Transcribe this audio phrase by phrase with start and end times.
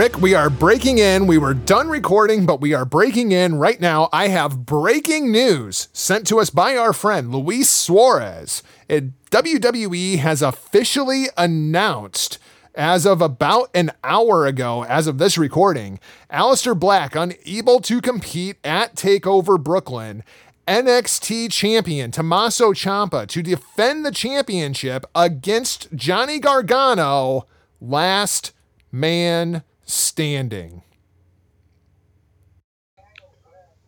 [0.00, 1.26] Rick, we are breaking in.
[1.26, 4.08] We were done recording, but we are breaking in right now.
[4.14, 8.62] I have breaking news sent to us by our friend Luis Suarez.
[8.88, 12.38] It, WWE has officially announced,
[12.74, 16.00] as of about an hour ago, as of this recording,
[16.32, 20.24] Aleister Black unable to compete at TakeOver Brooklyn.
[20.66, 27.46] NXT champion Tommaso Ciampa to defend the championship against Johnny Gargano
[27.82, 28.52] last
[28.90, 29.62] man
[29.92, 30.82] standing.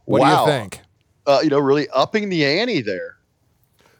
[0.04, 0.44] What Wow.
[0.46, 0.80] do you think?
[1.26, 3.16] Uh, you know, really upping the ante there.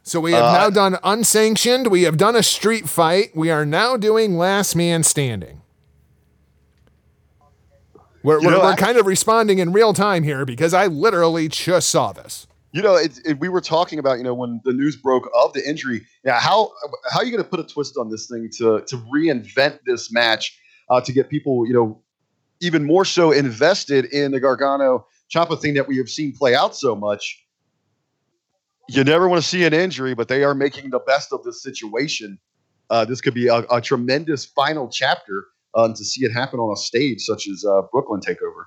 [0.02, 1.86] So we have Uh, now done unsanctioned.
[1.86, 3.30] We have done a street fight.
[3.36, 5.62] We are now doing last man standing.
[8.24, 11.48] We're, we're, know, we're I- kind of responding in real time here because I literally
[11.48, 12.46] just saw this.
[12.72, 15.52] You know, it, it, we were talking about you know when the news broke of
[15.52, 16.06] the injury.
[16.24, 16.72] Yeah, how
[17.10, 20.10] how are you going to put a twist on this thing to to reinvent this
[20.10, 20.58] match
[20.92, 22.00] uh, to get people you know
[22.60, 26.76] even more so invested in the Gargano Ciampa thing that we have seen play out
[26.76, 27.44] so much.
[28.88, 31.62] You never want to see an injury, but they are making the best of this
[31.62, 32.38] situation.
[32.90, 36.72] Uh, this could be a, a tremendous final chapter um, to see it happen on
[36.72, 38.66] a stage such as uh, Brooklyn Takeover.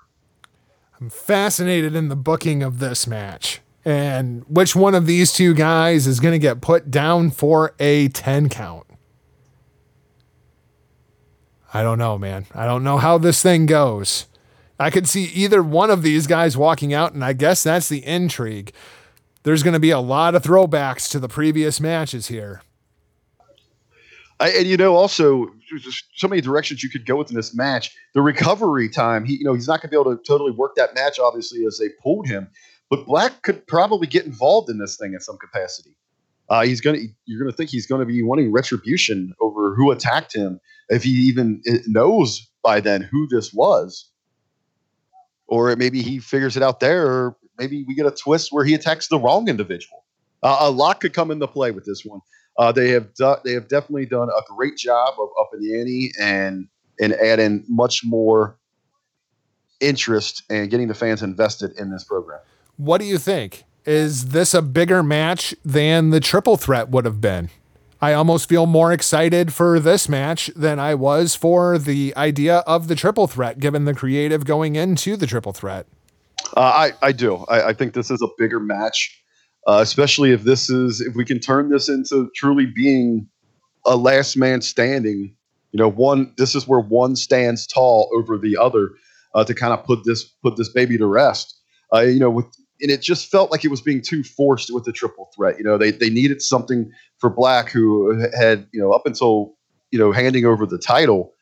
[0.99, 6.07] I'm fascinated in the booking of this match and which one of these two guys
[6.07, 8.87] is going to get put down for a 10 count.
[11.75, 12.45] I don't know, man.
[12.55, 14.27] I don't know how this thing goes.
[14.79, 18.05] I could see either one of these guys walking out, and I guess that's the
[18.05, 18.73] intrigue.
[19.43, 22.61] There's going to be a lot of throwbacks to the previous matches here.
[24.39, 25.53] I, and you know, also
[26.15, 27.93] so many directions you could go within this match.
[28.13, 30.75] The recovery time, he, you know, he's not going to be able to totally work
[30.75, 32.47] that match, obviously, as they pulled him.
[32.89, 35.97] But Black could probably get involved in this thing in some capacity.
[36.47, 40.59] Uh, he's gonna, you're gonna think he's gonna be wanting retribution over who attacked him,
[40.89, 44.09] if he even knows by then who this was,
[45.47, 48.73] or maybe he figures it out there, or maybe we get a twist where he
[48.73, 50.03] attacks the wrong individual.
[50.43, 52.19] Uh, a lot could come into play with this one.
[52.57, 56.11] Uh, they have do- they have definitely done a great job of upping the ante
[56.19, 56.67] and
[56.99, 58.57] and adding much more
[59.81, 62.39] interest and getting the fans invested in this program.
[62.77, 63.65] What do you think?
[63.85, 67.49] Is this a bigger match than the triple threat would have been?
[68.05, 72.87] I almost feel more excited for this match than I was for the idea of
[72.87, 75.87] the triple threat, given the creative going into the triple threat.
[76.55, 77.37] Uh, I I do.
[77.49, 79.19] I, I think this is a bigger match,
[79.65, 83.27] uh, especially if this is if we can turn this into truly being
[83.87, 85.35] a last man standing.
[85.71, 88.91] You know, one this is where one stands tall over the other
[89.33, 91.59] uh, to kind of put this put this baby to rest.
[91.91, 92.45] Uh, you know, with
[92.81, 95.57] and it just felt like it was being too forced with the triple threat.
[95.57, 99.55] You know, they they needed something for Black, who had you know up until
[99.91, 101.33] you know handing over the title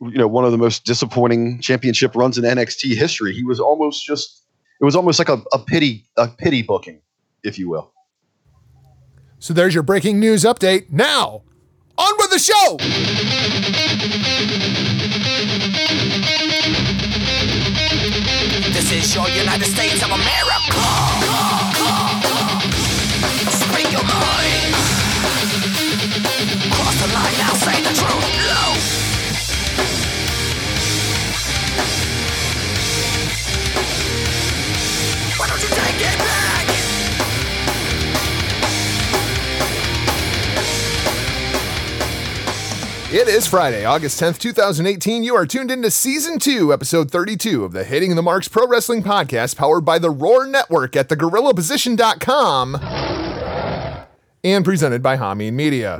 [0.00, 3.34] you know one of the most disappointing championship runs in NXT history.
[3.34, 4.44] He was almost just
[4.80, 7.00] it was almost like a, a pity a pity booking,
[7.42, 7.92] if you will.
[9.38, 10.90] So there's your breaking news update.
[10.90, 11.42] Now,
[11.96, 13.79] on with the show.
[18.90, 20.39] This is your United States of America.
[43.12, 45.24] It is Friday, August 10th, 2018.
[45.24, 49.02] You are tuned into season two, episode 32 of the Hitting the Marks Pro Wrestling
[49.02, 52.76] Podcast, powered by the Roar Network at thegorillaposition.com
[54.44, 55.96] and presented by Hameen Media.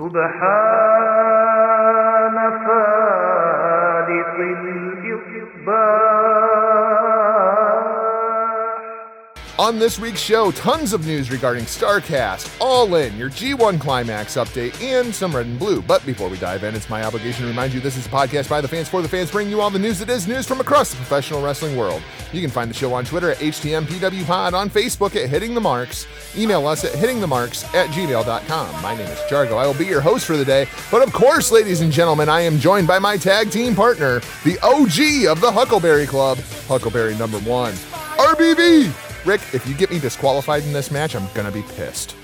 [9.61, 14.83] On this week's show, tons of news regarding Starrcast, All In, your G1 Climax update,
[14.83, 15.83] and some red and blue.
[15.83, 18.49] But before we dive in, it's my obligation to remind you this is a podcast
[18.49, 20.63] by the fans for the fans, bringing you all the news that is news from
[20.63, 22.01] across the professional wrestling world.
[22.33, 26.07] You can find the show on Twitter at HTMPWPod, on Facebook at Hitting the Marks,
[26.35, 28.83] email us at hittingthemarks at gmail.com.
[28.83, 29.59] My name is Jargo.
[29.59, 30.69] I will be your host for the day.
[30.91, 34.59] But of course, ladies and gentlemen, I am joined by my tag team partner, the
[34.63, 37.75] OG of the Huckleberry Club, Huckleberry number one,
[38.17, 39.10] RBV.
[39.25, 42.17] Rick, if you get me disqualified in this match, I'm gonna be pissed.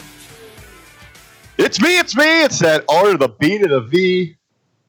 [1.58, 4.36] It's me, it's me, it's that R to the B to the V.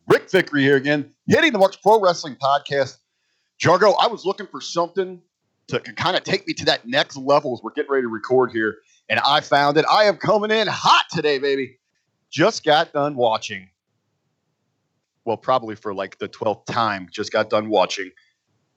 [0.08, 2.98] Rick Vickery here again, hitting the Marks Pro Wrestling Podcast.
[3.62, 5.22] Jargo, I was looking for something
[5.68, 8.52] to kind of take me to that next level as we're getting ready to record
[8.52, 8.78] here,
[9.10, 9.86] and I found it.
[9.92, 11.78] I am coming in hot today, baby.
[12.30, 13.68] Just got done watching
[15.28, 18.10] well, probably for like the 12th time, just got done watching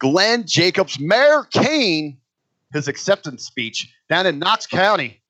[0.01, 2.19] Glenn Jacobs, Mayor Kane,
[2.73, 5.21] his acceptance speech down in Knox County.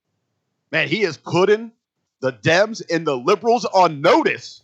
[0.72, 1.72] Man, he is putting
[2.20, 4.62] the Dems and the liberals on notice.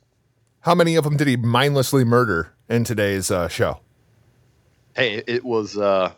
[0.61, 3.81] How many of them did he mindlessly murder in today's uh, show?
[4.95, 6.13] Hey, it was uh,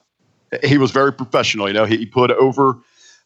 [0.64, 1.68] he was very professional.
[1.68, 2.78] You know, he, he put over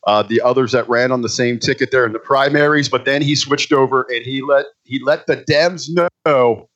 [0.06, 3.22] uh, the others that ran on the same ticket there in the primaries, but then
[3.22, 5.88] he switched over and he let he let the Dems
[6.26, 6.68] know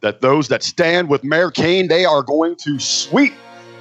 [0.00, 3.32] that those that stand with Mayor Kane, they are going to sweep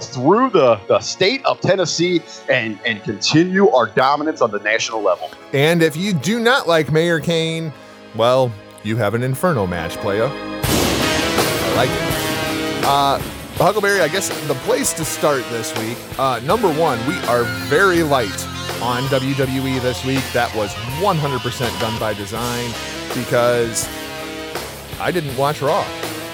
[0.03, 5.29] through the, the state of Tennessee and, and continue our dominance on the national level.
[5.53, 7.71] And if you do not like Mayor Kane,
[8.15, 8.51] well,
[8.83, 10.29] you have an Inferno match, playa.
[10.31, 12.85] I like it.
[12.85, 13.19] Uh,
[13.63, 18.01] Huckleberry, I guess the place to start this week, uh, number one, we are very
[18.01, 18.45] light
[18.81, 20.23] on WWE this week.
[20.33, 22.71] That was 100% done by design
[23.13, 23.87] because
[24.99, 25.83] I didn't watch Raw.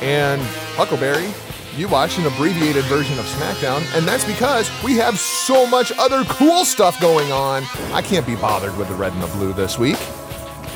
[0.01, 0.41] And
[0.75, 1.33] Huckleberry,
[1.77, 6.23] you watched an abbreviated version of SmackDown, and that's because we have so much other
[6.25, 7.63] cool stuff going on.
[7.93, 9.97] I can't be bothered with the red and the blue this week.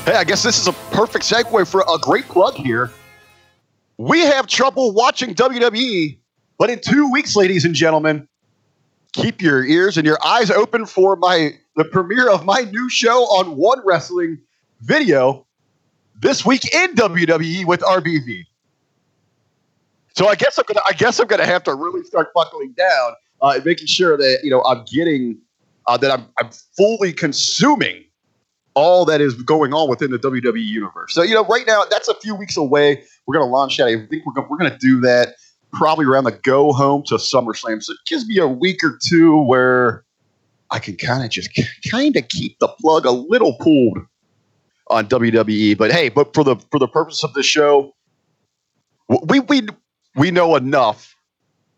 [0.04, 2.90] Hey, I guess this is a perfect segue for a great plug here.
[3.98, 6.18] We have trouble watching WWE,
[6.56, 8.28] but in two weeks, ladies and gentlemen,
[9.12, 13.22] keep your ears and your eyes open for my the premiere of my new show
[13.24, 14.38] on One Wrestling
[14.80, 15.46] video
[16.20, 18.44] this week in WWE with RBV.
[20.14, 23.12] So I guess I'm gonna I guess I'm gonna have to really start buckling down
[23.40, 25.38] uh, and making sure that you know I'm getting
[25.86, 28.04] uh, that I'm I'm fully consuming
[28.74, 31.14] all that is going on within the WWE universe.
[31.14, 33.02] So you know right now that's a few weeks away.
[33.26, 33.86] We're gonna launch that.
[33.86, 35.34] I think we're gonna, we're gonna do that
[35.72, 37.82] probably around the go home to SummerSlam.
[37.82, 40.04] So it gives me a week or two where
[40.70, 41.50] I can kind of just
[41.90, 43.98] kind of keep the plug a little pulled
[44.88, 45.76] on WWE.
[45.76, 47.94] But hey, but for the for the purpose of the show,
[49.08, 49.62] we we
[50.16, 51.16] we know enough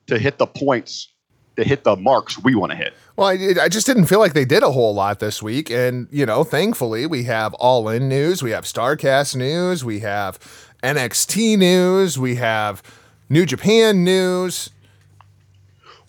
[0.06, 1.12] to hit the points,
[1.56, 2.94] to hit the marks we want to hit.
[3.16, 5.70] Well, I, I just didn't feel like they did a whole lot this week.
[5.70, 10.38] And, you know, thankfully, we have All In news, we have Starrcast news, we have
[10.82, 12.82] NXT news, we have
[13.28, 14.70] New Japan news.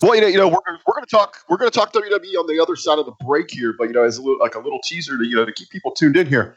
[0.02, 2.38] Well, you know, you know, we're, we're going to talk we're going to talk WWE
[2.38, 4.54] on the other side of the break here, but you know, as a little, like
[4.54, 6.56] a little teaser to you know to keep people tuned in here.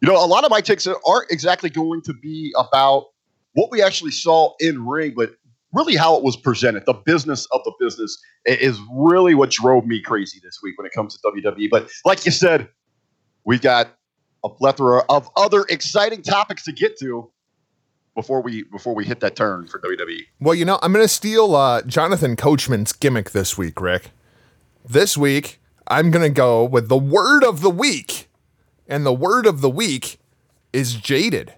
[0.00, 3.06] You know, a lot of my takes aren't exactly going to be about
[3.58, 5.32] what we actually saw in ring, but
[5.72, 6.86] really how it was presented.
[6.86, 8.16] The business of the business
[8.46, 11.68] is really what drove me crazy this week when it comes to WWE.
[11.68, 12.68] But like you said,
[13.44, 13.88] we've got
[14.44, 17.32] a plethora of other exciting topics to get to
[18.14, 20.20] before we before we hit that turn for WWE.
[20.40, 24.10] Well, you know, I'm going to steal uh, Jonathan Coachman's gimmick this week, Rick.
[24.84, 28.28] This week, I'm going to go with the word of the week.
[28.86, 30.18] And the word of the week
[30.72, 31.54] is jaded.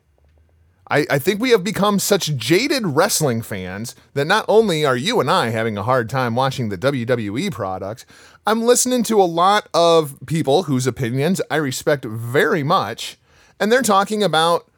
[0.91, 5.21] I, I think we have become such jaded wrestling fans that not only are you
[5.21, 8.05] and I having a hard time watching the WWE product,
[8.47, 13.19] I'm listening to a lot of people whose opinions I respect very much,
[13.61, 14.69] and they're talking about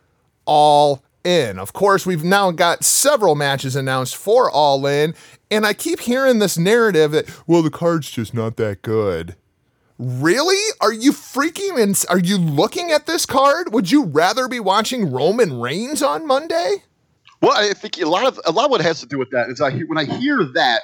[0.44, 1.58] all in.
[1.58, 5.14] Of course, we've now got several matches announced for All In,
[5.50, 9.36] and I keep hearing this narrative that, well, the card's just not that good.
[10.04, 10.58] Really?
[10.80, 13.72] Are you freaking and are you looking at this card?
[13.72, 16.78] Would you rather be watching Roman Reigns on Monday?
[17.40, 19.48] Well, I think a lot of a lot of what has to do with that
[19.48, 20.82] is I when I hear that,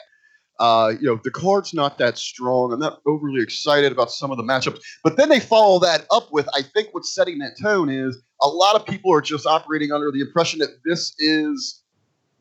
[0.60, 2.72] uh, you know, the card's not that strong.
[2.72, 4.78] I'm not overly excited about some of the matchups.
[5.02, 8.46] But then they follow that up with I think what's setting that tone is a
[8.46, 11.82] lot of people are just operating under the impression that this is,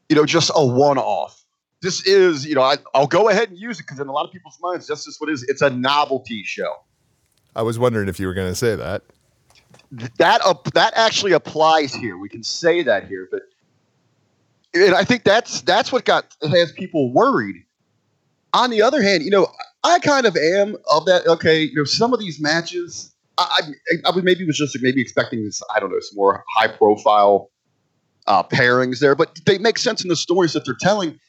[0.10, 1.37] you know, just a one-off.
[1.82, 4.26] This is, you know, I, I'll go ahead and use it because in a lot
[4.26, 5.44] of people's minds, this is what it is.
[5.44, 6.74] It's a novelty show.
[7.56, 9.04] I was wondering if you were going to say that.
[10.18, 12.18] That uh, that actually applies here.
[12.18, 13.42] We can say that here, but
[14.74, 17.56] and I think that's that's what got has people worried.
[18.54, 19.48] On the other hand, you know,
[19.84, 21.26] I kind of am of that.
[21.26, 25.02] Okay, you know, some of these matches, I, I, I was maybe was just maybe
[25.02, 25.62] expecting this.
[25.74, 27.50] I don't know, some more high profile
[28.28, 31.20] uh, pairings there, but they make sense in the stories that they're telling.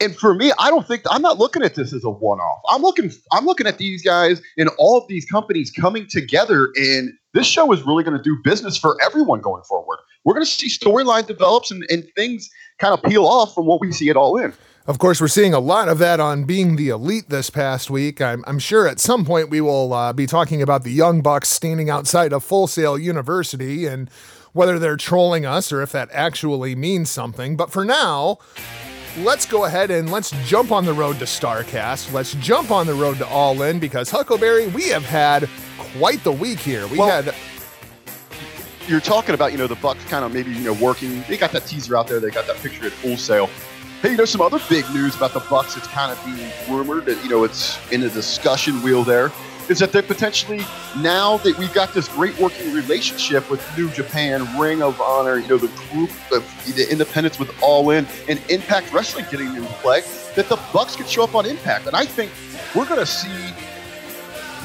[0.00, 2.60] And for me, I don't think I'm not looking at this as a one-off.
[2.70, 7.12] I'm looking I'm looking at these guys and all of these companies coming together, and
[7.34, 9.98] this show is really going to do business for everyone going forward.
[10.24, 13.80] We're going to see storyline develops and, and things kind of peel off from what
[13.80, 14.52] we see it all in.
[14.86, 18.22] Of course, we're seeing a lot of that on Being the Elite this past week.
[18.22, 21.48] I'm, I'm sure at some point we will uh, be talking about the Young Bucks
[21.48, 24.08] standing outside of Full Sail University and
[24.54, 27.54] whether they're trolling us or if that actually means something.
[27.54, 28.38] But for now,
[29.24, 32.12] let's go ahead and let's jump on the road to Starrcast.
[32.12, 35.48] Let's jump on the road to All In because Huckleberry, we have had
[35.98, 36.86] quite the week here.
[36.88, 37.34] We Well- had
[38.86, 41.22] you're talking about, you know, the Bucks kind of maybe, you know, working.
[41.28, 42.20] They got that teaser out there.
[42.20, 43.50] They got that picture at Full Sail.
[44.00, 45.76] Hey, you know, some other big news about the Bucks.
[45.76, 49.04] It's kind of being rumored that you know it's in the discussion wheel.
[49.04, 49.30] There
[49.68, 50.60] is that they potentially
[50.98, 55.48] now that we've got this great working relationship with New Japan, Ring of Honor, you
[55.48, 60.02] know, the group of the independents with All In and Impact Wrestling getting into play,
[60.36, 62.32] that the Bucks could show up on Impact, and I think
[62.74, 63.52] we're going to see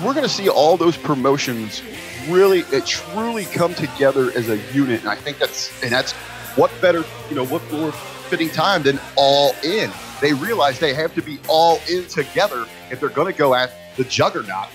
[0.03, 1.83] we're to see all those promotions
[2.27, 5.01] really it truly come together as a unit.
[5.01, 6.13] And i think that's and that's
[6.55, 9.91] what better you know what more fitting time than all in.
[10.21, 13.71] They realize they have to be all in together if they're going to go at
[13.97, 14.69] the juggernaut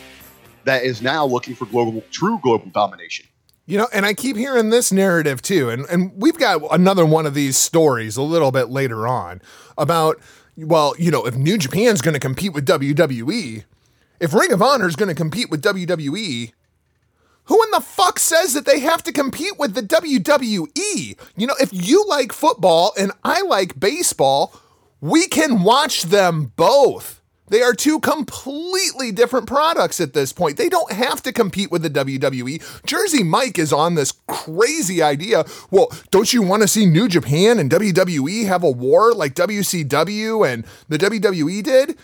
[0.68, 3.26] that is now looking for global true global domination
[3.66, 7.26] You know, and I keep hearing this narrative too, and and we've got another one
[7.26, 9.42] of these stories a little bit later on
[9.76, 10.18] about
[10.56, 13.64] well, you know, if New Japan's going to compete with WWE,
[14.18, 16.52] if Ring of Honor is going to compete with WWE,
[17.44, 21.18] who in the fuck says that they have to compete with the WWE?
[21.36, 24.52] You know, if you like football and I like baseball,
[25.00, 27.17] we can watch them both.
[27.50, 30.56] They are two completely different products at this point.
[30.56, 32.84] They don't have to compete with the WWE.
[32.86, 35.44] Jersey Mike is on this crazy idea.
[35.70, 40.50] Well, don't you want to see New Japan and WWE have a war like WCW
[40.50, 41.98] and the WWE did?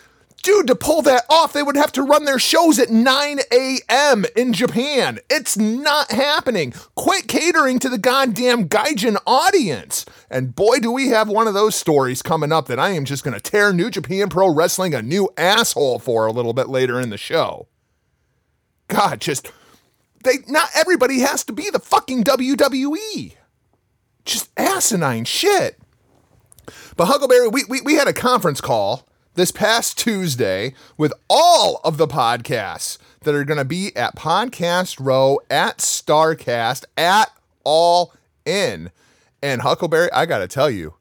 [0.44, 4.26] Dude, to pull that off, they would have to run their shows at 9 a.m.
[4.36, 5.18] in Japan.
[5.30, 6.74] It's not happening.
[6.94, 10.04] Quit catering to the goddamn Gaijin audience.
[10.28, 13.24] And boy, do we have one of those stories coming up that I am just
[13.24, 17.00] going to tear New Japan Pro Wrestling a new asshole for a little bit later
[17.00, 17.66] in the show.
[18.88, 19.50] God, just
[20.24, 23.32] they not everybody has to be the fucking WWE.
[24.26, 25.78] Just asinine shit.
[26.96, 31.96] But Huckleberry, we, we, we had a conference call this past Tuesday with all of
[31.96, 37.30] the podcasts that are going to be at Podcast Row, at Starrcast, at
[37.64, 38.12] All
[38.44, 38.90] In.
[39.42, 40.94] And Huckleberry, I got to tell you,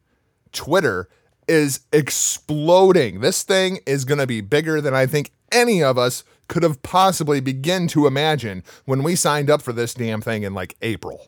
[0.52, 1.08] Twitter
[1.48, 3.22] is exploding.
[3.22, 6.82] This thing is going to be bigger than I think any of us could have
[6.82, 11.28] possibly begin to imagine when we signed up for this damn thing in like April.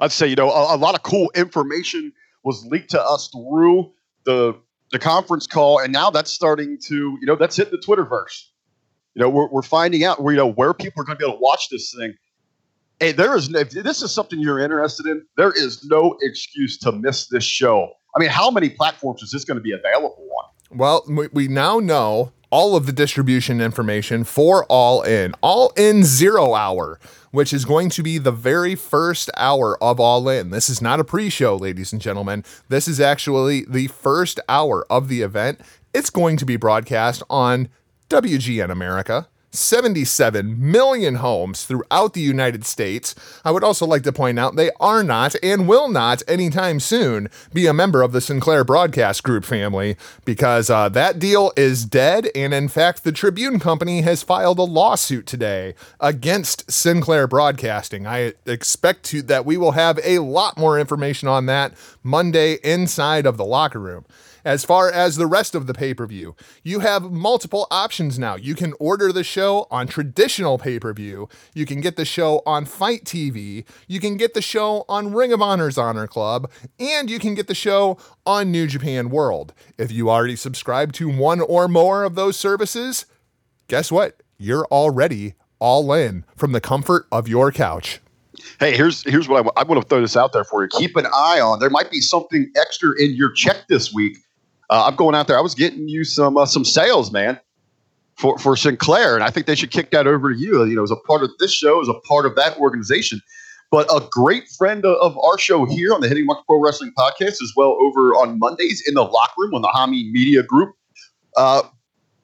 [0.00, 2.12] I'd say you know a, a lot of cool information
[2.42, 3.92] was leaked to us through
[4.24, 4.54] the
[4.90, 8.46] the conference call, and now that's starting to you know that's hit the Twitterverse.
[9.14, 11.28] You know we're, we're finding out where you know where people are going to be
[11.28, 12.14] able to watch this thing.
[12.98, 16.92] Hey, there is if this is something you're interested in, there is no excuse to
[16.92, 17.92] miss this show.
[18.14, 20.78] I mean, how many platforms is this going to be available on?
[20.78, 25.34] Well, we, we now know all of the distribution information for All In.
[25.40, 26.98] All In Zero Hour,
[27.30, 30.50] which is going to be the very first hour of All In.
[30.50, 32.44] This is not a pre show, ladies and gentlemen.
[32.68, 35.60] This is actually the first hour of the event.
[35.94, 37.68] It's going to be broadcast on
[38.08, 39.28] WGN America.
[39.50, 43.14] 77 million homes throughout the United States.
[43.44, 47.28] I would also like to point out they are not and will not anytime soon
[47.52, 52.28] be a member of the Sinclair Broadcast Group family because uh, that deal is dead.
[52.34, 58.06] And in fact, the Tribune Company has filed a lawsuit today against Sinclair Broadcasting.
[58.06, 63.26] I expect to, that we will have a lot more information on that Monday inside
[63.26, 64.04] of the locker room.
[64.44, 68.36] As far as the rest of the pay per view, you have multiple options now.
[68.36, 72.42] You can order the show on traditional pay per view, you can get the show
[72.46, 77.10] on FITE TV, you can get the show on Ring of Honor's Honor Club, and
[77.10, 79.52] you can get the show on New Japan World.
[79.78, 83.06] If you already subscribe to one or more of those services,
[83.68, 84.22] guess what?
[84.38, 88.00] You're already all in from the comfort of your couch.
[88.58, 90.68] Hey, here's here's what I, I want to throw this out there for you.
[90.68, 91.58] Keep an eye on.
[91.58, 94.18] There might be something extra in your check this week.
[94.70, 95.36] Uh, I'm going out there.
[95.36, 97.38] I was getting you some uh, some sales, man,
[98.16, 100.64] for for Sinclair, and I think they should kick that over to you.
[100.64, 103.20] You know, as a part of this show, as a part of that organization.
[103.72, 107.40] But a great friend of, our show here on the Hitting Mark Pro Wrestling Podcast,
[107.40, 110.74] as well over on Mondays in the locker room on the Hameen Media Group,
[111.36, 111.62] uh,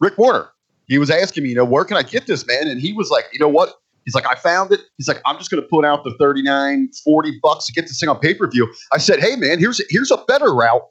[0.00, 0.48] Rick Warner.
[0.88, 2.66] He was asking me, you know, where can I get this, man?
[2.66, 3.74] And he was like, you know what?
[4.04, 4.80] He's like, I found it.
[4.98, 7.98] He's like, I'm just going to put out the 39, 40 bucks to get this
[8.00, 8.72] thing on pay per view.
[8.92, 10.82] I said, hey, man, here's here's a better route.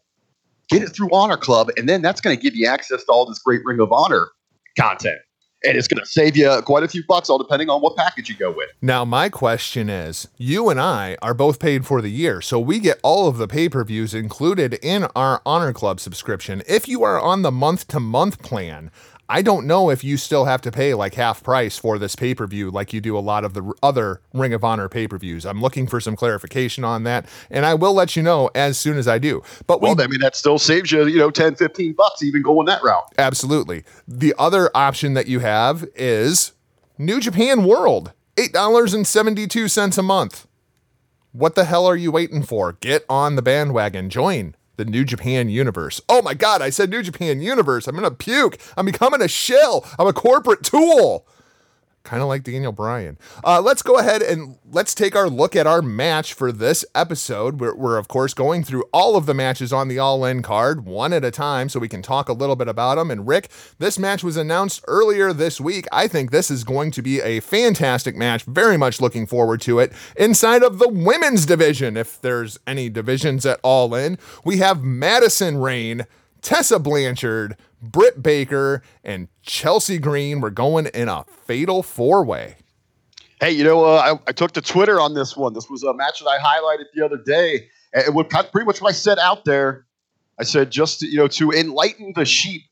[0.70, 3.26] Get it through Honor Club, and then that's going to give you access to all
[3.26, 4.30] this great Ring of Honor
[4.78, 5.20] content.
[5.64, 8.30] And it's going to save you quite a few bucks, all depending on what package
[8.30, 8.70] you go with.
[8.84, 12.80] Now, my question is you and I are both paid for the year, so we
[12.80, 16.62] get all of the pay per views included in our Honor Club subscription.
[16.68, 18.92] If you are on the month to month plan,
[19.28, 22.36] I don't know if you still have to pay like half price for this pay
[22.36, 25.18] per view like you do a lot of the other Ring of Honor pay per
[25.18, 25.46] views.
[25.46, 28.98] I'm looking for some clarification on that, and I will let you know as soon
[28.98, 29.42] as I do.
[29.66, 32.44] But we Well, I mean, that still saves you, you know, 10, 15 bucks even
[32.44, 33.06] going that route.
[33.18, 33.84] Absolutely.
[34.08, 36.52] The other option that you have is
[36.98, 40.48] New Japan World, $8.72 a month.
[41.32, 42.74] What the hell are you waiting for?
[42.74, 44.10] Get on the bandwagon.
[44.10, 46.02] Join the New Japan universe.
[46.10, 47.88] Oh my God, I said New Japan universe.
[47.88, 48.58] I'm going to puke.
[48.78, 49.86] I'm becoming a shill.
[49.98, 51.28] I'm a corporate tool
[52.06, 53.18] kind of like Daniel Bryan.
[53.44, 57.60] Uh, let's go ahead and let's take our look at our match for this episode.
[57.60, 60.86] We're, we're, of course, going through all of the matches on the All In card,
[60.86, 63.12] one at a time, so we can talk a little bit about them.
[63.12, 65.86] And Rick, this match was announced earlier this week.
[65.92, 68.44] I think this is going to be a fantastic match.
[68.44, 69.92] Very much looking forward to it.
[70.16, 75.58] Inside of the women's division, if there's any divisions at All In, we have Madison
[75.58, 76.06] Rayne.
[76.42, 82.58] Tessa Blanchard, Britt Baker, and Chelsea Green were going in a fatal four way.
[83.40, 85.54] Hey, you know, uh, I, I, took to Twitter on this one.
[85.54, 87.68] This was a match that I highlighted the other day.
[87.94, 89.86] And what pretty much what I said out there,
[90.40, 92.64] I said just to, you know to enlighten the sheep,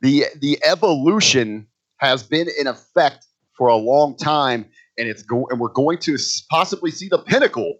[0.00, 4.66] the the evolution has been in effect for a long time,
[4.98, 6.18] and it's go and we're going to
[6.50, 7.78] possibly see the pinnacle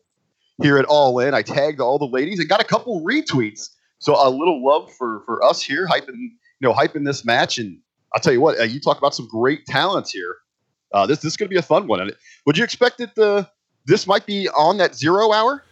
[0.62, 1.34] here at All In.
[1.34, 3.68] I tagged all the ladies and got a couple retweets
[4.04, 7.78] so a little love for for us here, hyping you know hyping this match, and
[8.14, 10.36] I'll tell you what, uh, you talk about some great talents here.
[10.92, 12.10] Uh, this this is going to be a fun one.
[12.46, 13.48] Would you expect that the
[13.86, 15.64] this might be on that zero hour?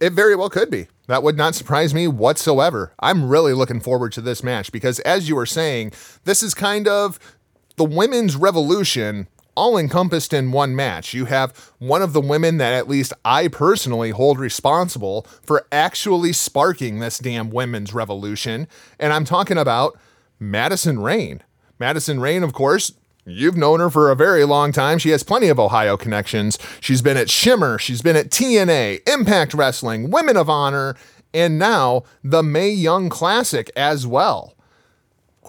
[0.00, 0.88] It very well could be.
[1.08, 2.94] That would not surprise me whatsoever.
[3.00, 5.92] I'm really looking forward to this match because, as you were saying,
[6.24, 7.18] this is kind of
[7.76, 11.12] the women's revolution all encompassed in one match.
[11.12, 16.32] You have one of the women that at least I personally hold responsible for actually
[16.32, 18.68] sparking this damn women's revolution.
[18.98, 19.98] And I'm talking about
[20.40, 21.42] Madison Rayne.
[21.78, 22.92] Madison Rayne, of course,
[23.26, 24.98] You've known her for a very long time.
[24.98, 26.58] She has plenty of Ohio connections.
[26.80, 30.96] She's been at Shimmer, she's been at TNA, Impact Wrestling, Women of Honor,
[31.34, 34.54] and now the Mae Young Classic as well.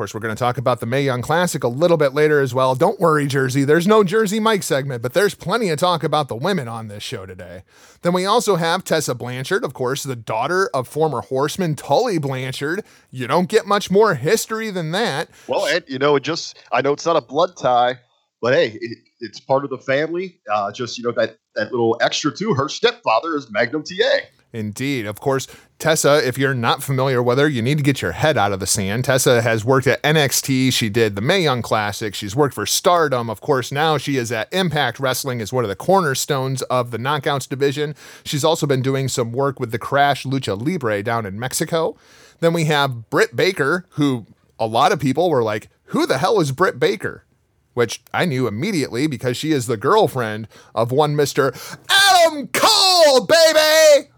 [0.02, 2.56] Course, we're going to talk about the Mae Young Classic a little bit later as
[2.56, 2.74] well.
[2.74, 3.66] Don't worry, Jersey.
[3.66, 7.04] There's no Jersey Mike segment, but there's plenty of talk about the women on this
[7.04, 7.62] show today.
[8.02, 12.84] Then we also have Tessa Blanchard, of course, the daughter of former horseman Tully Blanchard.
[13.12, 15.30] You don't get much more history than that.
[15.46, 18.00] Well, and, you know, it just, I know it's not a blood tie,
[18.42, 20.40] but hey, it, it's part of the family.
[20.52, 22.56] Uh, just, you know, that, that little extra too.
[22.56, 24.22] Her stepfather is Magnum TA.
[24.54, 25.06] Indeed.
[25.06, 25.48] Of course,
[25.82, 28.60] Tessa, if you're not familiar with her, you need to get your head out of
[28.60, 29.04] the sand.
[29.04, 30.72] Tessa has worked at NXT.
[30.72, 32.14] She did the Mae Young Classic.
[32.14, 33.32] She's worked for Stardom.
[33.32, 37.00] Of course, now she is at Impact Wrestling as one of the cornerstones of the
[37.00, 37.96] Knockouts division.
[38.24, 41.98] She's also been doing some work with the Crash Lucha Libre down in Mexico.
[42.42, 44.28] Then we have Britt Baker, who
[44.60, 47.26] a lot of people were like, who the hell is Britt Baker?
[47.74, 51.56] Which I knew immediately because she is the girlfriend of one Mr.
[51.90, 54.12] Adam Cole, baby!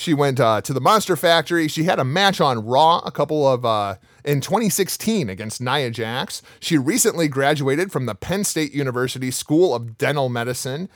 [0.00, 1.68] She went uh, to the Monster Factory.
[1.68, 6.40] She had a match on Raw a couple of uh, in 2016 against Nia Jax.
[6.58, 10.88] She recently graduated from the Penn State University School of Dental Medicine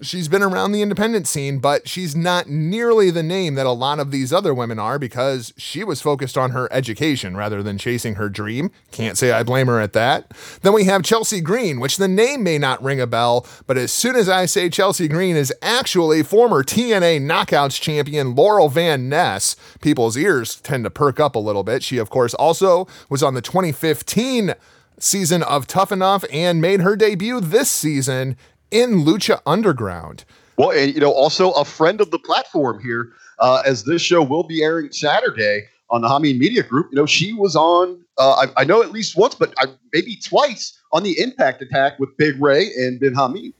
[0.00, 3.98] she's been around the independent scene, but she's not nearly the name that a lot
[3.98, 8.14] of these other women are because she was focused on her education rather than chasing
[8.14, 8.70] her dream.
[8.90, 10.32] Can't say I blame her at that.
[10.62, 13.92] Then we have Chelsea Green, which the name may not ring a bell, but as
[13.92, 19.56] soon as I say Chelsea Green is actually former TNA Knockouts champion Laurel Van Ness,
[19.80, 21.82] people's ears tend to perk up a little bit.
[21.82, 24.54] She, of course, also was on the 2015
[25.00, 28.36] season of Tough Enough and made her debut this season
[28.70, 30.24] in Lucha Underground.
[30.56, 34.22] Well, and you know, also a friend of the platform here, uh, as this show
[34.22, 36.88] will be airing Saturday on the Hameen Media Group.
[36.92, 38.04] You know, she was on.
[38.18, 41.98] Uh, I, I, know at least once, but I, maybe twice on the Impact Attack
[41.98, 43.54] with Big Ray and Ben Hameen.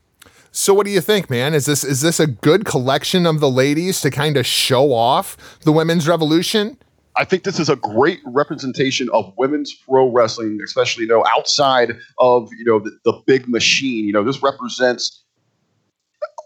[0.53, 1.55] So what do you think, man?
[1.55, 5.37] Is this is this a good collection of the ladies to kind of show off
[5.61, 6.77] the women's revolution?
[7.21, 11.95] I think this is a great representation of women's pro wrestling, especially you know outside
[12.19, 14.07] of you know the, the big machine.
[14.07, 15.23] You know, this represents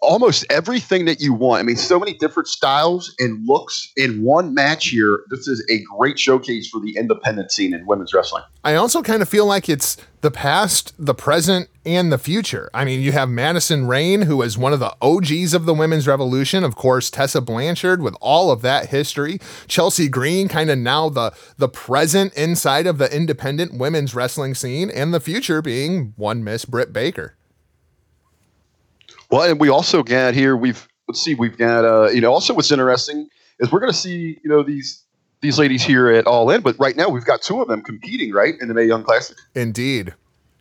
[0.05, 1.61] almost everything that you want.
[1.61, 5.25] I mean, so many different styles and looks in one match here.
[5.31, 8.45] This is a great showcase for the independent scene in women's wrestling.
[8.63, 12.71] I also kind of feel like it's the past, the present, and the future.
[12.73, 16.07] I mean, you have Madison Rayne, who is one of the OGs of the women's
[16.07, 16.65] revolution.
[16.65, 19.39] Of course, Tessa Blanchard with all of that history.
[19.67, 24.89] Chelsea Green, kind of now the the present inside of the independent women's wrestling scene,
[24.91, 27.37] and the future being one Miss Britt Baker.
[29.31, 30.57] Well, and we also got here.
[30.57, 31.35] We've let's see.
[31.35, 32.33] We've got uh, you know.
[32.33, 35.03] Also, what's interesting is we're going to see you know these
[35.41, 38.33] these ladies here at All In, but right now we've got two of them competing
[38.33, 39.37] right in the Mae Young Classic.
[39.55, 40.15] Indeed,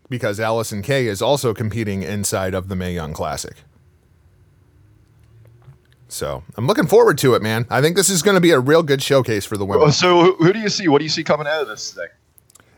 [0.10, 3.56] because Allysin Kay is also competing inside of the Mae Young Classic.
[6.13, 7.65] So I'm looking forward to it, man.
[7.71, 9.91] I think this is going to be a real good showcase for the women.
[9.91, 10.88] So who do you see?
[10.88, 12.08] What do you see coming out of this thing?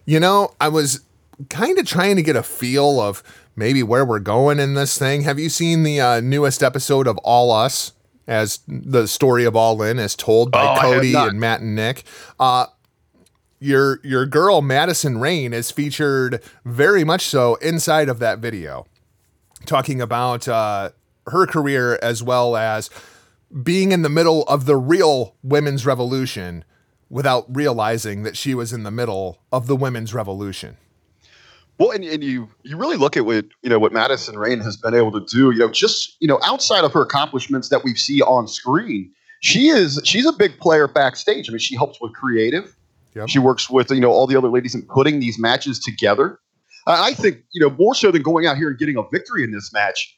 [0.05, 1.01] You know, I was
[1.49, 3.23] kind of trying to get a feel of
[3.55, 5.21] maybe where we're going in this thing.
[5.21, 7.93] Have you seen the uh, newest episode of All Us
[8.27, 12.03] as the story of All In is told by Oh, Cody and Matt and Nick.
[12.39, 12.67] Uh,
[13.59, 18.85] your your girl Madison Rayne is featured very much so inside of that video,
[19.65, 20.89] talking about uh,
[21.27, 22.89] her career as well as
[23.63, 26.65] being in the middle of the real women's revolution
[27.09, 30.77] without realizing that she was in the middle of the women's revolution.
[31.77, 34.77] Well, and, and you you really look at what you know what Madison Rayne has
[34.77, 35.51] been able to do.
[35.51, 39.11] You know, just you know outside of her accomplishments that we see on screen,
[39.41, 41.49] she is she's a big player backstage.
[41.49, 42.75] I mean, she helps with creative.
[43.15, 43.29] Yep.
[43.29, 46.39] She works with you know all the other ladies and putting these matches together.
[46.88, 49.43] I I think you know more so than going out here and getting a victory
[49.43, 50.17] in this match.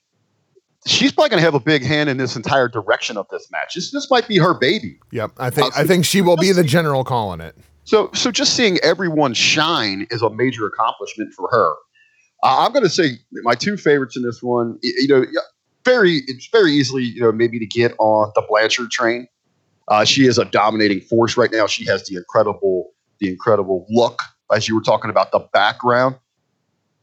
[0.85, 3.73] She's probably going to have a big hand in this entire direction of this match.
[3.73, 4.99] This this might be her baby.
[5.11, 7.57] Yep, I think Uh, I think she will be the general calling it.
[7.87, 11.71] So, so just seeing everyone shine is a major accomplishment for her.
[12.43, 13.11] Uh, I'm going to say
[13.43, 14.77] my two favorites in this one.
[14.83, 15.25] You know,
[15.85, 19.25] very it's very easily you know maybe to get on the Blanchard train.
[19.87, 21.65] Uh, she is a dominating force right now.
[21.65, 24.21] She has the incredible the incredible look,
[24.53, 26.17] as you were talking about the background.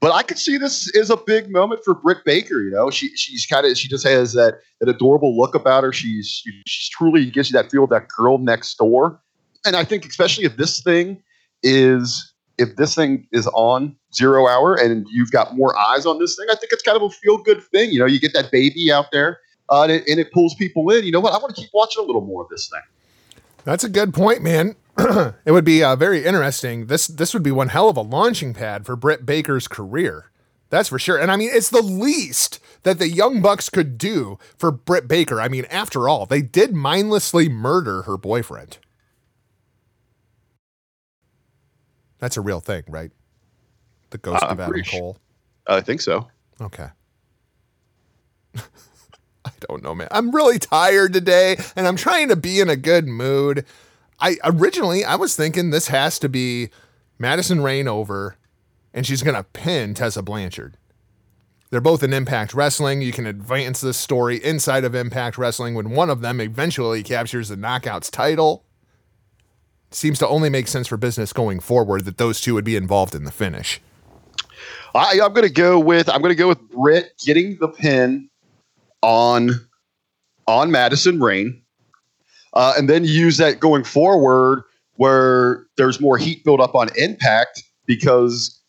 [0.01, 2.61] But I could see this is a big moment for Britt Baker.
[2.61, 5.95] You know, she she's kind of she just has that that adorable look about her.
[5.95, 9.23] She's she's truly gives you that feel of that girl next door
[9.65, 11.23] and I think especially if this thing
[11.63, 16.37] is if this thing is on zero hour and you've got more eyes on this
[16.37, 17.91] thing, I think it's kind of a feel good thing.
[17.91, 20.89] You know, you get that baby out there uh, and, it, and it pulls people
[20.91, 21.05] in.
[21.05, 21.33] You know what?
[21.33, 23.43] I want to keep watching a little more of this thing.
[23.65, 24.77] That's a good point, man.
[24.99, 26.87] it would be uh, very interesting.
[26.87, 30.31] This this would be one hell of a launching pad for Britt Baker's career.
[30.71, 31.19] That's for sure.
[31.19, 35.41] And I mean, it's the least that the Young Bucks could do for Britt Baker.
[35.41, 38.79] I mean, after all, they did mindlessly murder her boyfriend.
[42.25, 43.11] That's a real thing, right?
[44.09, 45.19] The ghost Uh, of Adam Cole.
[45.67, 46.27] I think so.
[46.59, 46.87] Okay.
[48.57, 50.09] I don't know, man.
[50.11, 53.67] I'm really tired today and I'm trying to be in a good mood.
[54.19, 56.71] I originally I was thinking this has to be
[57.19, 58.37] Madison Rayne over
[58.95, 60.79] and she's going to pin Tessa Blanchard.
[61.69, 63.03] They're both in Impact Wrestling.
[63.03, 67.51] You can advance this story inside of Impact Wrestling when one of them eventually captures
[67.51, 68.65] the Knockouts title.
[69.95, 73.15] Seems to only make sense for business going forward that those two would be involved
[73.15, 73.81] in the finish.
[74.95, 78.29] I, I'm going to go with I'm going to go with Britt getting the pin
[79.03, 79.51] on
[80.47, 81.63] on Madison Rayne,
[82.55, 84.65] uh, and then use that going forward
[84.97, 88.61] where there's more heat build up on Impact because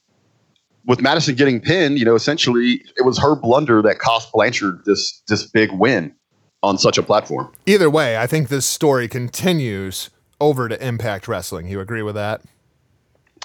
[0.85, 5.21] with Madison getting pinned, you know, essentially it was her blunder that cost Blanchard this
[5.27, 6.13] this big win
[6.61, 7.51] on such a platform.
[7.65, 11.67] Either way, I think this story continues over to Impact Wrestling.
[11.67, 12.41] You agree with that?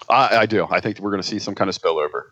[0.08, 0.66] I, I do.
[0.70, 2.30] I think we're going to see some kind of spillover.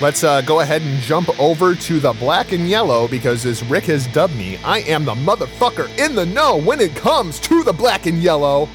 [0.00, 3.84] Let's uh, go ahead and jump over to the black and yellow because, as Rick
[3.84, 7.72] has dubbed me, I am the motherfucker in the know when it comes to the
[7.72, 8.68] black and yellow.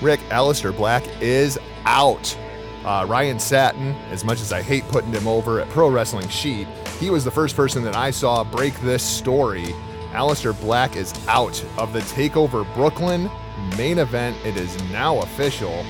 [0.00, 2.36] Rick Aleister Black is out.
[2.84, 6.68] Uh, Ryan Satin, as much as I hate putting him over at Pro Wrestling Sheet,
[7.00, 9.74] he was the first person that I saw break this story.
[10.12, 13.28] Aleister Black is out of the TakeOver Brooklyn
[13.76, 14.36] main event.
[14.44, 15.84] It is now official.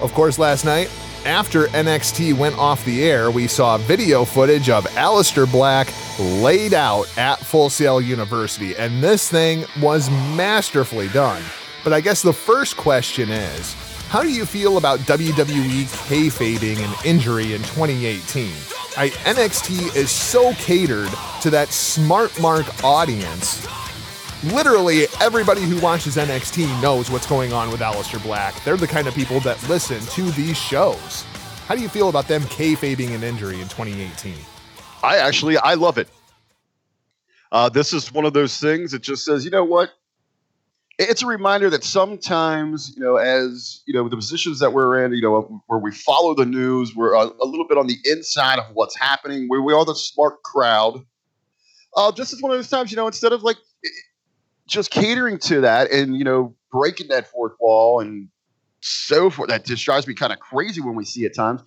[0.00, 0.90] Of course, last night,
[1.26, 7.06] after NXT went off the air, we saw video footage of Aleister Black laid out
[7.18, 11.42] at Full Sail University, and this thing was masterfully done.
[11.84, 13.74] But I guess the first question is
[14.08, 18.50] how do you feel about WWE kayfabing an injury in 2018?
[18.96, 21.10] I, NXT is so catered
[21.42, 23.64] to that smart mark audience
[24.44, 28.62] literally everybody who watches NXT knows what's going on with Aleister Black.
[28.64, 31.24] They're the kind of people that listen to these shows.
[31.66, 34.34] How do you feel about them kayfabing an injury in 2018?
[35.02, 36.08] I actually I love it.
[37.52, 39.90] Uh, this is one of those things that just says, you know what?
[40.98, 45.12] It's a reminder that sometimes, you know, as you know, the positions that we're in,
[45.12, 48.58] you know, where we follow the news, we're a, a little bit on the inside
[48.58, 49.48] of what's happening.
[49.48, 51.04] Where we are the smart crowd.
[51.96, 53.56] Uh, just as one of those times, you know, instead of like
[54.70, 58.28] just catering to that and you know breaking that fourth wall and
[58.80, 61.60] so forth, that just drives me kind of crazy when we see at times.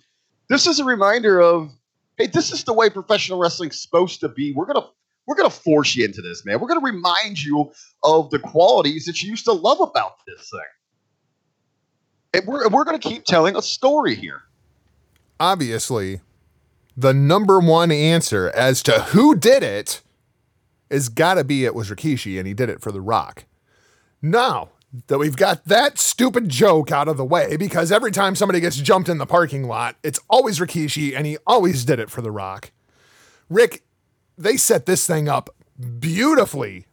[0.48, 1.70] This is a reminder of
[2.16, 4.52] hey, this is the way professional wrestling's supposed to be.
[4.52, 4.86] We're gonna
[5.26, 6.60] we're gonna force you into this, man.
[6.60, 10.60] We're gonna remind you of the qualities that you used to love about this thing.
[12.34, 14.42] And we're we're gonna keep telling a story here.
[15.40, 16.20] Obviously,
[16.96, 20.00] the number one answer as to who did it
[20.94, 23.44] is gotta be it was Rikishi, and he did it for The Rock.
[24.22, 24.70] Now
[25.08, 28.76] that we've got that stupid joke out of the way, because every time somebody gets
[28.76, 32.30] jumped in the parking lot, it's always Rikishi, and he always did it for The
[32.30, 32.70] Rock.
[33.50, 33.82] Rick,
[34.38, 35.50] they set this thing up
[35.98, 36.86] beautifully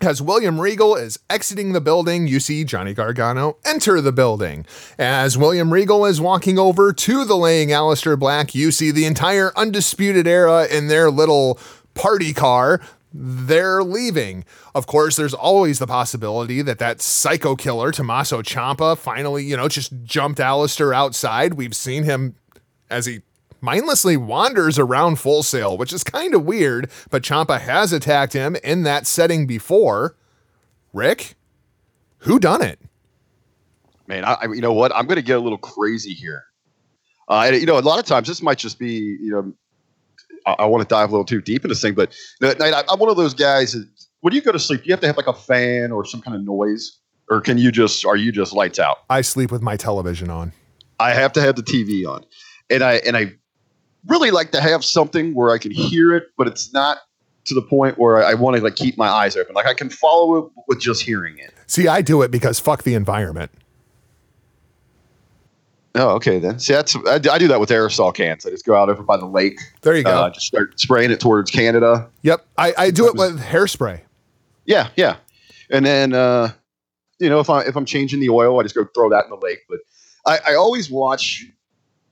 [0.00, 4.66] As William Regal is exiting the building, you see Johnny Gargano enter the building.
[4.98, 9.52] As William Regal is walking over to the laying Aleister Black, you see the entire
[9.56, 11.58] Undisputed Era in their little
[11.94, 12.82] party car.
[13.16, 14.44] They're leaving.
[14.74, 19.68] Of course, there's always the possibility that that psycho killer, Tommaso Ciampa, finally, you know,
[19.68, 21.54] just jumped Aleister outside.
[21.54, 22.34] We've seen him
[22.90, 23.22] as he
[23.60, 28.56] mindlessly wanders around Full Sail, which is kind of weird, but Ciampa has attacked him
[28.64, 30.16] in that setting before.
[30.92, 31.36] Rick,
[32.18, 32.80] who done it?
[34.08, 34.92] Man, I, you know what?
[34.94, 36.44] I'm going to get a little crazy here.
[37.28, 39.54] Uh, you know, a lot of times this might just be, you know,
[40.46, 42.74] I, I want to dive a little too deep into this thing, but at night,
[42.74, 43.72] I, I'm one of those guys.
[43.72, 43.88] That,
[44.20, 46.20] when you go to sleep, do you have to have like a fan or some
[46.20, 46.98] kind of noise,
[47.30, 48.98] or can you just are you just lights out?
[49.10, 50.52] I sleep with my television on.
[51.00, 52.24] I have to have the TV on,
[52.70, 53.32] and I and I
[54.06, 56.98] really like to have something where I can hear it, but it's not
[57.46, 59.54] to the point where I, I want to like keep my eyes open.
[59.54, 61.52] Like I can follow it with just hearing it.
[61.66, 63.50] See, I do it because fuck the environment.
[65.96, 66.58] Oh, okay then.
[66.58, 68.44] See, that's I, I do that with aerosol cans.
[68.44, 69.58] I just go out over by the lake.
[69.82, 70.10] There you go.
[70.10, 72.08] Uh, just start spraying it towards Canada.
[72.22, 74.00] Yep, I, I do it with hairspray.
[74.66, 75.16] Yeah, yeah.
[75.70, 76.50] And then uh,
[77.20, 79.30] you know, if I if I'm changing the oil, I just go throw that in
[79.30, 79.60] the lake.
[79.68, 79.78] But
[80.26, 81.46] I, I always watch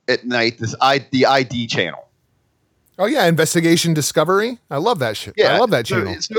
[0.07, 2.07] at night this I the ID channel.
[2.97, 4.59] Oh yeah, Investigation Discovery.
[4.69, 5.33] I love that shit.
[5.35, 6.11] Yeah, I love that so channel.
[6.13, 6.29] it's-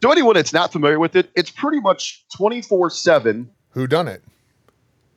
[0.00, 3.50] to anyone that's not familiar with it, it's pretty much twenty four seven.
[3.70, 4.22] Who done it?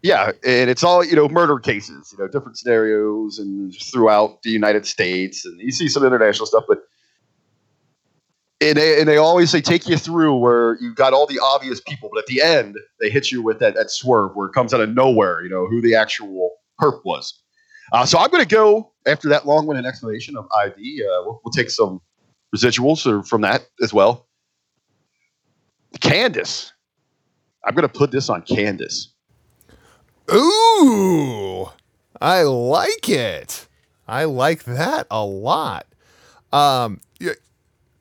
[0.04, 4.50] Yeah, and it's all you know murder cases, you know, different scenarios and throughout the
[4.50, 6.84] United States, and you see some international stuff, but
[8.62, 11.82] and they, and they always they take you through where you've got all the obvious
[11.82, 14.74] people, but at the end they hit you with that that swerve where it comes
[14.74, 17.40] out of nowhere, you know, who the actual perp was.
[17.92, 21.04] Uh, so I'm going to go after that long-winded explanation of ID.
[21.04, 22.02] Uh, we'll, we'll take some
[22.56, 24.28] residuals from that as well.
[26.00, 26.72] Candice,
[27.66, 29.08] I'm going to put this on Candice.
[30.32, 31.70] Ooh,
[32.20, 33.68] I like it.
[34.08, 35.88] I like that a lot.
[36.52, 37.00] Um,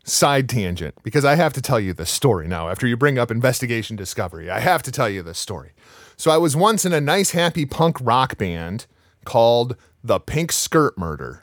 [0.04, 2.68] side tangent because I have to tell you this story now.
[2.68, 5.72] After you bring up investigation discovery, I have to tell you this story.
[6.16, 8.86] So I was once in a nice, happy punk rock band
[9.24, 11.42] called the Pink Skirt Murder.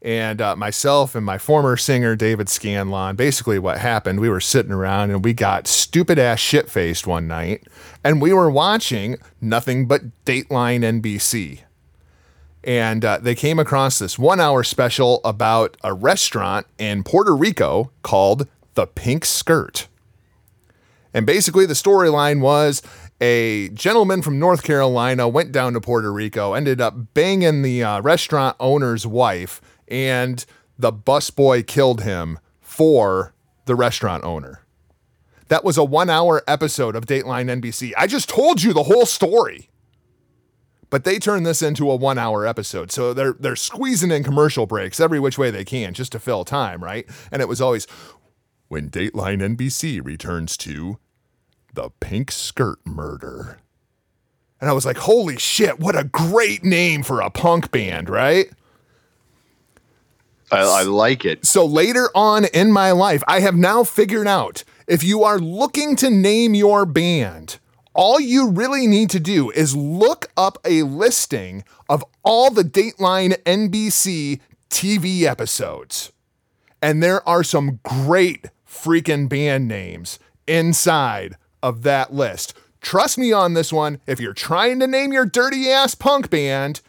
[0.00, 4.70] And uh, myself and my former singer, David Scanlon, basically what happened, we were sitting
[4.70, 7.66] around and we got stupid ass shit faced one night
[8.04, 11.62] and we were watching nothing but Dateline NBC.
[12.62, 17.90] And uh, they came across this one hour special about a restaurant in Puerto Rico
[18.02, 19.88] called The Pink Skirt.
[21.14, 22.82] And basically, the storyline was
[23.20, 28.00] a gentleman from North Carolina went down to Puerto Rico, ended up banging the uh,
[28.00, 30.44] restaurant owner's wife, and
[30.78, 33.34] the busboy killed him for
[33.66, 34.64] the restaurant owner.
[35.48, 37.92] That was a one hour episode of Dateline NBC.
[37.96, 39.70] I just told you the whole story.
[40.90, 42.90] But they turned this into a one hour episode.
[42.90, 46.44] So they're they're squeezing in commercial breaks every which way they can just to fill
[46.44, 47.06] time, right?
[47.30, 47.86] And it was always
[48.68, 50.98] when Dateline NBC returns to
[51.74, 53.58] the pink skirt murder.
[54.60, 58.50] And I was like, holy shit, what a great name for a punk band, right?
[60.50, 61.46] I, I like it.
[61.46, 65.96] So later on in my life, I have now figured out if you are looking
[65.96, 67.58] to name your band,
[67.94, 73.36] all you really need to do is look up a listing of all the Dateline
[73.42, 76.12] NBC TV episodes.
[76.80, 82.54] And there are some great freaking band names inside of that list.
[82.80, 84.00] Trust me on this one.
[84.06, 86.80] If you're trying to name your dirty ass punk band,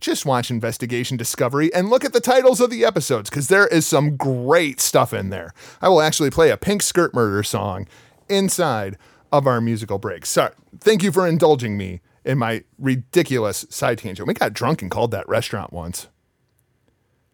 [0.00, 3.86] just watch Investigation Discovery and look at the titles of the episodes because there is
[3.86, 5.52] some great stuff in there.
[5.80, 7.86] I will actually play a Pink Skirt Murder song
[8.28, 8.96] inside
[9.32, 10.26] of our musical break.
[10.26, 14.26] Sorry, thank you for indulging me in my ridiculous side tangent.
[14.26, 16.08] We got drunk and called that restaurant once.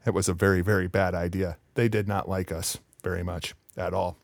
[0.05, 1.57] It was a very, very bad idea.
[1.75, 4.17] They did not like us very much at all.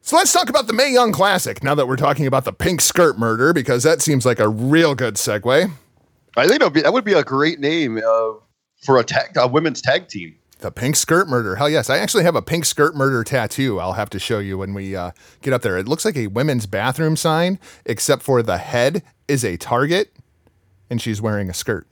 [0.00, 2.80] So let's talk about the Mae Young Classic now that we're talking about the pink
[2.80, 5.72] skirt murder because that seems like a real good segue.
[6.36, 8.32] I think that would be, that would be a great name uh,
[8.82, 10.36] for a tag, a women's tag team.
[10.58, 11.56] The pink skirt murder.
[11.56, 11.90] Hell yes.
[11.90, 13.78] I actually have a pink skirt murder tattoo.
[13.78, 15.10] I'll have to show you when we uh,
[15.42, 15.76] get up there.
[15.76, 20.12] It looks like a women's bathroom sign, except for the head is a target
[20.88, 21.86] and she's wearing a skirt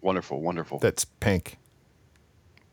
[0.00, 0.78] Wonderful, wonderful.
[0.78, 1.58] that's pink.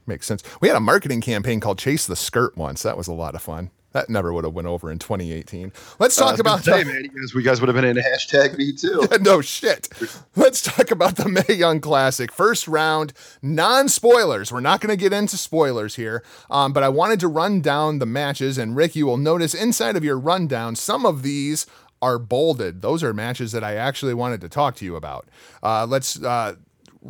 [0.06, 0.42] Makes sense.
[0.62, 2.82] We had a marketing campaign called Chase the Skirt once.
[2.84, 3.72] That was a lot of fun.
[3.98, 5.74] That never would have went over in 2018.
[5.98, 8.56] Let's talk about say, the- man, you guys, we guys would have been in hashtag
[8.56, 9.08] me too.
[9.22, 9.90] no shit.
[10.36, 12.32] Let's talk about the Mae Young Classic.
[12.32, 14.52] First round, non spoilers.
[14.52, 17.98] We're not going to get into spoilers here, um, but I wanted to run down
[17.98, 18.60] the matches.
[18.60, 21.66] And Rick, you will notice inside of your rundown, some of these
[22.00, 22.84] are bolded.
[22.84, 25.28] Those are matches that I actually wanted to talk to you about.
[25.64, 26.22] Uh, let's.
[26.22, 26.58] Uh,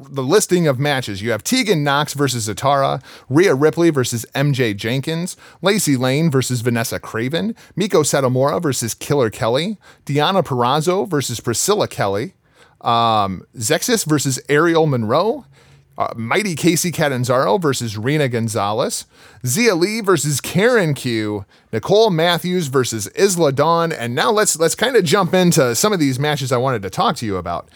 [0.10, 1.22] the listing of matches.
[1.22, 7.00] You have Tegan Nox versus Zatara, Rhea Ripley versus MJ Jenkins, Lacey Lane versus Vanessa
[7.00, 12.34] Kraven, Meiko Satomura versus Killer Kelly, Deonna Purrazzo versus Priscilla Kelly,
[12.82, 15.46] um, Zeuxis versus Aerial Monroe,
[15.98, 19.06] uh, Mighty Kacy Catanzaro versus Reina Gonzalez,
[19.44, 24.96] Xia Li versus Karen Q, Nicole Matthews versus Isla Dawn, and now let's let's kind
[24.96, 27.70] of jump into some of these matches I wanted to talk to you about.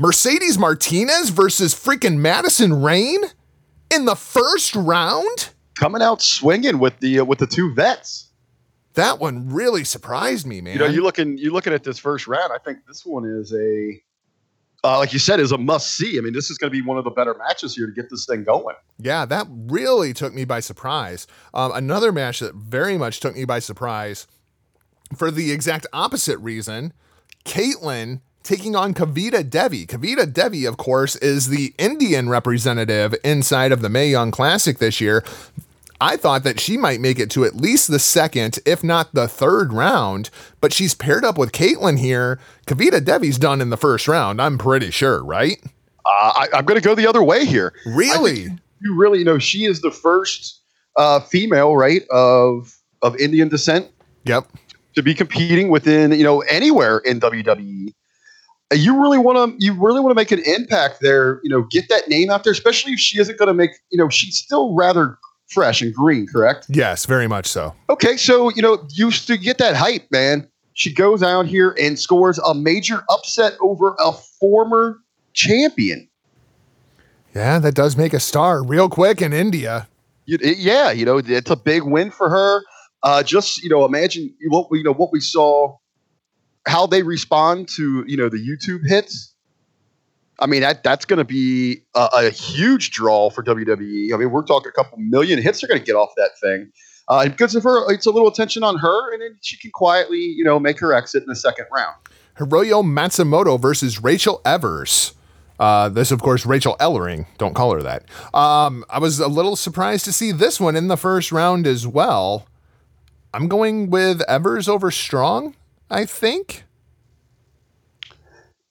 [0.00, 3.22] Mercedes Martinez versus freaking Madison Rayne
[3.90, 5.50] in the first round.
[5.78, 8.30] Coming out swinging with the uh, with the two vets.
[8.94, 10.72] That one really surprised me, man.
[10.72, 12.50] You know, you looking you looking at this first round.
[12.50, 14.00] I think this one is a
[14.82, 16.16] uh, like you said is a must see.
[16.16, 18.08] I mean, this is going to be one of the better matches here to get
[18.08, 18.76] this thing going.
[18.98, 21.26] Yeah, that really took me by surprise.
[21.52, 24.26] Um, another match that very much took me by surprise
[25.14, 26.94] for the exact opposite reason
[27.44, 29.86] Kaitlyn taking on Kavita Devi.
[29.86, 35.00] Kavita Devi, of course, is the Indian representative inside of the Mae Young Classic this
[35.00, 35.24] year.
[36.02, 39.28] I thought that she might make it to at least the second, if not the
[39.28, 42.38] third round, but she's paired up with Kaitlyn here.
[42.66, 45.58] Kavita Devi's done in the first round, I'm pretty sure, right?
[46.06, 47.74] Uh, I, I'm going to go the other way here.
[47.84, 48.46] Really?
[48.80, 50.62] You really, you know, she is the first
[50.96, 53.90] uh, female, right, of of Indian descent
[54.24, 54.46] Yep.
[54.94, 57.92] to be competing within, you know, anywhere in WWE.
[58.72, 61.40] You really want to, you really want to make an impact there.
[61.42, 63.98] You know, get that name out there, especially if she isn't going to make, you
[63.98, 66.66] know, she's still rather fresh and green, correct?
[66.68, 67.74] Yes, very much so.
[67.88, 70.48] Okay, so you know, used to get that hype, man.
[70.74, 74.98] She goes out here and scores a major upset over a former
[75.32, 76.08] champion.
[77.34, 79.88] Yeah, that does make a star real quick in India.
[80.26, 82.62] You, it- yeah, you know, it's a big win for her.
[83.02, 85.76] Uh, just you know, imagine what we you know what we saw,
[86.66, 89.34] how they respond to you know the YouTube hits.
[90.38, 94.14] I mean that that's going to be a, a huge draw for WWE.
[94.14, 96.70] I mean, we're talking a couple million hits they're going to get off that thing.
[97.08, 100.20] Uh, because of her, it's a little attention on her, and then she can quietly,
[100.20, 101.96] you know, make her exit in the second round.
[102.38, 105.14] Hiroyo Matsumoto versus Rachel Evers.
[105.58, 107.26] Uh, this, of course, Rachel Ellering.
[107.36, 108.04] Don't call her that.
[108.32, 111.86] Um, I was a little surprised to see this one in the first round as
[111.86, 112.46] well.
[113.34, 115.54] I'm going with Evers over Strong,
[115.90, 116.64] I think.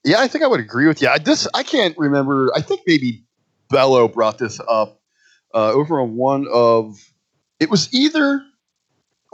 [0.05, 1.09] Yeah, I think I would agree with you.
[1.09, 2.51] I, this I can't remember.
[2.55, 3.23] I think maybe
[3.69, 5.01] Bello brought this up
[5.53, 6.97] uh, over on one of.
[7.59, 8.41] It was either,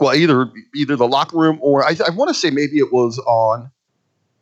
[0.00, 3.18] well, either either the locker room or I, I want to say maybe it was
[3.20, 3.70] on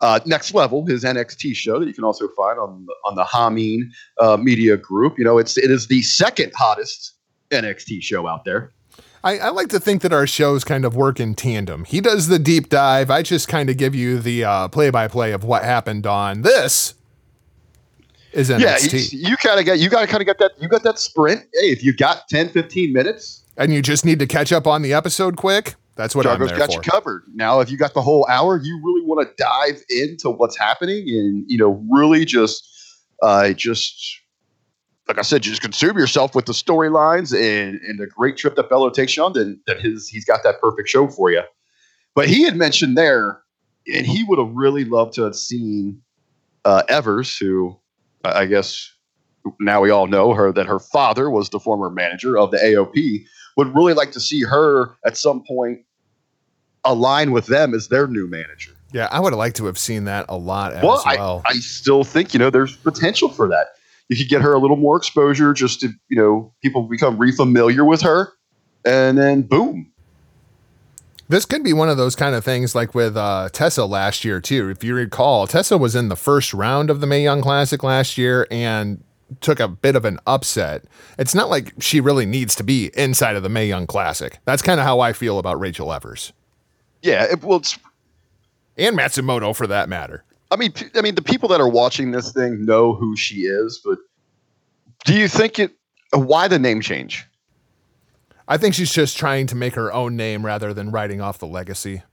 [0.01, 3.91] uh, Next Level, his NXT show that you can also find on on the Hameen
[4.19, 5.19] uh, Media Group.
[5.19, 7.15] You know, it's it is the second hottest
[7.51, 8.73] NXT show out there.
[9.25, 11.85] I, I like to think that our shows kind of work in tandem.
[11.85, 13.11] He does the deep dive.
[13.11, 16.95] I just kind of give you the uh, play-by-play of what happened on this.
[18.33, 19.13] Is NXT.
[19.13, 20.99] Yeah, you kind of got you got to kind of get that you got that
[20.99, 21.43] sprint.
[21.55, 24.83] Hey, if you got 10, 15 minutes, and you just need to catch up on
[24.83, 25.77] the episode quick.
[25.95, 26.75] That's what I'm there got for.
[26.75, 27.23] you covered.
[27.33, 31.09] Now, if you got the whole hour, you really want to dive into what's happening
[31.09, 32.69] and you know really just,
[33.23, 34.21] uh, just
[35.09, 38.57] like I said, you just consume yourself with the storylines and and the great trip
[38.57, 39.33] that Bello takes you on.
[39.35, 41.43] Then that his he's got that perfect show for you.
[42.15, 43.43] But he had mentioned there,
[43.93, 46.01] and he would have really loved to have seen
[46.65, 47.77] uh, Evers, who
[48.25, 48.91] I I guess
[49.61, 53.27] now we all know her that her father was the former manager of the AOP.
[53.57, 55.81] Would really like to see her at some point
[56.85, 58.73] align with them as their new manager.
[58.93, 61.43] Yeah, I would have liked to have seen that a lot as Well, well.
[61.45, 63.69] I, I still think you know there's potential for that.
[64.09, 67.87] You could get her a little more exposure, just to you know people become refamiliar
[67.87, 68.33] with her,
[68.85, 69.91] and then boom.
[71.29, 74.41] This could be one of those kind of things like with uh, Tessa last year,
[74.41, 74.69] too.
[74.69, 78.19] If you recall, Tessa was in the first round of the Mae Young Classic last
[78.19, 79.03] year and
[79.41, 80.85] took a bit of an upset.
[81.19, 84.39] It's not like she really needs to be inside of the Mae Young Classic.
[84.45, 86.33] That's kind of how I feel about Rachel Evers
[87.03, 87.79] Yeah, it, well, it's,
[88.77, 90.25] and Matsumoto for that matter.
[90.55, 93.81] I mean, I mean, the people that are watching this thing know who she is,
[93.85, 93.99] but
[95.05, 95.73] do you think it?
[96.13, 97.27] Why the name change?
[98.47, 101.47] I think she's just trying to make her own name rather than writing off the
[101.49, 102.05] legacy,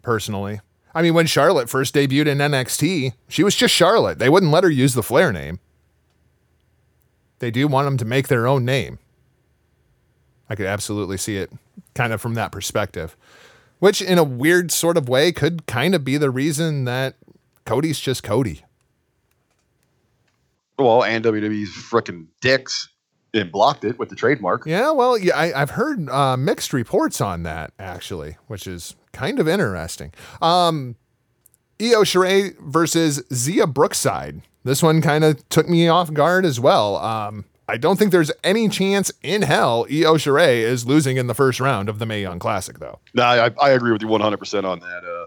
[0.00, 0.60] personally.
[0.94, 4.20] I mean, when Charlotte first debuted in NXT, she was just Charlotte.
[4.20, 5.58] They wouldn't let her use the Flair name.
[7.40, 9.00] They do want them to make their own name.
[10.48, 11.50] I could absolutely see it
[11.96, 13.16] kind of from that perspective.
[13.80, 17.16] Which, in a weird sort of way, could kind of be the reason that
[17.64, 18.64] Cody's just Cody.
[20.78, 22.88] Well, and WWE's freaking dicks
[23.34, 24.66] and blocked it with the trademark.
[24.66, 29.38] Yeah, well, yeah, I, I've heard uh, mixed reports on that actually, which is kind
[29.38, 30.12] of interesting.
[30.40, 30.96] Um,
[31.80, 34.42] Io Shirai versus Xia Brookside.
[34.64, 36.96] This one kind of took me off guard as well.
[36.96, 41.34] Um, I don't think there's any chance in hell Io Shirai is losing in the
[41.34, 43.00] first round of the Mae Young Classic, though.
[43.14, 45.04] No, I, I agree with you 100% on that.
[45.04, 45.26] Uh,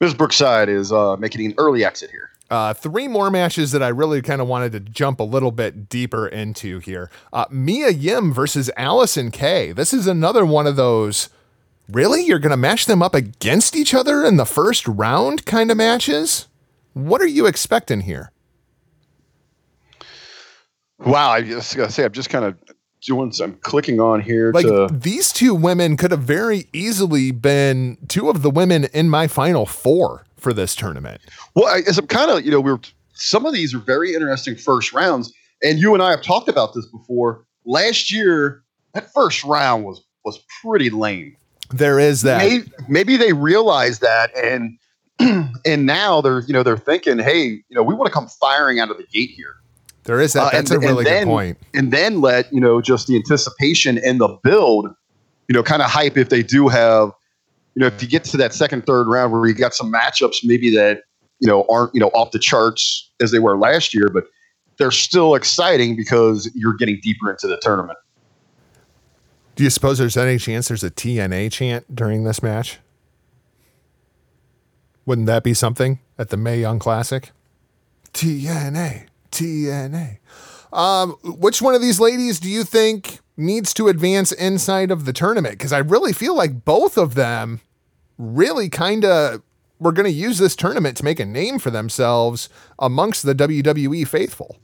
[0.00, 0.14] Ms.
[0.14, 2.30] Brookside is uh, making an early exit here.
[2.50, 5.88] Uh, three more matches that I really kind of wanted to jump a little bit
[5.88, 7.10] deeper into here.
[7.32, 9.72] Uh, Mia Yim versus Allysin Kay.
[9.72, 11.28] This is another one of those.
[11.90, 12.24] Really?
[12.24, 15.76] You're going to match them up against each other in the first round kind of
[15.76, 16.46] matches?
[16.94, 18.32] What are you expecting here?
[20.98, 22.56] Wow, I just gotta say, I'm just kind of
[23.00, 24.88] doing some clicking on here Like to.
[24.90, 29.66] these two women could have very easily been two of the women in my final
[29.66, 31.20] four for this tournament.
[31.54, 32.78] Well, I guess I'm kind of, you know, we're
[33.14, 35.32] some of these are very interesting first rounds,
[35.62, 37.44] and you and I have talked about this before.
[37.64, 38.62] Last year,
[38.94, 41.36] that first round was was pretty lame.
[41.70, 42.38] There is that.
[42.38, 44.78] Maybe, maybe they realize that, and
[45.66, 48.78] and now they're you know they're thinking, hey, you know, we want to come firing
[48.78, 49.56] out of the gate here.
[50.08, 50.42] There is that.
[50.46, 51.58] Uh, That's and- a really and good then- point.
[51.74, 54.86] and then let you know just the anticipation and the build
[55.48, 57.10] you know kind of hype if they do have
[57.74, 60.38] you know if you get to that second third round where you got some matchups
[60.44, 61.02] maybe that
[61.40, 64.24] you know aren't you know off the charts as they were last year but
[64.78, 67.98] they're still exciting because you're getting deeper into the tournament
[69.56, 72.78] Do you suppose there's any chance there's a TNA chant during this match?
[75.04, 77.32] Wouldn't that be something at the Mae Young Classic?
[78.12, 79.06] TNA,
[79.38, 80.18] TNA.
[80.72, 85.12] Um, which one of these ladies do you think needs to advance inside of the
[85.12, 85.58] tournament?
[85.58, 87.60] Because I really feel like both of them
[88.18, 89.42] really kind of
[89.78, 94.06] were going to use this tournament to make a name for themselves amongst the WWE
[94.06, 94.58] faithful.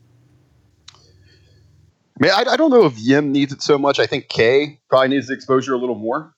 [0.91, 3.99] I mean, I, I don't know if Yim needs it so much.
[3.99, 6.33] I think Kay probably needs the exposure a little more.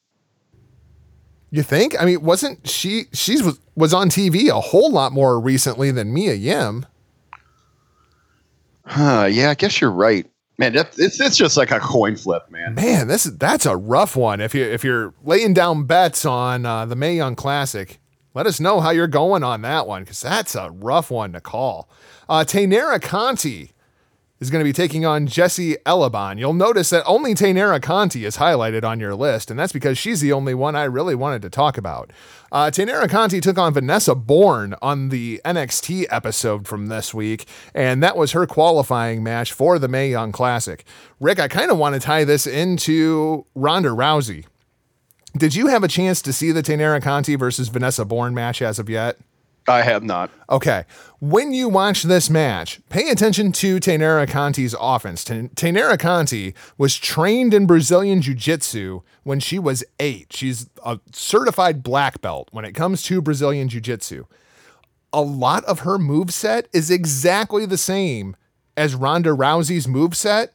[1.49, 1.99] You think?
[1.99, 3.05] I mean, wasn't she?
[3.13, 6.85] She's was was on TV a whole lot more recently than Mia Yim.
[8.87, 10.25] Huh, yeah, I guess you're right.
[10.57, 12.73] Man, that, it's, it's just like a coin flip, man.
[12.73, 14.41] Man, this is that's a rough one.
[14.41, 17.99] If you if you're laying down bets on uh, the Mae Young Classic,
[18.33, 21.41] let us know how you're going on that one because that's a rough one to
[21.41, 21.89] call.
[22.27, 23.71] Uh, Taynara Conti
[24.39, 26.37] is going to be taking on Jessie Elaban.
[26.37, 30.21] You'll notice that only Taynara Conti is highlighted on your list, and that's because she's
[30.21, 32.11] the only one I really wanted to talk about.
[32.51, 38.01] Uh, Taynara Conti took on Vanessa Borne on the NXT episode from this week, and
[38.03, 40.85] that was her qualifying match for the Mae Young Classic.
[41.19, 44.45] Rick, I kind of want to tie this into Ronda Rousey.
[45.35, 48.79] Did you have a chance to see the Taynara Conti versus Vanessa Borne match as
[48.79, 49.17] of yet?
[49.67, 50.31] I have not.
[50.49, 50.85] Okay.
[51.19, 55.23] When you watch this match, pay attention to Taynara Conti's offense.
[55.23, 60.31] Ta- Taynara Conti was trained in Brazilian Jiu Jitsu when she was eight.
[60.31, 64.25] She's a certified black belt when it comes to Brazilian Jiu Jitsu.
[65.11, 68.35] A lot of her moveset is exactly the same
[68.77, 70.49] as Ronda Rousey's moveset,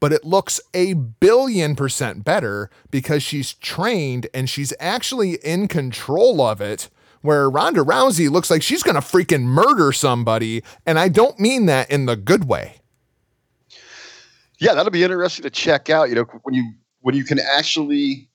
[0.00, 6.40] but it looks a billion percent better because she's trained and she's actually in control
[6.40, 6.88] of it.
[7.22, 11.90] Where Ronda Rousey looks like she's gonna freaking murder somebody, and I don't mean that
[11.90, 12.76] in the good way.
[14.60, 16.08] yeah, that'll be interesting to check out.
[16.08, 18.28] You know, when you when you can actually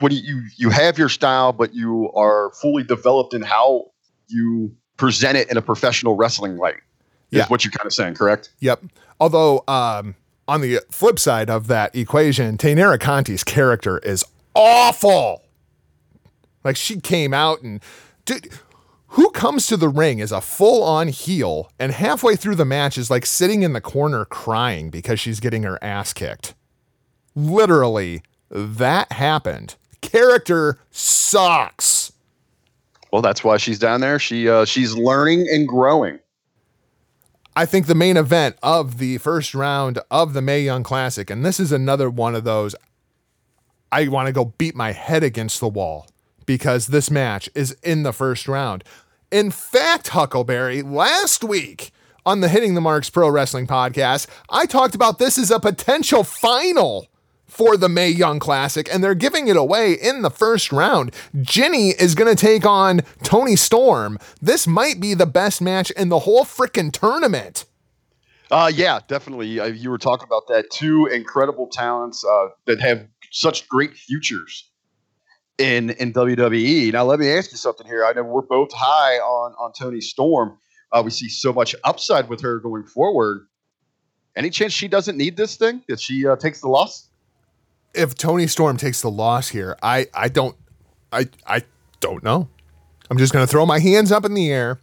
[0.00, 3.90] when you you, you have your style, but you are fully developed in how
[4.28, 6.76] you present it in a professional wrestling light.
[7.30, 7.46] Is Yeah.
[7.48, 8.50] what you're kind of saying, correct?
[8.60, 8.84] Yep.
[9.20, 10.14] Although, um,
[10.46, 15.42] on the flip side of that equation, Taynara Conti's character is awful.
[16.68, 17.80] Like she came out and,
[18.26, 18.50] dude,
[19.12, 22.98] who comes to the ring as a full on heel and halfway through the match
[22.98, 26.54] is like sitting in the corner crying because she's getting her ass kicked?
[27.34, 29.76] Literally, that happened.
[30.02, 32.12] Character sucks.
[33.10, 34.18] Well, that's why she's down there.
[34.18, 36.18] She uh, she's learning and growing.
[37.56, 41.46] I think the main event of the first round of the Mae Young Classic, and
[41.46, 42.74] this is another one of those
[43.90, 46.06] I want to go beat my head against the wall
[46.48, 48.82] because this match is in the first round.
[49.30, 51.92] In fact, Huckleberry, last week
[52.24, 56.24] on the Hitting the Marks Pro Wrestling podcast, I talked about this as a potential
[56.24, 57.06] final
[57.44, 61.14] for the Mae Young Classic, and they're giving it away in the first round.
[61.42, 64.18] Jinny is going to take on Toni Storm.
[64.40, 67.66] This might be the best match in the whole freaking tournament.
[68.50, 69.60] Uh, yeah, definitely.
[69.60, 70.70] Uh, you were talking about that.
[70.70, 74.67] Two incredible talents uh, that have such great futures
[75.58, 76.92] in in WWE.
[76.92, 78.04] Now, let me ask you something here.
[78.04, 80.56] I know we're both high on on Toni Storm.
[80.92, 83.46] Uh, we see so much upside with her going forward.
[84.34, 85.82] Any chance she doesn't need this thing?
[85.88, 87.08] That she uh, takes the loss?
[87.92, 90.56] If Toni Storm takes the loss here, I I don't
[91.12, 91.62] I I
[92.00, 92.48] don't know.
[93.10, 94.78] I'm just gonna throw my hands up in the air,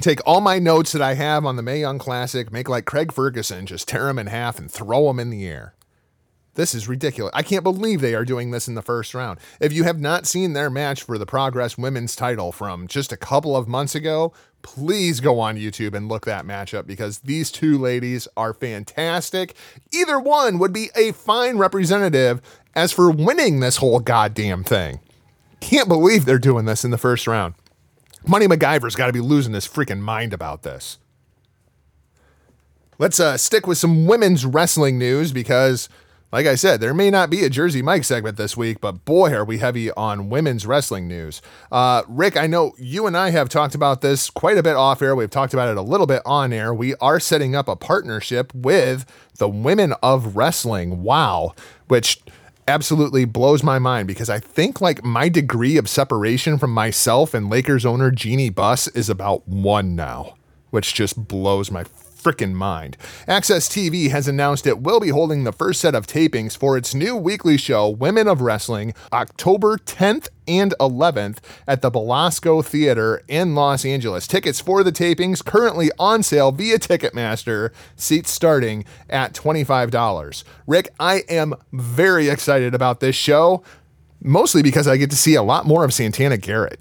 [0.00, 3.12] take all my notes that I have on the Mae Young Classic, make like Craig
[3.12, 5.74] Ferguson, just tear them in half and throw them in the air.
[6.58, 7.30] This is ridiculous.
[7.34, 9.38] I can't believe they are doing this in the first round.
[9.60, 13.16] If you have not seen their match for the Progress Women's title from just a
[13.16, 14.32] couple of months ago,
[14.62, 19.54] please go on YouTube and look that matchup because these two ladies are fantastic.
[19.92, 22.42] Either one would be a fine representative
[22.74, 24.98] as for winning this whole goddamn thing.
[25.60, 27.54] Can't believe they're doing this in the first round.
[28.26, 30.98] Money MacGyver's got to be losing his freaking mind about this.
[32.98, 35.88] Let's uh, stick with some women's wrestling news because
[36.30, 39.32] like I said, there may not be a Jersey Mike segment this week, but boy,
[39.32, 41.40] are we heavy on women's wrestling news.
[41.72, 45.00] Uh, Rick, I know you and I have talked about this quite a bit off
[45.00, 45.16] air.
[45.16, 46.74] We've talked about it a little bit on air.
[46.74, 49.06] We are setting up a partnership with
[49.38, 51.02] the Women of Wrestling.
[51.02, 51.54] Wow.
[51.86, 52.20] Which
[52.66, 57.48] absolutely blows my mind because I think like my degree of separation from myself and
[57.48, 60.34] Lakers owner Jeanie Buss is about one now,
[60.68, 61.84] which just blows my
[62.18, 62.96] freaking mind.
[63.26, 66.94] AXS TV has announced it will be holding the first set of tapings for its
[66.94, 73.54] new weekly show, Women of Wrestling, October 10th and 11th at the Belasco Theater in
[73.54, 74.26] Los Angeles.
[74.26, 80.44] Tickets for the tapings currently on sale via Ticketmaster, seats starting at $25.
[80.66, 83.62] Rick, I am very excited about this show,
[84.22, 86.80] mostly because I get to see a lot more of Santana Garrett.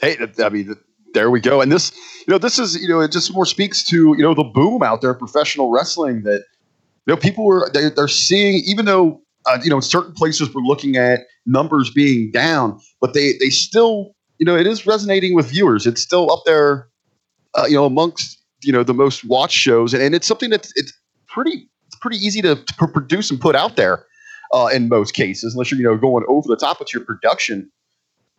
[0.00, 0.76] Hey, I mean,
[1.14, 1.60] there we go.
[1.60, 1.92] And this,
[2.26, 4.82] you know, this is, you know, it just more speaks to, you know, the boom
[4.82, 6.44] out there, professional wrestling that,
[7.06, 10.62] you know, people were, they, they're seeing, even though, uh, you know, certain places were
[10.62, 15.46] looking at numbers being down, but they, they still, you know, it is resonating with
[15.46, 15.86] viewers.
[15.86, 16.88] It's still up there,
[17.54, 19.92] uh, you know, amongst, you know, the most watched shows.
[19.94, 20.92] And, and it's something that's, it's
[21.26, 24.06] pretty, it's pretty easy to, to produce and put out there
[24.52, 27.70] uh, in most cases, unless you're, you know, going over the top with your production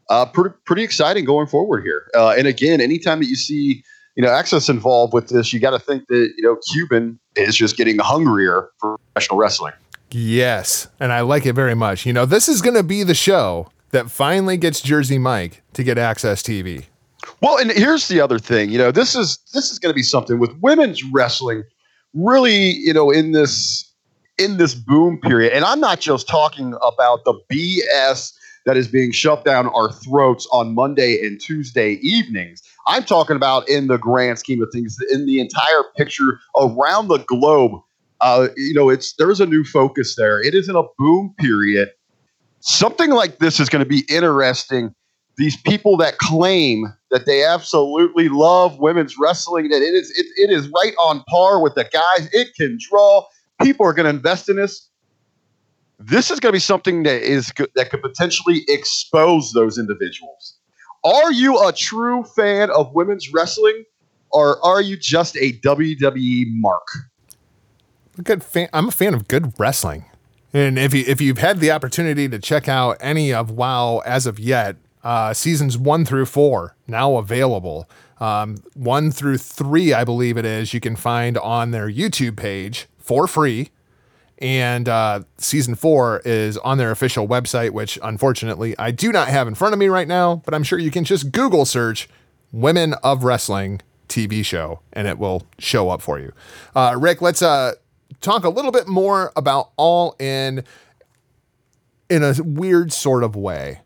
[0.09, 2.09] uh, pretty, pretty exciting going forward here.
[2.15, 3.83] Uh, and again, anytime that you see
[4.15, 7.55] you know AXS involved with this, you got to think that you know Cuban is
[7.55, 9.73] just getting hungrier for professional wrestling.
[10.11, 12.05] Yes, and I like it very much.
[12.05, 15.83] You know, this is going to be the show that finally gets Jersey Mike to
[15.83, 16.85] get AXS TV.
[17.41, 18.69] Well, and here's the other thing.
[18.69, 21.63] You know, this is this is going to be something with women's wrestling.
[22.13, 23.91] Really, you know, in this
[24.37, 28.33] in this boom period, and I'm not just talking about the BS
[28.65, 32.61] that is being shoved down our throats on Monday and Tuesday evenings.
[32.87, 37.19] I'm talking about in the grand scheme of things, in the entire picture around the
[37.19, 37.81] globe.
[38.21, 40.41] Uh, you know, it's there's a new focus there.
[40.41, 41.89] It isn't a boom period.
[42.61, 44.93] Something like this is going to be interesting.
[45.35, 50.51] These people that claim that they absolutely love women's wrestling, that it is it, it
[50.51, 52.29] is right on par with the guys.
[52.31, 53.25] It can draw.
[53.61, 54.89] People are going to invest in this
[55.99, 60.57] this is going to be something that is that could potentially expose those individuals.
[61.03, 63.83] Are you a true fan of women's wrestling,
[64.31, 66.87] or are you just a WWE mark?
[68.23, 68.69] Good fan.
[68.73, 70.05] I'm a fan of good wrestling,
[70.53, 74.25] and if you if you've had the opportunity to check out any of WoW as
[74.25, 77.89] of yet, uh, seasons one through four now available.
[78.19, 82.87] Um, one through three, I believe it is, you can find on their YouTube page
[82.97, 83.69] for free
[84.43, 89.47] and uh, season four is on their official website, which unfortunately I do not have
[89.47, 92.09] in front of me right now, but I'm sure you can just Google search
[92.51, 96.33] Women of Wrestling TV show and it will show up for you.
[96.75, 97.75] Uh, Rick, let's uh,
[98.19, 100.65] talk a little bit more about All In
[102.09, 103.79] in a weird sort of way.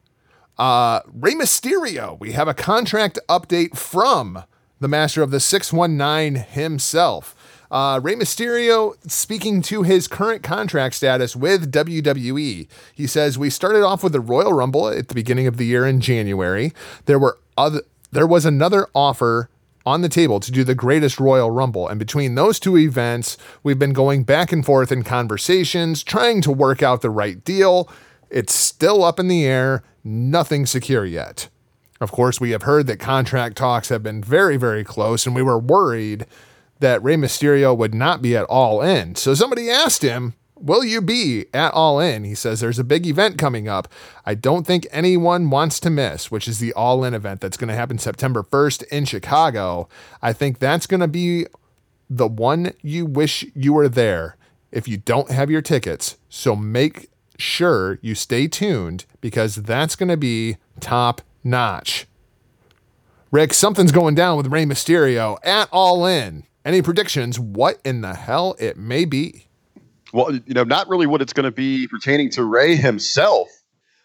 [0.57, 4.43] Uh, Rey Mysterio, we have a contract update from
[4.79, 7.35] the master of the 619 himself.
[7.69, 12.67] Uh, Rey Mysterio speaking to his current contract status with WWE.
[12.93, 15.85] He says, We started off with the Royal Rumble at the beginning of the year
[15.85, 16.73] in January.
[17.05, 19.49] There were other there was another offer
[19.85, 21.87] on the table to do the greatest Royal Rumble.
[21.87, 26.51] And between those two events, we've been going back and forth in conversations, trying to
[26.51, 27.89] work out the right deal.
[28.29, 31.47] It's still up in the air, nothing secure yet.
[32.01, 35.41] Of course, we have heard that contract talks have been very, very close, and we
[35.41, 36.25] were worried
[36.79, 39.15] that Rey Mysterio would not be at All In.
[39.15, 42.23] So somebody asked him, Will you be at All In?
[42.23, 43.87] He says there's a big event coming up.
[44.25, 47.67] I don't think anyone wants to miss, which is the All In event that's going
[47.67, 49.87] to happen September 1st in Chicago.
[50.21, 51.45] I think that's going to be
[52.09, 54.35] the one you wish you were there.
[54.71, 56.17] if you don't have your tickets.
[56.29, 62.07] So make sure you stay tuned because that's going to be top notch.
[63.31, 66.43] Rick, something's going down with Rey Mysterio at All In.
[66.67, 67.39] Any predictions?
[67.39, 69.47] What in the hell it may be?
[70.11, 73.47] Well, you know, not really what it's going to be pertaining to Rey himself.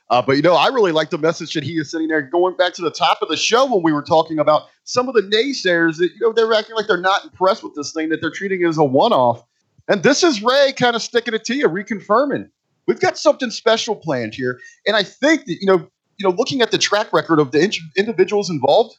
[0.08, 2.56] Uh, but you know, I really like the message that he is sitting there, going
[2.56, 5.22] back to the top of the show when we were talking about some of the
[5.22, 8.30] naysayers that you know they're acting like they're not impressed with this thing that they're
[8.30, 9.42] treating it as a one-off.
[9.88, 12.48] And this is Rey kind of sticking it to you, reconfirming
[12.86, 14.60] we've got something special planned here.
[14.86, 17.64] And I think that you know, you know, looking at the track record of the
[17.64, 18.96] in- individuals involved,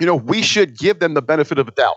[0.00, 1.96] you know, we should give them the benefit of the doubt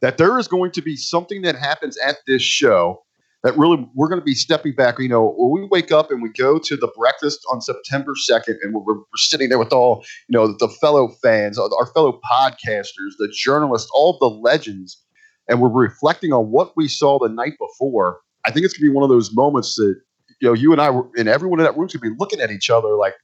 [0.00, 3.04] that there is going to be something that happens at this show
[3.44, 4.98] that really we're going to be stepping back.
[4.98, 8.56] You know, when we wake up and we go to the breakfast on September 2nd
[8.62, 13.12] and we're, we're sitting there with all, you know, the fellow fans, our fellow podcasters,
[13.18, 15.02] the journalists, all the legends,
[15.48, 18.20] and we're reflecting on what we saw the night before.
[18.46, 19.94] I think it's going to be one of those moments that,
[20.40, 22.50] you know, you and I were, and everyone in that room should be looking at
[22.50, 23.14] each other like,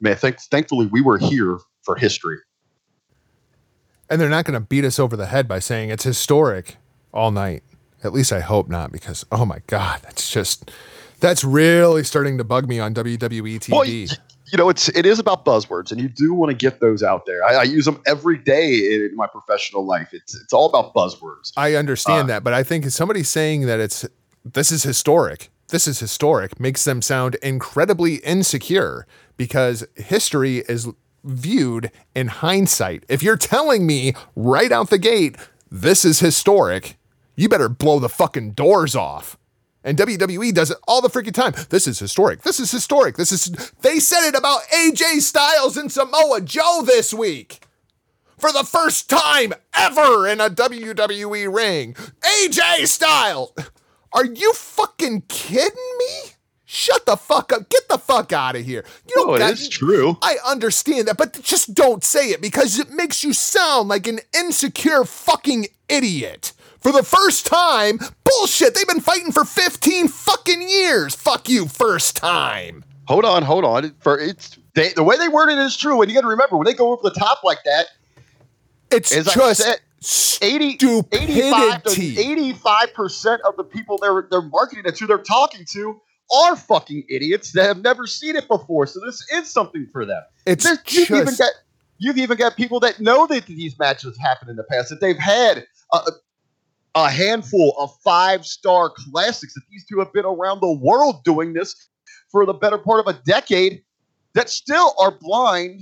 [0.00, 2.38] man, thank, thankfully we were here for history.
[4.08, 6.76] And they're not going to beat us over the head by saying it's historic
[7.12, 7.62] all night.
[8.04, 10.70] At least I hope not, because oh my god, that's just
[11.20, 13.72] that's really starting to bug me on WWE TV.
[13.72, 13.84] Well,
[14.52, 17.26] you know, it's it is about buzzwords, and you do want to get those out
[17.26, 17.42] there.
[17.42, 20.10] I, I use them every day in my professional life.
[20.12, 21.52] It's it's all about buzzwords.
[21.56, 24.06] I understand Uh, that, but I think somebody saying that it's
[24.44, 29.04] this is historic, this is historic makes them sound incredibly insecure
[29.36, 30.86] because history is
[31.26, 33.04] viewed in hindsight.
[33.08, 35.36] If you're telling me right out the gate,
[35.70, 36.96] this is historic,
[37.34, 39.36] you better blow the fucking doors off.
[39.84, 41.54] And WWE does it all the freaking time.
[41.68, 42.42] This is historic.
[42.42, 43.16] This is historic.
[43.16, 43.72] This is.
[43.82, 47.64] They said it about AJ Styles and Samoa Joe this week
[48.36, 51.94] for the first time ever in a WWE ring.
[51.94, 53.52] AJ Styles!
[54.12, 56.32] Are you fucking kidding me?
[56.68, 57.68] Shut the fuck up.
[57.68, 58.84] Get the fuck out of here.
[59.08, 60.18] You Oh, got- is true.
[60.20, 64.18] I understand that, but just don't say it because it makes you sound like an
[64.36, 66.52] insecure fucking idiot.
[66.80, 68.74] For the first time, bullshit.
[68.74, 71.14] They've been fighting for 15 fucking years.
[71.14, 72.84] Fuck you, first time.
[73.06, 73.94] Hold on, hold on.
[74.00, 76.56] For it's they, the way they word it is true, and you got to remember
[76.56, 77.86] when they go over the top like that,
[78.90, 79.78] It's just said,
[80.42, 82.18] 80, stupidity.
[82.18, 86.00] 85 percent of the people they're they're marketing it to, they're talking to,
[86.34, 88.86] are fucking idiots that have never seen it before.
[88.86, 90.22] So this is something for them.
[90.44, 91.50] It's There's- you've even got
[91.98, 95.18] you've even got people that know that these matches happened in the past that they've
[95.18, 96.00] had a,
[96.94, 101.52] a handful of five star classics that these two have been around the world doing
[101.52, 101.88] this
[102.30, 103.82] for the better part of a decade
[104.34, 105.80] that still are blind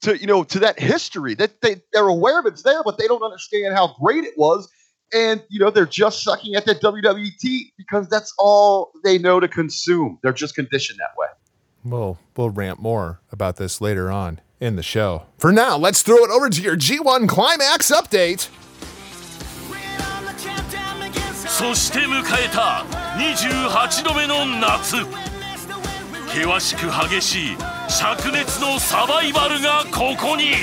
[0.00, 3.06] to you know to that history that they they're aware of it's there but they
[3.06, 4.68] don't understand how great it was
[5.13, 9.47] and you know they're just sucking at that WWT because that's all they know to
[9.47, 11.27] consume they're just conditioned that way
[11.83, 15.23] We'll we'll rant more about this later on in the show.
[15.37, 18.49] For now, let's throw it over to your G1 climax update.
[21.47, 22.85] そして迎えた
[23.17, 24.95] 28度目の夏
[26.29, 27.55] 険しく激しい
[27.89, 30.53] 灼熱のサバイバルがここに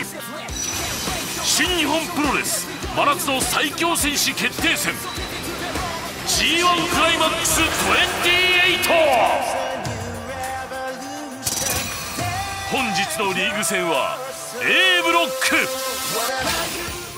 [1.45, 4.93] 新日本プロレス 真夏の最強戦士決定戦
[6.27, 9.27] G1 クライマックス28
[12.71, 14.19] 本日のリーグ戦は
[14.63, 15.27] A ブロッ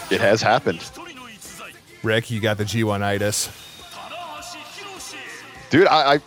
[0.08, 3.50] ク it has happened 一人の逸材 Rick, you got the G1 itis.
[3.92, 4.10] 棚
[4.42, 5.16] 橋宏
[5.70, 6.20] dude I, I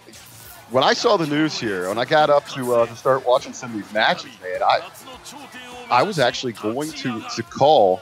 [0.72, 3.54] when I saw the news here when I got up to uh, to start watching
[3.54, 8.00] some of these matches man I 夏の頂点を I was actually going to to call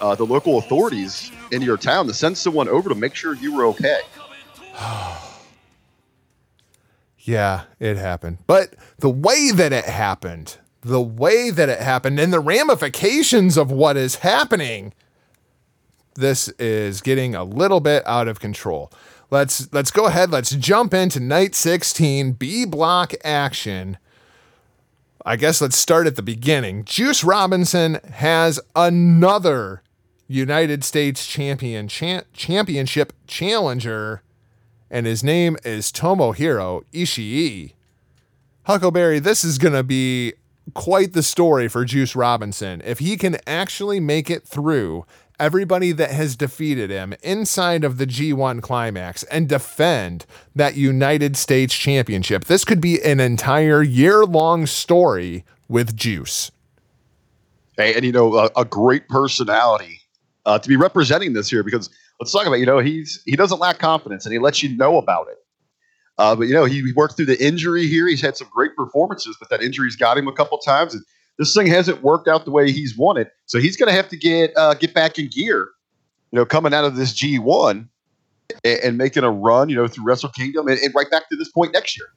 [0.00, 3.54] uh, the local authorities in your town to send someone over to make sure you
[3.54, 4.00] were okay.
[7.20, 8.38] Yeah, it happened.
[8.46, 13.70] But the way that it happened, the way that it happened, and the ramifications of
[13.70, 14.94] what is happening,
[16.14, 18.90] this is getting a little bit out of control.
[19.30, 20.30] Let's let's go ahead.
[20.30, 23.98] Let's jump into night 16 B block action.
[25.26, 26.84] I guess let's start at the beginning.
[26.84, 29.82] Juice Robinson has another
[30.28, 34.22] United States champion cha- championship challenger
[34.90, 37.72] and his name is Tomohiro Ishii.
[38.64, 40.34] Huckleberry, this is going to be
[40.74, 42.82] quite the story for Juice Robinson.
[42.84, 45.06] If he can actually make it through
[45.38, 51.74] everybody that has defeated him inside of the G1 climax and defend that United States
[51.74, 56.50] championship, this could be an entire year long story with Juice.
[57.76, 59.97] Hey, and you know, a, a great personality
[60.48, 62.58] uh, to be representing this here because let's talk about.
[62.58, 65.36] You know, he's he doesn't lack confidence, and he lets you know about it.
[66.16, 68.08] Uh, but you know, he, he worked through the injury here.
[68.08, 71.04] He's had some great performances, but that injury's got him a couple times, and
[71.38, 73.30] this thing hasn't worked out the way he's wanted.
[73.44, 75.68] So he's going to have to get uh, get back in gear.
[76.32, 77.90] You know, coming out of this G one
[78.64, 81.36] and, and, making a run, you know, through Wrestle Kingdom and, and right back to
[81.36, 82.08] this point next year.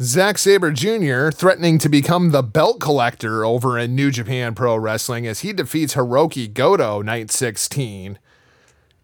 [0.00, 1.30] Zack Sabre Jr.
[1.30, 5.96] threatening to become the belt collector over in New Japan Pro Wrestling as he defeats
[5.96, 8.16] Hiroki Goto night 16.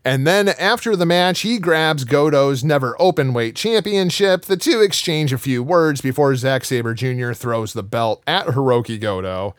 [0.05, 4.45] And then after the match, he grabs Goto's never open weight championship.
[4.45, 7.33] The two exchange a few words before Zack Sabre Jr.
[7.33, 9.57] throws the belt at Hiroki Goto.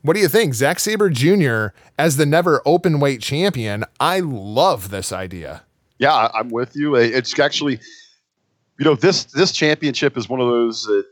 [0.00, 0.54] What do you think?
[0.54, 1.76] Zack Sabre Jr.
[1.98, 3.84] as the never open weight champion.
[4.00, 5.64] I love this idea.
[5.98, 6.94] Yeah, I'm with you.
[6.94, 7.78] It's actually,
[8.78, 10.88] you know, this this championship is one of those.
[10.88, 11.02] Uh,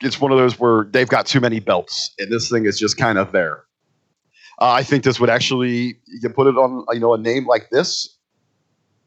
[0.00, 2.96] it's one of those where they've got too many belts, and this thing is just
[2.96, 3.64] kind of there.
[4.60, 7.46] Uh, I think this would actually you can put it on you know a name
[7.46, 8.16] like this.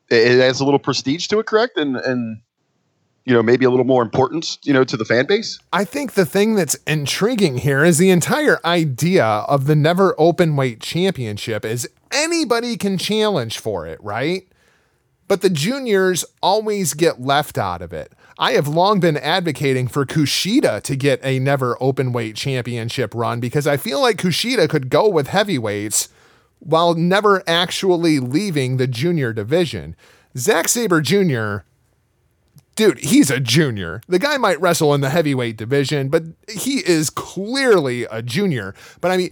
[0.09, 1.77] It, it has a little prestige to it, correct?
[1.77, 2.41] And and
[3.25, 5.59] you know maybe a little more importance you know to the fan base.
[5.73, 10.55] I think the thing that's intriguing here is the entire idea of the never open
[10.55, 14.47] weight championship is anybody can challenge for it, right?
[15.27, 18.13] But the juniors always get left out of it.
[18.37, 23.39] I have long been advocating for Kushida to get a never open weight championship run
[23.39, 26.09] because I feel like Kushida could go with heavyweights
[26.59, 29.95] while never actually leaving the junior division.
[30.37, 31.65] Zack Sabre Jr.,
[32.75, 34.01] dude, he's a junior.
[34.07, 38.75] The guy might wrestle in the heavyweight division, but he is clearly a junior.
[38.99, 39.31] But I mean,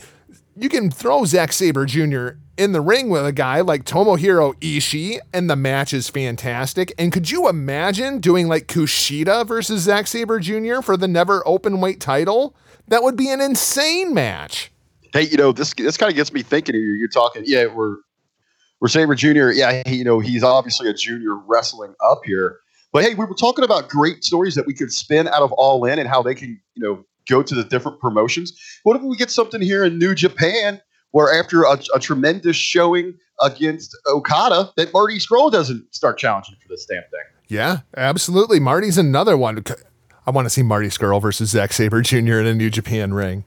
[0.56, 2.30] you can throw Zack Sabre Jr.
[2.58, 6.94] in the ring with a guy like Tomohiro Ishii, and the match is fantastic.
[6.98, 10.82] And could you imagine doing like Kushida versus Zack Sabre Jr.
[10.82, 12.56] for the never open weight title?
[12.88, 14.72] That would be an insane match.
[15.14, 15.74] Hey, you know this.
[15.74, 16.76] This kind of gets me thinking.
[16.76, 17.44] You're, you're talking.
[17.46, 17.98] Yeah, we're
[18.80, 19.52] we're Sabre Jr.
[19.52, 22.60] Yeah, he, you know he's obviously a junior wrestling up here.
[22.92, 25.84] But hey, we were talking about great stories that we could spin out of All
[25.86, 28.54] In and how they can, you know, go to the different promotions.
[28.84, 33.14] What if we get something here in New Japan where after a, a tremendous showing
[33.42, 37.22] against Okada, that Marty Scurll doesn't start challenging for this damn thing?
[37.48, 38.60] Yeah, absolutely.
[38.60, 39.64] Marty's another one.
[40.26, 42.40] I want to see Marty Scurll versus Zack Sabre Jr.
[42.40, 43.44] in a New Japan ring.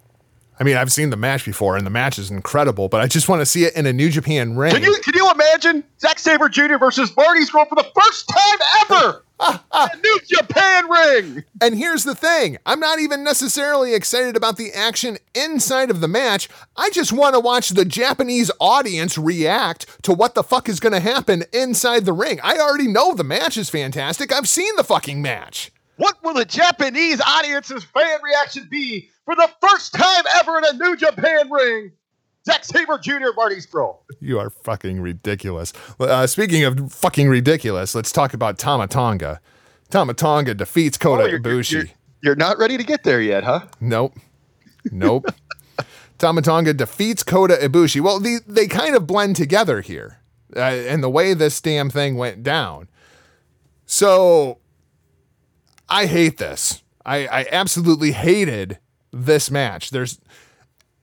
[0.59, 3.29] I mean, I've seen the match before, and the match is incredible, but I just
[3.29, 4.73] want to see it in a New Japan ring.
[4.73, 6.79] Can you can you imagine Zack Sabre Jr.
[6.79, 8.59] versus Marty Scurll for the first time
[8.91, 9.26] ever?
[9.41, 11.45] A New Japan ring.
[11.61, 16.09] And here's the thing I'm not even necessarily excited about the action inside of the
[16.09, 16.49] match.
[16.77, 20.93] I just want to watch the Japanese audience react to what the fuck is going
[20.93, 22.41] to happen inside the ring.
[22.43, 24.33] I already know the match is fantastic.
[24.33, 25.71] I've seen the fucking match.
[25.97, 30.73] What will the Japanese audience's fan reaction be for the first time ever in a
[30.75, 31.93] New Japan ring?
[32.47, 33.99] Zack Sabre Jr., Marty Scurll.
[34.21, 35.73] You are fucking ridiculous.
[35.99, 39.41] Uh, speaking of fucking ridiculous, let's talk about Tama Tonga.
[39.91, 41.73] Tama Tonga defeats Kota oh, you're, Ibushi.
[41.73, 41.85] You're,
[42.23, 43.67] you're, not ready to get there yet, huh?
[43.81, 44.15] Nope.
[44.93, 45.27] Nope.
[46.19, 48.01] Tama Tonga defeats Kota Ibushi.
[48.01, 50.21] Well, the, they kind of blend together here
[50.55, 52.89] uh, and the way this damn thing went down.
[53.87, 54.59] So
[55.89, 56.85] I hate this.
[57.05, 58.79] I, I absolutely hated
[59.13, 59.91] this match.
[59.91, 60.21] There's,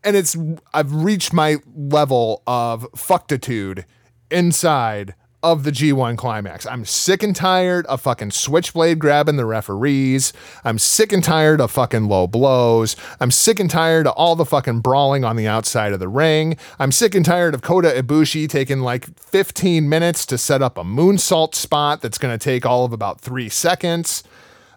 [0.04, 0.36] and it's,
[0.74, 3.86] I've reached my level of fucktitude
[4.30, 6.66] inside of the G1 climax.
[6.66, 10.32] I'm sick and tired of fucking Switchblade grabbing the referees.
[10.64, 12.96] I'm sick and tired of fucking low blows.
[13.20, 16.56] I'm sick and tired of all the fucking brawling on the outside of the ring.
[16.80, 20.84] I'm sick and tired of Kota Ibushi taking like 15 minutes to set up a
[20.84, 24.24] moonsault spot that's going to take all of about three seconds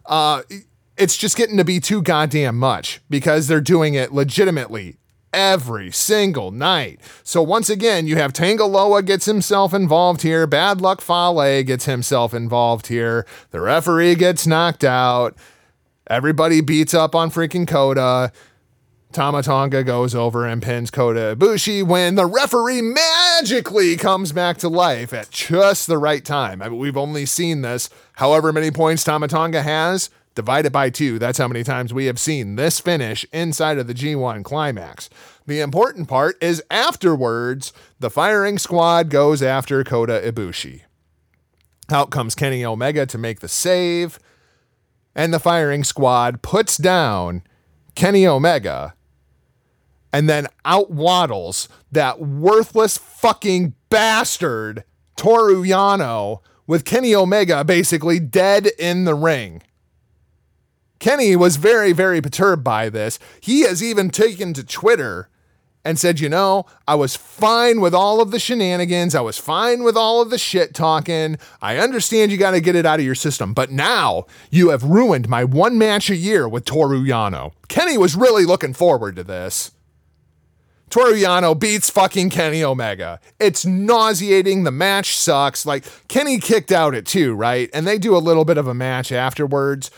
[0.09, 0.43] uh,
[0.97, 4.97] it's just getting to be too goddamn much because they're doing it legitimately
[5.37, 6.99] every single night.
[7.23, 10.47] So once again, you have Tanga Loa gets himself involved here.
[10.47, 13.27] Bad Luck Fale gets himself involved here.
[13.51, 15.37] The referee gets knocked out.
[16.09, 18.33] Everybody beats up on freaking Kota.
[19.13, 24.69] Tama Tonga goes over and pins Kota Ibushi when the referee magically comes back to
[24.69, 26.61] life at just the right time.
[26.61, 31.19] I mean, we've only seen this however many points Tama Tonga has, divided by two.
[31.19, 35.11] That's how many times we have seen this finish inside of the G1 climax.
[35.47, 40.83] The important part is afterwards, the firing squad goes after Kota Ibushi.
[41.91, 44.21] Out comes Kenny Omega to make the save,
[45.15, 47.43] and the firing squad puts down
[47.97, 48.95] Kenny Omega
[50.13, 54.85] and then out waddles that worthless fucking bastard
[55.17, 59.63] Toru Yano with Kenny Omega basically dead in the ring.
[60.99, 63.19] Kenny was very, very perturbed by this.
[63.41, 65.29] He has even taken to Twitter
[65.85, 69.15] and said, you know, I was fine with all of the shenanigans.
[69.15, 71.39] I was fine with all of the shit talking.
[71.63, 74.83] I understand you got to get it out of your system, but now you have
[74.83, 77.53] ruined my one match a year with Toru Yano.
[77.69, 79.71] Kenny was really looking forward to this.
[80.91, 83.21] Toru Yano beats fucking Kenny Omega.
[83.39, 84.65] It's nauseating.
[84.65, 85.67] The match sucks.
[85.67, 87.71] Like, Kenny kicked out at two, right?
[87.73, 89.91] And they do a little bit of a match afterwards,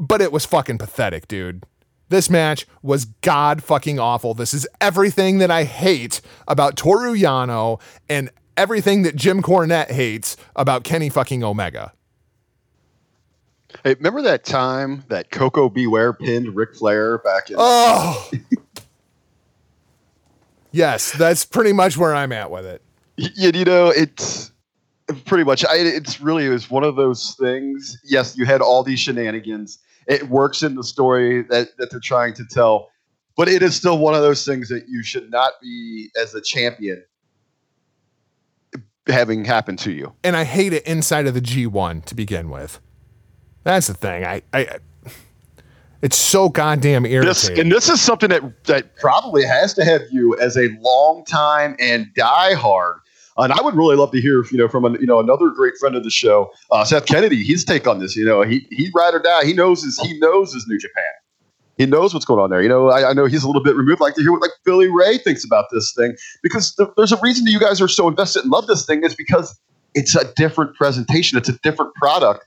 [0.00, 1.64] but it was fucking pathetic, dude.
[2.08, 4.34] This match was god fucking awful.
[4.34, 10.36] This is everything that I hate about Toru Yano and everything that Jim Cornette hates
[10.56, 11.92] about Kenny fucking Omega.
[13.84, 15.86] Hey, remember that time that Koko B.
[15.86, 17.56] Ware pinned Ric Flair back in?
[17.58, 18.28] Oh.
[20.72, 22.82] yes, that's pretty much where I'm at with it.
[23.16, 24.50] Y- you know, it's
[25.24, 25.64] pretty much.
[25.64, 27.98] I, it's really it was one of those things.
[28.04, 29.78] Yes, you had all these shenanigans.
[30.06, 32.90] It works in the story that that they're trying to tell,
[33.36, 36.40] but it is still one of those things that you should not be as a
[36.40, 37.02] champion
[39.06, 40.12] having happen to you.
[40.22, 42.80] And I hate it inside of the G1 to begin with.
[43.64, 44.24] That's the thing.
[44.24, 44.78] I, I
[46.02, 47.12] it's so goddamn This
[47.44, 47.60] irritating.
[47.60, 51.76] and this is something that that probably has to have you as a long time
[51.78, 52.99] and diehard.
[53.42, 55.76] And I would really love to hear, you know, from an, you know another great
[55.78, 57.42] friend of the show, uh, Seth Kennedy.
[57.42, 58.16] His take on this.
[58.16, 59.44] You know, he he ride or die.
[59.44, 61.12] He knows his he knows his New Japan.
[61.78, 62.60] He knows what's going on there.
[62.60, 64.02] You know, I, I know he's a little bit removed.
[64.02, 67.12] I'd like to hear what like Billy Ray thinks about this thing because th- there's
[67.12, 69.58] a reason that you guys are so invested and love this thing is because
[69.94, 71.38] it's a different presentation.
[71.38, 72.44] It's a different product.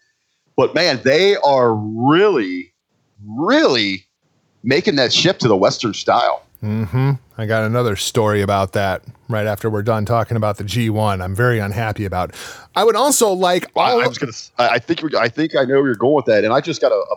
[0.56, 2.74] But man, they are really,
[3.26, 4.06] really
[4.62, 6.44] making that shift to the Western style.
[6.64, 11.22] Hmm I got another story about that right after we're done talking about the G1.
[11.22, 12.34] I'm very unhappy about.
[12.74, 14.32] I would also like I, I was gonna.
[14.58, 15.14] I think.
[15.14, 17.16] I think I know where you're going with that, and I just got a, a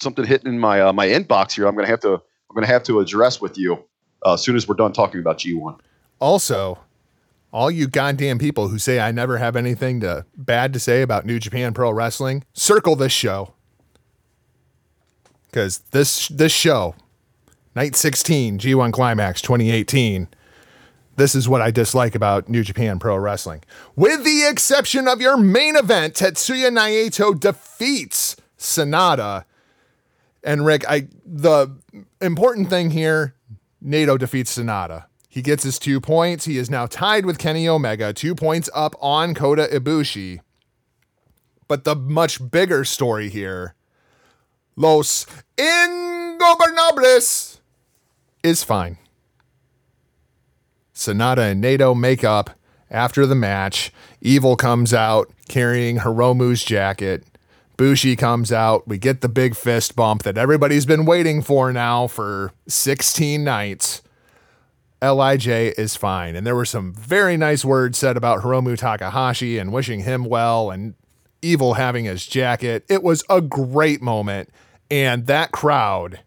[0.00, 1.66] something hitting in my uh, my inbox here.
[1.66, 2.14] I'm gonna have to.
[2.14, 3.84] I'm gonna have to address with you
[4.24, 5.78] uh, as soon as we're done talking about G1.
[6.18, 6.78] also
[7.52, 11.26] all you goddamn people who say I never have anything to bad to say about
[11.26, 13.52] New Japan Pro Wrestling, circle this show.
[15.52, 16.94] Cuz this this show,
[17.74, 20.28] night 16, G1 Climax 2018,
[21.16, 23.62] this is what I dislike about New Japan Pro Wrestling.
[23.96, 29.44] With the exception of your main event, Tetsuya Naito defeats Sanada.
[30.42, 31.76] And Rick, I the
[32.20, 33.34] important thing here,
[33.84, 35.04] Naito defeats Sanada.
[35.28, 36.46] He gets his two points.
[36.46, 40.40] He is now tied with Kenny Omega, two points up on Kota Ibushi.
[41.68, 43.74] But the much bigger story here,
[44.76, 47.51] Los Ingobernables
[48.42, 48.98] is fine.
[50.94, 52.50] Sanada and Naito make up
[52.90, 53.92] after the match.
[54.20, 57.24] Evil comes out carrying Hiromu's jacket.
[57.76, 58.86] Bushi comes out.
[58.86, 64.02] We get the big fist bump that everybody's been waiting for now for 16 nights.
[65.02, 66.36] LIJ is fine.
[66.36, 70.70] And there were some very nice words said about Hiromu Takahashi and wishing him well
[70.70, 70.94] and
[71.44, 72.84] Evil having his jacket.
[72.88, 74.48] It was a great moment.
[74.92, 76.20] And that crowd,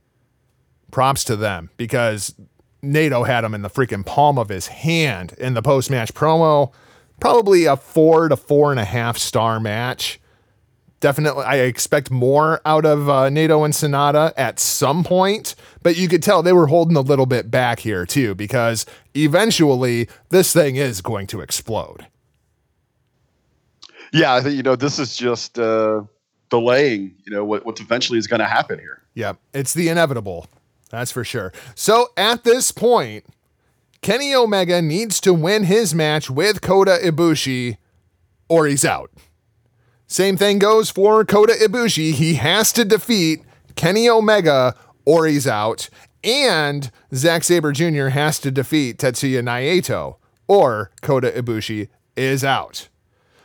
[0.95, 2.33] props to them because
[2.81, 6.71] Naito had him in the freaking palm of his hand in the post match promo.
[7.19, 10.21] Probably a four to four and a half star match.
[11.01, 16.07] Definitely, I expect more out of uh, Naito and Sanada at some point, but you
[16.07, 20.77] could tell they were holding a little bit back here too, because eventually this thing
[20.77, 22.07] is going to explode.
[24.13, 26.03] Yeah, I think you know this is just uh,
[26.49, 27.15] delaying.
[27.25, 29.01] You know what what's eventually is going to happen here.
[29.13, 30.47] Yeah, it's the inevitable.
[30.89, 31.51] That's for sure.
[31.73, 33.25] So at this point,
[34.01, 37.77] Kenny Omega needs to win his match with Kota Ibushi
[38.47, 39.11] or he's out.
[40.07, 42.13] Same thing goes for Kota Ibushi.
[42.13, 43.41] He has to defeat
[43.75, 44.75] Kenny Omega
[45.05, 45.89] or he's out.
[46.23, 48.09] And Zack Sabre Jr.
[48.09, 50.17] has to defeat Tetsuya Naito
[50.47, 52.89] or Kota Ibushi is out.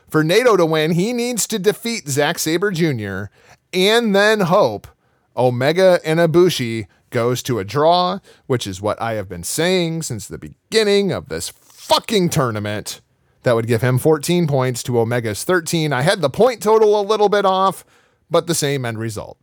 [0.09, 3.26] For Naito to win, he needs to defeat Zack Sabre Jr.
[3.72, 4.88] and then hope
[5.36, 10.26] Omega and Ibushi goes to a draw, which is what I have been saying since
[10.26, 13.00] the beginning of this fucking tournament.
[13.42, 15.94] That would give him 14 points to Omega's 13.
[15.94, 17.86] I had the point total a little bit off,
[18.28, 19.38] but the same end result.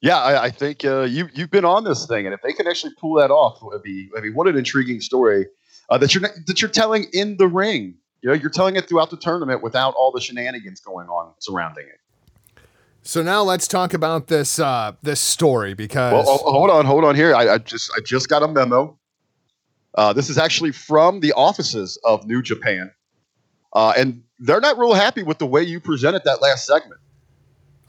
[0.00, 2.68] Yeah, I, I think uh, you you've been on this thing, and if they can
[2.68, 4.10] actually pull that off, would be.
[4.16, 5.46] I mean, what an intriguing story
[5.88, 7.94] uh, that you're that you're telling in the ring.
[8.22, 11.86] You know, you're telling it throughout the tournament without all the shenanigans going on surrounding
[11.86, 12.00] it.
[13.08, 17.04] So now let's talk about this uh, this story because Well, oh, hold on, hold
[17.04, 17.34] on here.
[17.34, 18.98] I, I just I just got a memo.
[19.94, 22.92] Uh, this is actually from the offices of New Japan,
[23.72, 27.00] uh, and they're not real happy with the way you presented that last segment.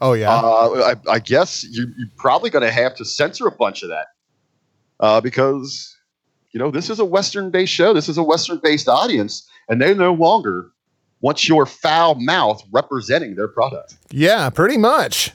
[0.00, 3.52] oh yeah, Uh, I, I guess you, you're probably going to have to censor a
[3.52, 4.06] bunch of that.
[5.00, 5.94] uh, because
[6.52, 7.92] you know this is a Western-based show.
[7.92, 10.70] This is a Western-based audience, and they no longer
[11.20, 13.96] want your foul mouth representing their product.
[14.10, 15.32] Yeah, pretty much.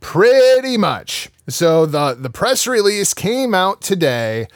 [0.00, 1.30] Pretty much.
[1.48, 4.46] So the the press release came out today.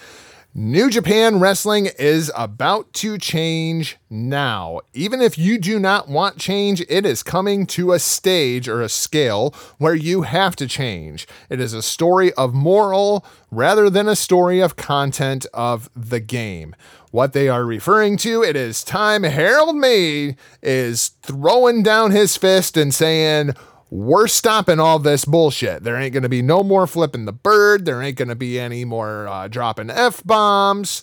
[0.55, 4.81] New Japan Wrestling is about to change now.
[4.93, 8.89] Even if you do not want change, it is coming to a stage or a
[8.91, 11.27] scale where you have to change.
[11.49, 16.77] It is a story of moral rather than a story of content of the game.
[17.13, 22.75] What they are referring to, it is time Harold Meij is throwing down his fist
[22.79, 23.53] and saying,
[23.91, 25.85] we're stopping all this bullshit.
[25.85, 27.85] There ain't going to be no more flipping the bird.
[27.85, 31.03] There ain't going to be any more uh, dropping F bombs.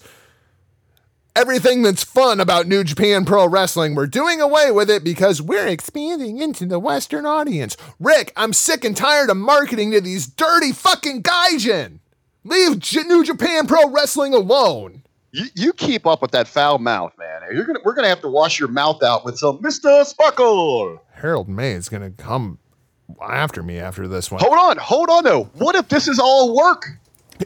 [1.35, 5.67] Everything that's fun about New Japan Pro Wrestling, we're doing away with it because we're
[5.67, 7.77] expanding into the Western audience.
[7.99, 11.99] Rick, I'm sick and tired of marketing to these dirty fucking gaijin.
[12.43, 15.03] Leave J- New Japan Pro Wrestling alone.
[15.31, 17.41] You, you keep up with that foul mouth, man.
[17.53, 21.01] You're gonna we're gonna have to wash your mouth out with some Mister Sparkle.
[21.13, 22.59] Harold Meij is going to come
[23.21, 24.41] after me after this one.
[24.41, 25.43] Hold on, hold on though.
[25.55, 26.85] What if this is all work?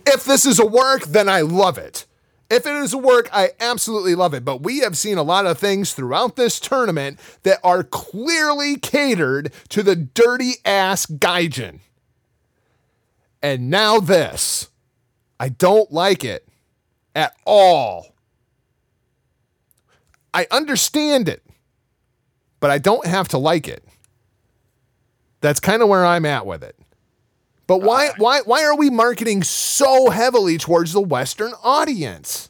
[0.05, 2.05] If this is a work, then I love it.
[2.49, 4.45] If it is a work, I absolutely love it.
[4.45, 9.51] But we have seen a lot of things throughout this tournament that are clearly catered
[9.69, 11.79] to the dirty ass Gaijin.
[13.41, 14.69] And now this.
[15.39, 16.47] I don't like it
[17.16, 18.14] at all.
[20.34, 21.43] I understand it,
[22.59, 23.84] but I don't have to like it.
[25.41, 26.78] That's kind of where I'm at with it.
[27.68, 32.49] But why why why are we marketing so heavily towards the Western audience?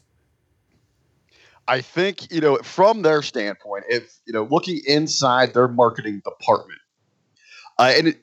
[1.66, 6.80] I think you know from their standpoint, if you know looking inside their marketing department,
[7.78, 8.20] uh, and it,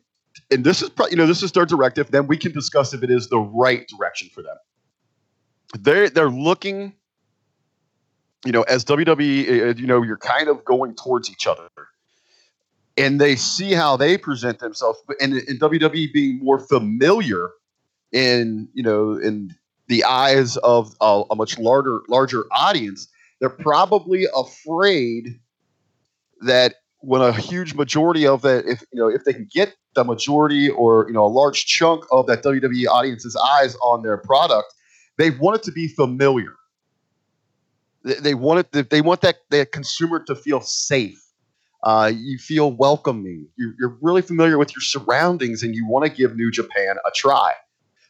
[0.51, 2.11] and this is pro- you know this is their directive.
[2.11, 4.57] Then we can discuss if it is the right direction for them.
[5.79, 6.93] They're they're looking,
[8.45, 11.69] you know, as WWE, uh, you know, you're kind of going towards each other,
[12.97, 17.49] and they see how they present themselves, and, and WWE being more familiar
[18.11, 19.55] in you know in
[19.87, 23.07] the eyes of a, a much larger larger audience
[23.41, 25.39] they're probably afraid
[26.41, 30.03] that when a huge majority of that, if you know, if they can get the
[30.03, 34.71] majority or you know a large chunk of that WWE audience's eyes on their product,
[35.21, 36.55] they want it to be familiar.
[38.03, 38.89] They, they want it.
[38.89, 41.21] They want that that consumer to feel safe.
[41.83, 43.47] Uh, you feel welcoming.
[43.55, 47.11] You're, you're really familiar with your surroundings, and you want to give New Japan a
[47.15, 47.51] try.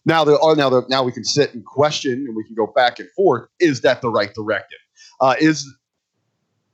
[0.05, 2.67] Now, there are now there, now we can sit and question, and we can go
[2.67, 3.49] back and forth.
[3.59, 4.79] Is that the right directive?
[5.19, 5.69] Uh, is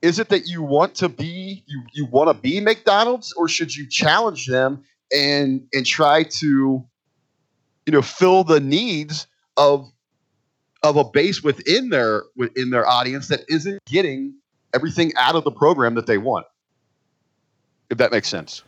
[0.03, 3.75] is it that you want to be you you want to be McDonald's, or should
[3.75, 6.85] you challenge them and and try to
[7.87, 9.25] you know fill the needs
[9.57, 9.91] of
[10.83, 14.35] of a base within their within their audience that isn't getting
[14.73, 16.45] everything out of the program that they want?
[17.89, 18.63] If that makes sense.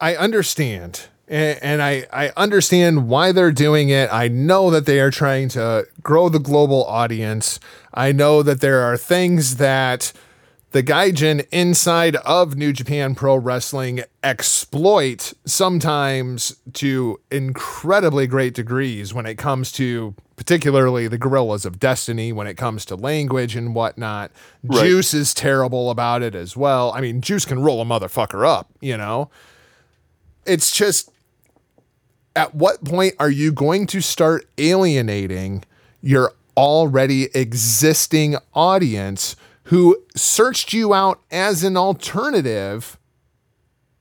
[0.00, 1.06] I understand.
[1.28, 4.12] And, and I, I understand why they're doing it.
[4.12, 7.60] I know that they are trying to grow the global audience.
[7.94, 10.12] I know that there are things that
[10.74, 19.24] the Gaijin inside of New Japan Pro Wrestling exploit sometimes to incredibly great degrees when
[19.24, 24.32] it comes to particularly the Guerrillas of Destiny, when it comes to language and whatnot.
[24.64, 24.84] Right.
[24.84, 26.90] Juice is terrible about it as well.
[26.92, 29.30] I mean, Juice can roll a motherfucker up, you know?
[30.44, 31.08] It's just
[32.34, 35.62] at what point are you going to start alienating
[36.02, 42.98] your already existing audience who searched you out as an alternative?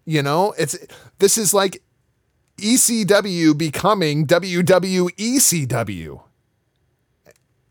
[0.06, 0.78] You know, it's
[1.20, 1.82] this is like
[2.58, 6.22] ECW becoming WWECW.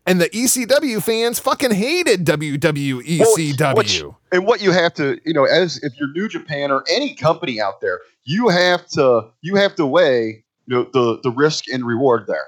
[0.05, 3.75] And the ECW fans fucking hated Well, WWECW.
[3.77, 7.13] which- and what you have to, you know, as if you're New Japan or any
[7.15, 11.65] company out there, you have to you have to weigh, you know, the the risk
[11.71, 12.47] and reward there.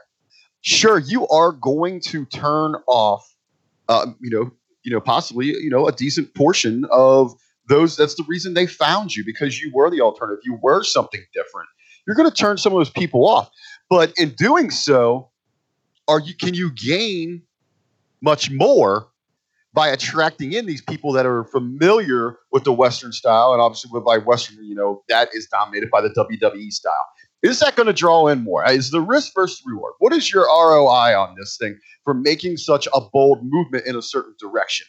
[0.61, 3.33] Sure, you are going to turn off,
[3.87, 4.51] uh, you know,
[4.85, 7.33] you know, possibly, you know, a decent portion of
[7.67, 7.97] those.
[7.97, 10.41] That's the reason they found you because you were the alternative.
[10.45, 11.67] You were something different.
[12.07, 13.49] You're going to turn some of those people off,
[13.89, 15.31] but in doing so,
[16.07, 17.41] are you can you gain
[18.21, 19.07] much more
[19.73, 24.05] by attracting in these people that are familiar with the Western style, and obviously with
[24.05, 26.93] by Western, you know, that is dominated by the WWE style.
[27.43, 28.67] Is that going to draw in more?
[28.69, 29.93] Is the risk versus reward?
[29.99, 34.01] What is your ROI on this thing for making such a bold movement in a
[34.01, 34.87] certain direction?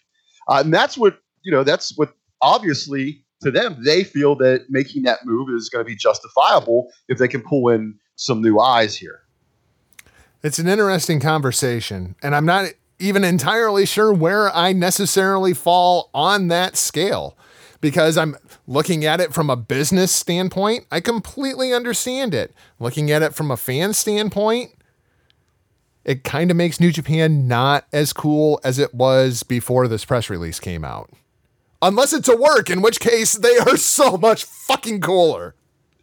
[0.49, 1.65] Uh, and that's what you know.
[1.65, 5.97] That's what obviously to them they feel that making that move is going to be
[5.97, 9.21] justifiable if they can pull in some new eyes here.
[10.43, 16.49] It's an interesting conversation, and I'm not even entirely sure where I necessarily fall on
[16.49, 17.37] that scale
[17.81, 20.87] because I'm looking at it from a business standpoint.
[20.91, 22.55] I completely understand it.
[22.79, 24.73] Looking at it from a fan standpoint,
[26.05, 30.31] it kind of makes New Japan not as cool as it was before this press
[30.31, 31.11] release came out.
[31.83, 35.55] Unless it's a work, in which case they are so much fucking cooler.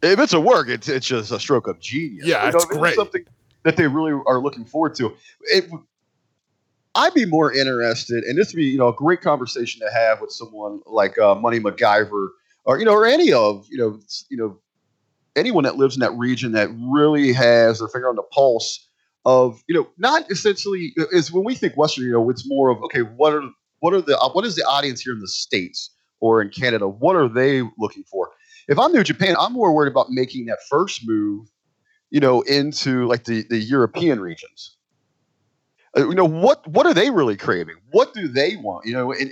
[0.02, 2.26] If it's a work, it's it's just a stroke of genius.
[2.26, 2.94] Yeah, You know, it's if it's great.
[2.94, 3.24] Something
[3.62, 5.16] that they really are looking forward to.
[5.44, 5.70] It,
[6.94, 10.20] I'd be more interested, and this would be you know a great conversation to have
[10.20, 12.28] with someone like uh, Money MacGyver,
[12.64, 14.58] or you know, or any of you know you know
[15.36, 18.88] anyone that lives in that region that really has their finger on the pulse
[19.24, 22.82] of you know not essentially is when we think Western, you know, it's more of
[22.84, 23.42] okay, what are
[23.80, 25.90] what are the what is the audience here in the states
[26.20, 26.88] or in Canada?
[26.88, 28.30] What are they looking for?
[28.68, 31.48] If I'm New Japan, I'm more worried about making that first move,
[32.10, 34.76] you know, into like the the European regions.
[35.96, 37.76] Uh, you know what what are they really craving?
[37.90, 38.86] What do they want?
[38.86, 39.30] You know, and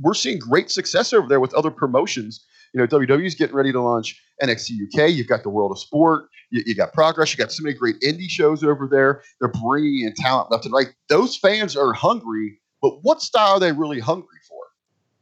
[0.00, 2.44] we're seeing great success over there with other promotions.
[2.72, 5.10] You know, WWE's getting ready to launch NXT UK.
[5.10, 6.28] You've got the World of Sport.
[6.50, 7.32] You, you got Progress.
[7.32, 9.22] You got so many great indie shows over there.
[9.40, 10.88] They're bringing in talent left and right.
[11.08, 14.58] Those fans are hungry, but what style are they really hungry for?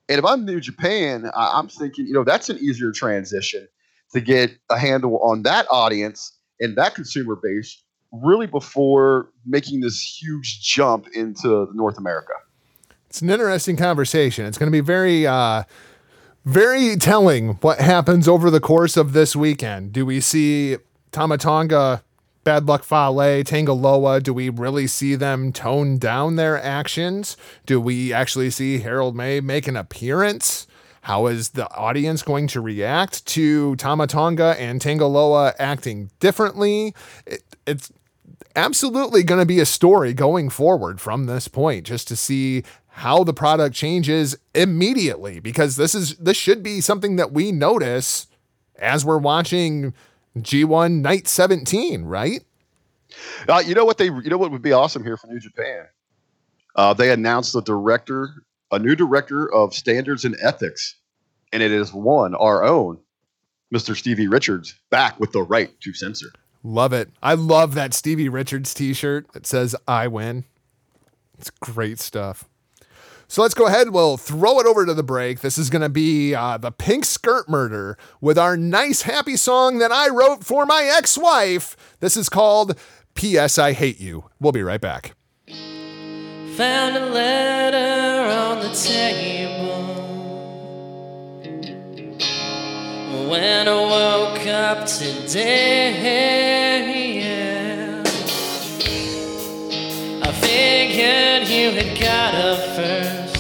[0.09, 3.67] And if I'm New Japan, I, I'm thinking, you know, that's an easier transition
[4.13, 7.83] to get a handle on that audience and that consumer base
[8.13, 12.33] really before making this huge jump into North America.
[13.09, 14.47] It's an interesting conversation.
[14.47, 15.65] It's going to be very, uh,
[16.45, 19.93] very telling what happens over the course of this weekend.
[19.93, 20.77] Do we see
[21.13, 22.03] Tama Tonga,
[22.45, 24.21] Bad Luck Fale, Tanga Loa?
[24.21, 27.37] Do we really see them tone down their actions?
[27.65, 30.67] Do we actually see Harold Meij make an appearance?
[31.07, 36.97] How is the audience going to react to Tama Tonga and Tanga Loa acting differently?
[37.25, 37.93] It, it's
[38.55, 43.23] absolutely going to be a story going forward from this point just to see how
[43.23, 48.27] the product changes immediately because this is this should be something that we notice
[48.79, 49.93] as we're watching
[50.39, 52.43] G1 night 17, right?
[53.49, 54.07] Uh, you know what they?
[54.07, 55.87] You know what would be awesome here for New Japan?
[56.75, 58.31] Uh, they announced the director,
[58.71, 60.97] a new director of standards and ethics,
[61.53, 62.99] and it is one our own,
[63.75, 63.97] Mr.
[63.97, 66.33] Stevie Richards, back with the right to censor.
[66.67, 67.11] Love it.
[67.23, 70.47] I love that Stevie Richards t-shirt that says I win.
[71.39, 72.49] It's great stuff.
[73.29, 73.91] So let's go ahead.
[73.91, 75.43] We'll throw it over to the break.
[75.43, 79.79] This is going to be uh, the Pink Skirt Murder with our nice, happy song
[79.79, 81.77] that I wrote for my ex wife.
[82.01, 82.77] This is called
[83.15, 83.61] P.S.
[83.61, 84.25] I Hate You.
[84.41, 85.15] We'll be right back.
[86.57, 89.86] Found a letter on the table.
[93.25, 95.91] When I woke up today,
[97.21, 98.03] yeah.
[100.23, 103.35] I figured you had got up first.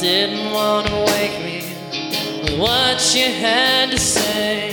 [0.00, 1.62] Didn't want to wake me
[2.42, 4.72] with what you had to say.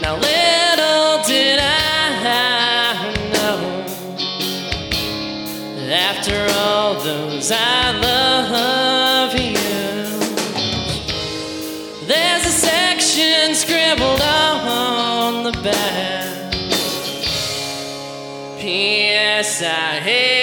[0.00, 3.58] Now, little did I know.
[5.92, 8.00] After all those I
[19.38, 19.62] P.S.
[19.62, 20.37] I hate.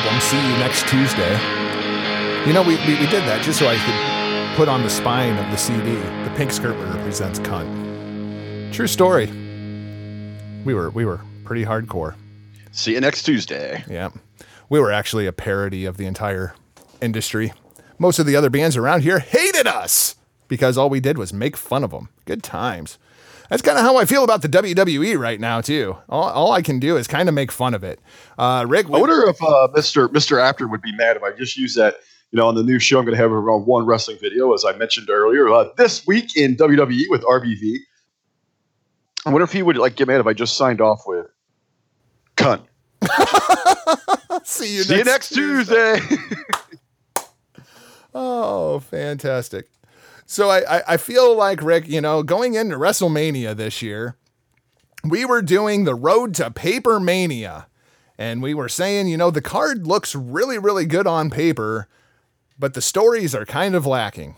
[0.00, 1.32] Album, See You Next Tuesday.
[2.46, 5.36] You know, we, we, we did that just so I could put on the spine
[5.36, 8.72] of the CD, The Pink Skirt represents Presents Cunt.
[8.72, 9.26] True story.
[10.64, 12.14] We were we were pretty hardcore.
[12.72, 13.84] See you next Tuesday.
[13.88, 14.10] Yeah.
[14.70, 16.54] We were actually a parody of the entire
[17.02, 17.52] industry.
[17.98, 20.16] Most of the other bands around here hated us
[20.48, 22.08] because all we did was make fun of them.
[22.24, 22.96] Good times.
[23.50, 25.96] That's kind of how I feel about the WWE right now, too.
[26.08, 28.00] All, all I can do is kind of make fun of it.
[28.38, 30.08] Uh, Rick, I wonder if uh, Mr.
[30.08, 30.40] Mr.
[30.40, 31.96] After would be mad if I just use that.
[32.30, 34.64] You know, on the new show, I'm going to have around one wrestling video, as
[34.64, 35.48] I mentioned earlier.
[35.50, 37.78] Uh, this week in WWE with RBV.
[39.26, 41.26] I wonder if he would like get mad if I just signed off with
[42.36, 42.62] cunt.
[44.46, 45.98] see you See you next Tuesday.
[48.14, 49.68] Oh, fantastic.
[50.30, 54.14] So I, I, feel like, Rick, you know, going into WrestleMania this year,
[55.02, 57.66] we were doing the road to Paper Mania.
[58.16, 61.88] And we were saying, you know, the card looks really, really good on paper,
[62.56, 64.36] but the stories are kind of lacking.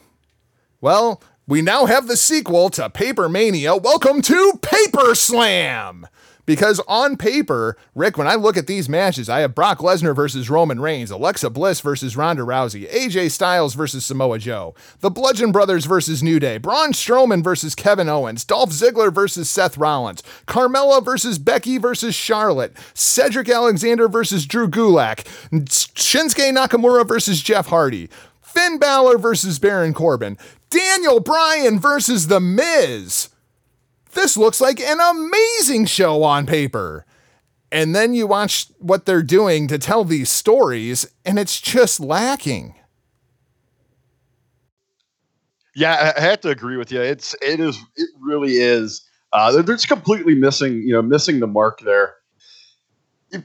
[0.81, 3.77] Well, we now have the sequel to Paper Mania.
[3.77, 6.06] Welcome to Paper Slam!
[6.44, 10.51] Because on paper, Rick, when I look at these matches, I have Brock Lesnar versus
[10.51, 15.85] Roman Reigns, Alexa Bliss versus Ronda Rousey, AJ Styles versus Samoa Joe, the Bludgeon Brothers
[15.85, 21.39] versus New Day, Braun Strowman versus Kevin Owens, Dolph Ziggler versus Seth Rollins, Carmella versus
[21.39, 28.09] Becky versus Charlotte, Cedric Alexander versus Drew Gulak, Shinsuke Nakamura versus Jeff Hardy,
[28.40, 30.36] Finn Balor versus Baron Corbin,
[30.70, 33.28] Daniel Bryan versus The Miz.
[34.12, 37.05] This looks like an amazing show on paper.
[37.70, 42.74] And then you watch what they're doing to tell these stories, and it's just lacking.
[45.74, 47.01] Yeah, I have to agree with you.
[47.01, 49.09] It's it is it really is.
[49.32, 52.16] Uh, they're, just completely missing, you know, missing the mark there.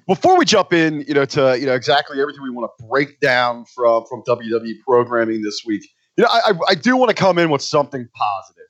[0.05, 3.21] Before we jump in, you know, to you know exactly everything we want to break
[3.21, 5.87] down from from WWE programming this week,
[6.17, 8.66] you know, I, I do want to come in with something positive.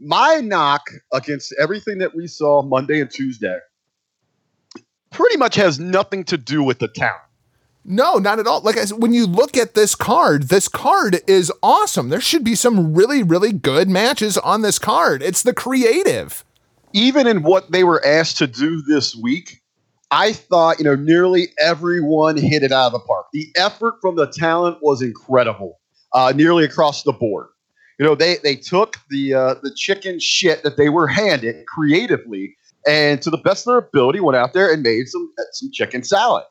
[0.00, 0.82] My knock
[1.12, 3.58] against everything that we saw Monday and Tuesday
[5.10, 7.20] pretty much has nothing to do with the talent.
[7.84, 8.60] No, not at all.
[8.62, 12.08] Like I said, when you look at this card, this card is awesome.
[12.10, 15.22] There should be some really, really good matches on this card.
[15.22, 16.44] It's the creative.
[16.92, 19.62] even in what they were asked to do this week,
[20.10, 23.26] I thought, you know, nearly everyone hit it out of the park.
[23.32, 25.80] The effort from the talent was incredible,
[26.12, 27.48] uh, nearly across the board.
[28.00, 32.56] You know, they they took the uh, the chicken shit that they were handed creatively,
[32.86, 36.02] and to the best of their ability, went out there and made some some chicken
[36.02, 36.44] salad.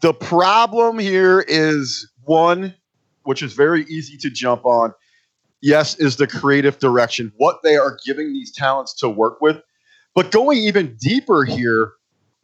[0.00, 2.74] The problem here is one,
[3.24, 4.94] which is very easy to jump on.
[5.60, 9.60] Yes, is the creative direction, what they are giving these talents to work with.
[10.14, 11.92] But going even deeper here,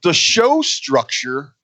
[0.02, 1.54] the show structure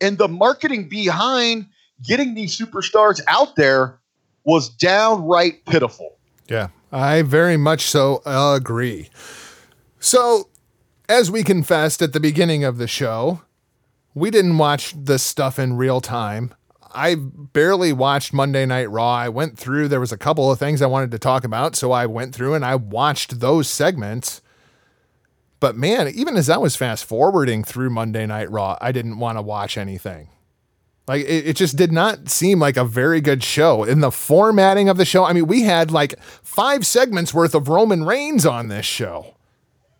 [0.00, 1.66] and the marketing behind
[2.02, 4.00] getting these superstars out there
[4.46, 6.16] was downright pitiful.
[6.48, 9.10] Yeah, I very much so agree.
[10.00, 10.48] So,
[11.08, 13.42] as we confessed at the beginning of the show,
[14.14, 16.54] we didn't watch this stuff in real time.
[16.94, 19.12] I barely watched Monday Night Raw.
[19.12, 21.92] I went through, there was a couple of things I wanted to talk about, so
[21.92, 24.40] I went through and I watched those segments.
[25.60, 29.36] But man, even as I was fast forwarding through Monday Night Raw, I didn't want
[29.36, 30.28] to watch anything.
[31.08, 33.84] Like it, it just did not seem like a very good show.
[33.84, 37.68] In the formatting of the show, I mean, we had like five segments worth of
[37.68, 39.34] Roman Reigns on this show.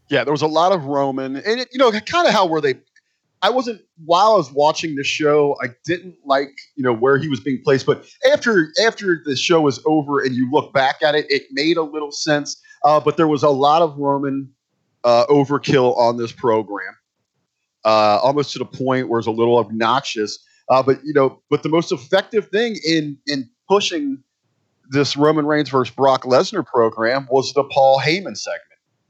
[0.08, 2.60] Yeah, there was a lot of Roman, and it, you know, kind of how were
[2.60, 2.74] they?
[3.42, 5.56] I wasn't while I was watching the show.
[5.62, 9.60] I didn't like you know where he was being placed, but after after the show
[9.60, 12.60] was over and you look back at it, it made a little sense.
[12.84, 14.52] Uh, but there was a lot of Roman
[15.04, 16.94] uh, overkill on this program,
[17.84, 20.38] uh, almost to the point where it's a little obnoxious.
[20.68, 24.18] Uh, but you know, but the most effective thing in in pushing
[24.90, 28.62] this Roman Reigns versus Brock Lesnar program was the Paul Heyman segment.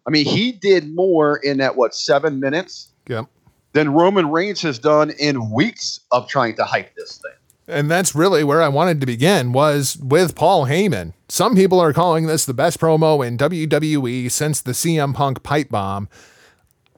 [0.07, 3.27] I mean, he did more in that what seven minutes Yep.
[3.73, 7.33] than Roman Reigns has done in weeks of trying to hype this thing.
[7.69, 11.13] And that's really where I wanted to begin was with Paul Heyman.
[11.29, 15.69] Some people are calling this the best promo in WWE since the CM Punk pipe
[15.69, 16.09] bomb.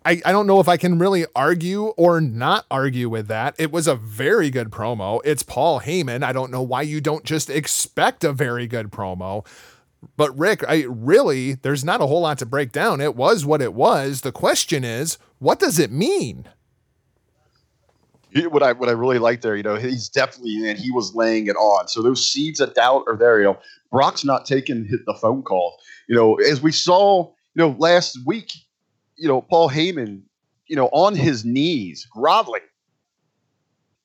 [0.08, 3.54] I, I don't know if I can really argue or not argue with that.
[3.58, 5.20] It was a very good promo.
[5.22, 6.22] It's Paul Heyman.
[6.22, 9.46] I don't know why you don't just expect a very good promo.
[10.16, 13.02] But Rick, I really there's not a whole lot to break down.
[13.02, 14.22] It was what it was.
[14.22, 16.48] The question is, what does it mean?
[18.34, 21.48] What I what I really like there, you know, he's definitely and he was laying
[21.48, 21.86] it on.
[21.86, 23.40] So those seeds of doubt are there.
[23.40, 23.58] You know,
[23.92, 25.76] Brock's not taking the phone call.
[26.08, 28.52] You know, as we saw, you know, last week,
[29.18, 30.22] you know, Paul Heyman,
[30.66, 32.62] you know, on his knees, groveling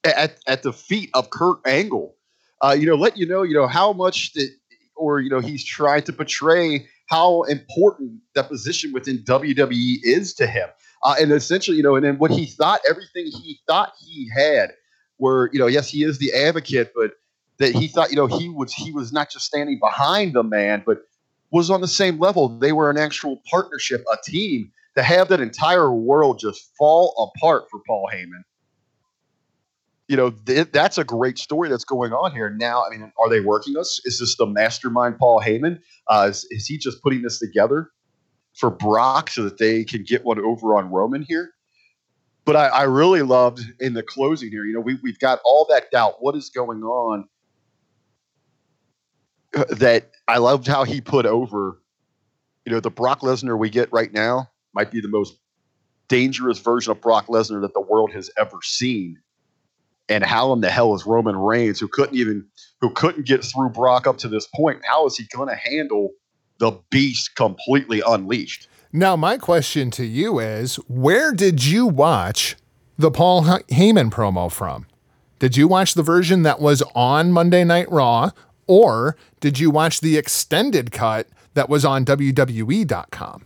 [0.04, 2.16] at, at the feet of Kurt Angle,
[2.62, 4.50] uh, you know, let you know, you know, how much that,
[4.96, 10.48] or, you know, he's trying to portray how important that position within WWE is to
[10.48, 10.70] him.
[11.04, 14.72] Uh, and essentially, you know, and then what he thought, everything he thought he had,
[15.18, 17.12] where, you know, yes, he is the advocate, but
[17.58, 20.82] that he thought, you know, he was he was not just standing behind the man,
[20.86, 21.04] but
[21.52, 22.50] was on the same level.
[22.50, 24.72] They were an actual partnership, a team.
[24.96, 28.44] To have that entire world just fall apart for Paul Heyman,
[30.08, 32.50] you know, th- that's a great story that's going on here.
[32.50, 34.00] Now, I mean, are they working us?
[34.06, 35.80] Is this the mastermind Paul Heyman?
[36.08, 37.90] Uh, is, is he just putting this together
[38.56, 41.52] for Brock so that they can get one over on Roman here?
[42.46, 45.66] But I, I really loved in the closing here, you know, we, we've got all
[45.70, 46.16] that doubt.
[46.20, 47.28] What is going on?
[49.56, 51.80] Uh, that I loved how he put over,
[52.66, 55.38] you know, the Brock Lesnar we get right now might be the most
[56.08, 59.20] dangerous version of Brock Lesnar that the world has ever seen.
[60.10, 62.46] And how in the hell is Roman Reigns, who couldn't even
[62.82, 66.12] who couldn't get through Brock up to this point, how is he going to handle
[66.58, 68.68] the beast completely unleashed?
[68.92, 72.56] Now, my question to you is where did you watch
[72.98, 74.86] the Paul Heyman promo from?
[75.40, 78.32] Did you watch the version that was on Monday Night Raw,
[78.68, 83.46] or did you watch the extended cut that was on WWE.com?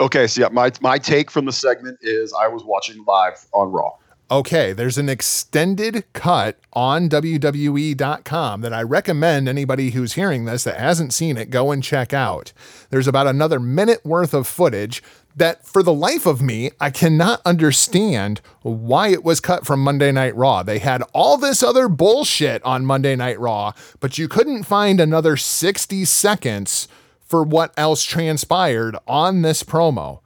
[0.00, 3.72] Okay, so yeah, my my take from the segment is I was watching live on
[3.72, 3.92] Raw.
[4.30, 10.78] Okay, there's an extended cut on WWE.com that I recommend anybody who's hearing this that
[10.78, 12.52] hasn't seen it go and check out.
[12.90, 15.02] There's about another minute worth of footage
[15.34, 20.12] that, for the life of me, I cannot understand why it was cut from Monday
[20.12, 20.62] Night Raw.
[20.62, 25.38] They had all this other bullshit on Monday Night Raw, but you couldn't find another
[25.38, 26.86] 60 seconds
[27.28, 30.20] for what else transpired on this promo.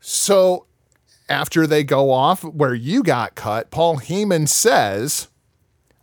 [0.00, 0.66] So
[1.28, 5.28] after they go off where you got cut, Paul Heyman says,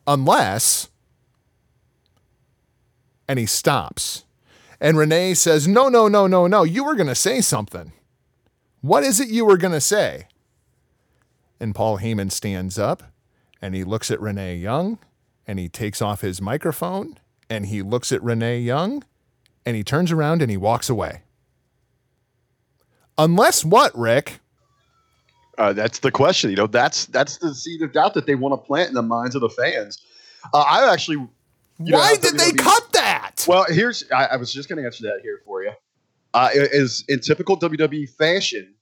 [0.05, 0.89] unless,
[3.27, 4.23] and he stops.
[4.79, 7.91] And Renee says, no, no, no, no, no, you were going to say something.
[8.81, 10.27] What is it you were going to say?
[11.59, 13.01] And Paul Heyman stands up
[13.61, 14.99] and he looks at Renee Young
[15.47, 17.17] and he takes off his microphone
[17.49, 19.03] and he looks at Renee Young
[19.65, 21.21] and he turns around and he walks away.
[23.17, 24.39] Unless what, Rick?
[25.57, 26.49] Uh, that's the question.
[26.49, 29.01] You know, that's that's the seed of doubt that they want to plant in the
[29.01, 30.01] minds of the fans.
[30.53, 31.27] Uh, I actually.
[31.77, 33.45] Why know, did they WWE, cut that?
[33.47, 35.71] Well, here's I, I was just going to answer that here for you.
[36.33, 38.73] Uh, is in typical WWE fashion,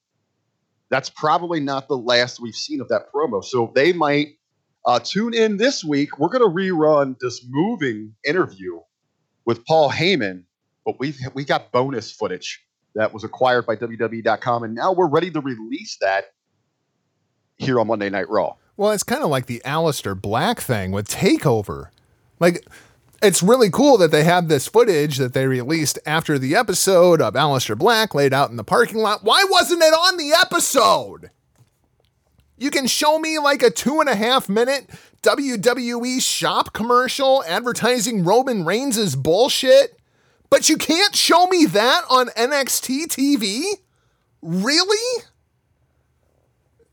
[0.89, 3.43] that's probably not the last we've seen of that promo.
[3.43, 4.38] So they might
[4.85, 6.19] uh, tune in this week.
[6.19, 8.80] We're going to rerun this moving interview
[9.45, 10.43] with Paul Heyman,
[10.85, 12.64] but we we got bonus footage
[12.95, 16.26] that was acquired by WWE.com, and now we're ready to release that
[17.57, 18.55] here on Monday Night Raw.
[18.77, 21.89] Well, it's kind of like the Aleister Black thing with Takeover.
[22.39, 22.65] Like,
[23.22, 27.35] it's really cool that they have this footage that they released after the episode of
[27.35, 29.23] Aleister Black laid out in the parking lot.
[29.23, 31.30] Why wasn't it on the episode?
[32.57, 34.89] You can show me like a two and a half minute
[35.22, 39.97] WWE shop commercial advertising Roman Reigns' bullshit,
[40.53, 43.63] but you can't show me that on NXT TV?
[44.43, 45.23] Really?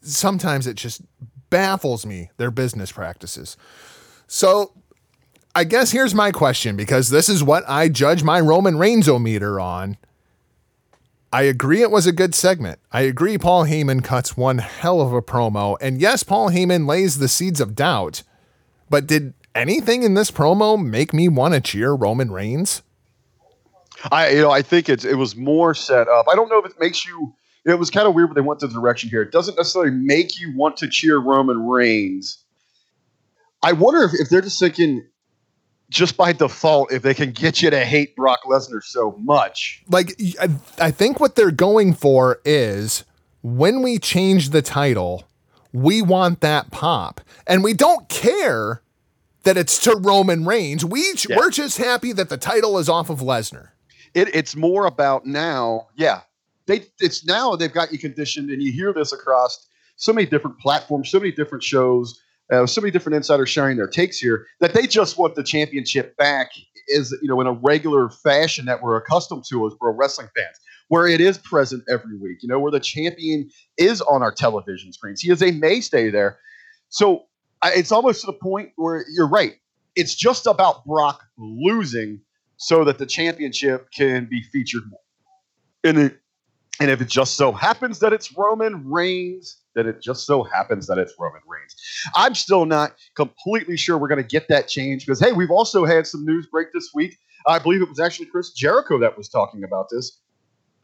[0.03, 1.03] sometimes it just
[1.51, 3.57] baffles me their business practices.
[4.27, 4.73] So
[5.55, 9.61] I guess here's my question because this is what I judge my Roman Reigns meter
[9.61, 9.97] on.
[11.33, 12.81] I agree it was a good segment.
[12.91, 15.77] I agree Paul Heyman cuts one hell of a promo.
[15.81, 18.23] And yes, Paul Heyman lays the seeds of doubt.
[18.89, 22.83] But did anything in this promo make me want to cheer Roman Reigns?
[24.11, 26.27] I you know, I think it's it was more set up.
[26.31, 28.61] I don't know if it makes you it was kind of weird, but they went
[28.61, 29.23] the direction here.
[29.23, 32.43] It doesn't necessarily make you want to cheer Roman Reigns.
[33.63, 35.07] I wonder if, if they're just thinking,
[35.91, 39.83] just by default, if they can get you to hate Brock Lesnar so much.
[39.89, 40.49] Like, I,
[40.79, 43.05] I think what they're going for is
[43.43, 45.25] when we change the title,
[45.73, 47.21] we want that pop.
[47.47, 48.83] And we don't care
[49.43, 50.85] that it's to Roman Reigns.
[50.85, 51.37] We, yeah.
[51.37, 53.69] We're just happy that the title is off of Lesnar.
[54.15, 56.21] It, it's more about now, yeah,
[56.67, 59.67] they it's now they've got you conditioned, and you hear this across
[59.97, 62.21] so many different platforms, so many different shows,
[62.51, 66.17] uh, so many different insiders sharing their takes here that they just want the championship
[66.17, 66.51] back
[66.89, 70.57] is you know in a regular fashion that we're accustomed to as pro wrestling fans
[70.89, 74.93] where it is present every week you know where the champion is on our television
[74.93, 75.21] screens.
[75.21, 76.39] He is a mainstay there.
[76.89, 77.25] So
[77.63, 79.55] I, it's almost to the point where you're right.
[79.97, 82.21] It's just about brock losing
[82.61, 85.01] so that the championship can be featured more
[85.83, 86.19] and it,
[86.79, 90.87] And if it just so happens that it's Roman Reigns, then it just so happens
[90.89, 91.75] that it's Roman Reigns.
[92.15, 95.85] I'm still not completely sure we're going to get that change because, hey, we've also
[95.85, 97.17] had some news break this week.
[97.47, 100.21] I believe it was actually Chris Jericho that was talking about this.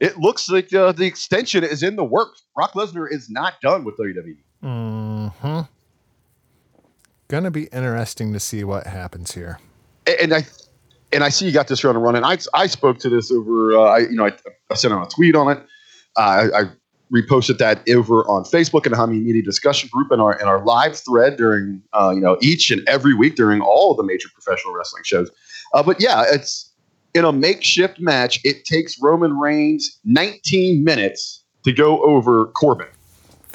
[0.01, 2.43] It looks like uh, the extension is in the works.
[2.55, 4.37] Brock Lesnar is not done with WWE.
[4.63, 5.61] hmm
[7.29, 9.59] Gonna be interesting to see what happens here.
[10.21, 10.45] and I
[11.17, 13.33] and I see you got this run and run, and I I spoke to this
[13.33, 13.77] over.
[13.77, 14.33] Uh, I you know I,
[14.71, 15.59] I sent out a tweet on it.
[16.17, 16.65] Uh, I, I
[17.13, 20.63] reposted that over on Facebook and the Hameen Media discussion group and our in our
[20.65, 24.75] live thread during uh, you know each and every week during all the major professional
[24.75, 25.31] wrestling shows.
[25.73, 26.71] Uh, but yeah, it's
[27.15, 28.39] in a makeshift match.
[28.45, 32.89] It takes Roman Reigns 19 minutes to go over Corbin.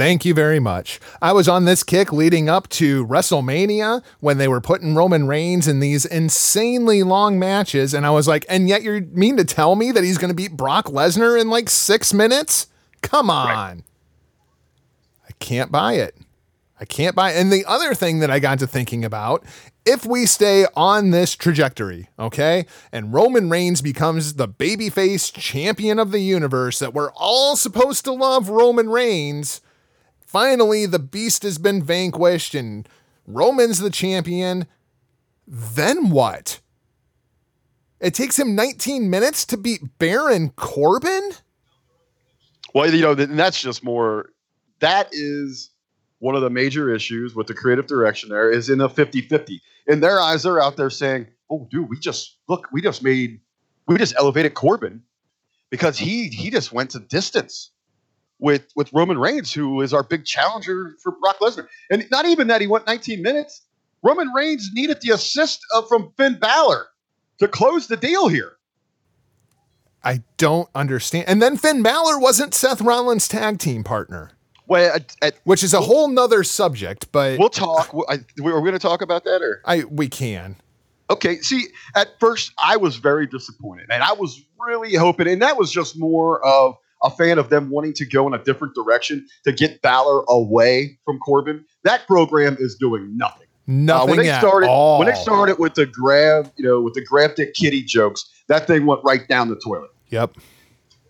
[0.01, 0.99] Thank you very much.
[1.21, 5.67] I was on this kick leading up to WrestleMania when they were putting Roman Reigns
[5.67, 7.93] in these insanely long matches.
[7.93, 10.35] And I was like, and yet you mean to tell me that he's going to
[10.35, 12.65] beat Brock Lesnar in like six minutes?
[13.03, 13.83] Come on.
[15.29, 16.17] I can't buy it.
[16.79, 17.39] I can't buy it.
[17.39, 19.45] And the other thing that I got to thinking about
[19.85, 26.09] if we stay on this trajectory, okay, and Roman Reigns becomes the babyface champion of
[26.11, 29.61] the universe that we're all supposed to love Roman Reigns,
[30.31, 32.87] finally the beast has been vanquished and
[33.27, 34.65] Roman's the champion,
[35.45, 36.61] then what?
[37.99, 41.31] It takes him 19 minutes to beat Baron Corbin?
[42.73, 44.29] Well, you know, that's just more.
[44.79, 45.69] That is
[46.19, 48.29] one of the major issues with the creative direction.
[48.29, 49.59] There is in a 50-50.
[49.87, 53.41] In their eyes, they're out there saying, "Oh, dude, we just look, we just made,
[53.87, 55.03] we just elevated Corbin
[55.69, 57.70] because he he just went to distance
[58.41, 61.67] with with Roman Reigns, who is our big challenger for Brock Lesnar.
[61.89, 63.61] And not even that he went 19 minutes.
[64.03, 66.87] Roman Reigns needed the assist of, from Finn Balor
[67.37, 68.53] to close the deal here.
[70.03, 71.25] I don't understand.
[71.27, 74.31] And then Finn Balor wasn't Seth Rollins' tag team partner,
[74.65, 77.95] Well, at, at, which is a whole nother subject, but we'll talk.
[78.09, 79.61] I, are we going to talk about that or?
[79.65, 80.55] I we can.
[81.11, 85.57] Okay, see, at first I was very disappointed, and I was really hoping, and that
[85.57, 89.25] was just more of a fan of them wanting to go in a different direction
[89.43, 91.65] to get Balor away from Corbin.
[91.83, 93.47] That program is doing nothing.
[93.67, 94.99] Nothing uh, when they at started all.
[94.99, 98.67] when they started with the grab, you know, with the grab dick kitty jokes, that
[98.67, 99.91] thing went right down the toilet.
[100.09, 100.37] Yep.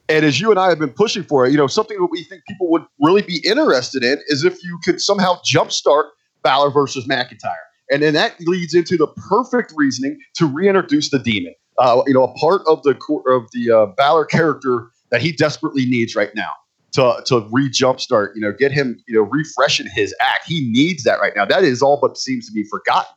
[0.10, 2.24] And as you and I have been pushing for, it, you know, something that we
[2.24, 6.10] think people would really be interested in is if you could somehow jumpstart
[6.44, 7.56] Balor versus McIntyre.
[7.92, 11.54] And then that leads into the perfect reasoning to reintroduce the demon.
[11.78, 12.92] Uh, you know, a part of the
[13.28, 16.50] of the uh, Balor character that he desperately needs right now
[16.94, 18.30] to to re jumpstart.
[18.36, 20.46] You know, get him you know refreshing his act.
[20.48, 21.46] He needs that right now.
[21.46, 23.14] That is all but seems to be forgotten.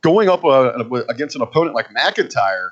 [0.00, 0.72] Going up uh,
[1.08, 2.68] against an opponent like McIntyre,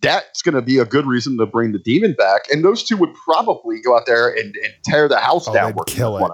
[0.00, 2.42] that's going to be a good reason to bring the demon back.
[2.50, 5.74] And those two would probably go out there and, and tear the house Oh, down.
[5.86, 6.32] kill it.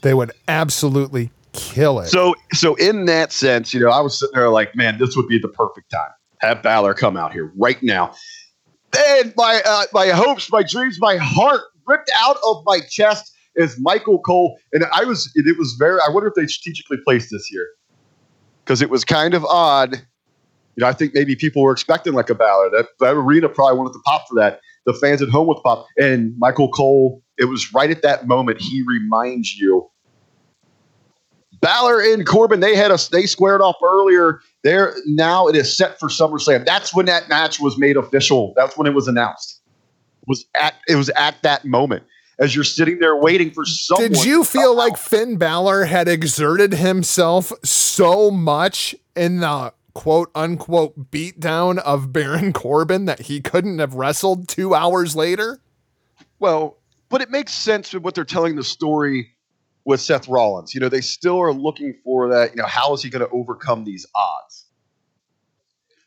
[0.00, 2.08] They would absolutely kill it.
[2.08, 5.28] So, so in that sense, you know, I was sitting there like, man, this would
[5.28, 6.10] be the perfect time.
[6.40, 8.14] Have Balor come out here right now.
[8.96, 13.78] Then my uh, my hopes, my dreams, my heart ripped out of my chest is
[13.78, 15.98] Michael Cole, and I was it, was very.
[16.06, 17.68] I wonder if they strategically placed this here
[18.64, 19.96] because it was kind of odd.
[20.76, 22.70] You know, I think maybe people were expecting like a Balor.
[22.70, 24.60] That, that arena probably wanted to pop for that.
[24.84, 27.22] The fans at home would pop, and Michael Cole.
[27.38, 29.90] It was right at that moment he reminds you
[31.60, 34.40] Balor and Corbin, they had us, they squared off earlier.
[34.66, 36.66] There now it is set for SummerSlam.
[36.66, 38.52] That's when that match was made official.
[38.56, 39.60] That's when it was announced.
[40.22, 42.02] It was at it was at that moment
[42.40, 44.10] as you're sitting there waiting for someone.
[44.10, 44.96] Did you feel come like.
[44.96, 53.04] Finn Balor had exerted himself so much in the quote unquote beatdown of Baron Corbin
[53.04, 55.60] that he couldn't have wrestled two hours later?
[56.40, 56.78] Well,
[57.08, 59.35] but it makes sense with what they're telling the story
[59.86, 60.74] with Seth Rollins.
[60.74, 62.50] You know, they still are looking for that.
[62.54, 64.66] You know, how is he going to overcome these odds?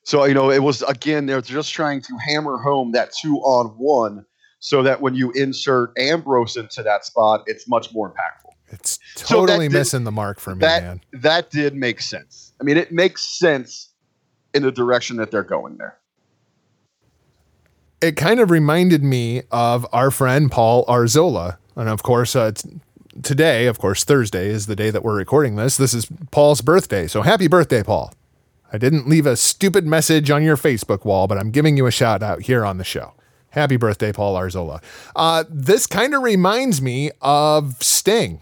[0.03, 3.67] So, you know, it was again, they're just trying to hammer home that two on
[3.77, 4.25] one
[4.59, 8.51] so that when you insert Ambrose into that spot, it's much more impactful.
[8.71, 11.01] It's So totally did- missing the mark for me, that man.
[11.13, 12.53] that did make sense.
[12.59, 13.93] I mean, it makes sense
[14.53, 15.97] in the direction that they're going there.
[18.01, 21.57] It kind of reminded me of our friend Paul Arzola.
[21.75, 22.65] And of course, uh, it's,
[23.23, 25.77] today, of course, Thursday is the day that we're recording this.
[25.77, 27.07] This is Paul's birthday.
[27.07, 28.13] So happy birthday, Paul.
[28.71, 31.91] I didn't leave a stupid message on your Facebook wall, but I'm giving you a
[31.91, 33.13] shout out here on the show.
[33.51, 34.81] Happy birthday, Paul Arzola.
[35.15, 38.41] Uh, this kind of reminds me of Sting.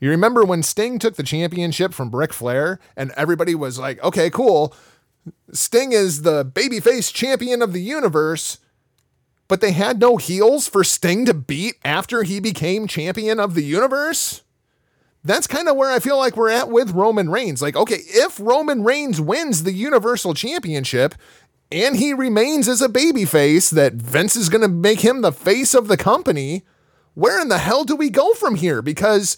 [0.00, 4.30] You remember when Sting took the championship from Ric Flair and everybody was like, okay,
[4.30, 4.72] cool.
[5.52, 8.58] Sting is the babyface champion of the universe.
[9.48, 13.64] But they had no heels for Sting to beat after he became champion of the
[13.64, 14.42] universe.
[15.24, 17.60] That's kind of where I feel like we're at with Roman Reigns.
[17.60, 21.14] Like, okay, if Roman Reigns wins the Universal Championship
[21.72, 25.74] and he remains as a babyface, that Vince is going to make him the face
[25.74, 26.62] of the company,
[27.14, 28.80] where in the hell do we go from here?
[28.80, 29.36] Because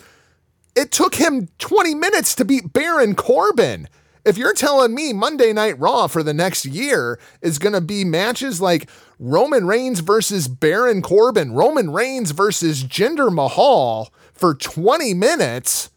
[0.76, 3.88] it took him 20 minutes to beat Baron Corbin.
[4.24, 8.04] If you're telling me Monday Night Raw for the next year is going to be
[8.04, 8.88] matches like
[9.22, 15.90] Roman Reigns versus Baron Corbin, Roman Reigns versus Jinder Mahal for 20 minutes,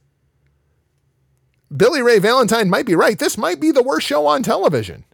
[1.75, 3.17] Billy Ray Valentine might be right.
[3.17, 5.05] This might be the worst show on television.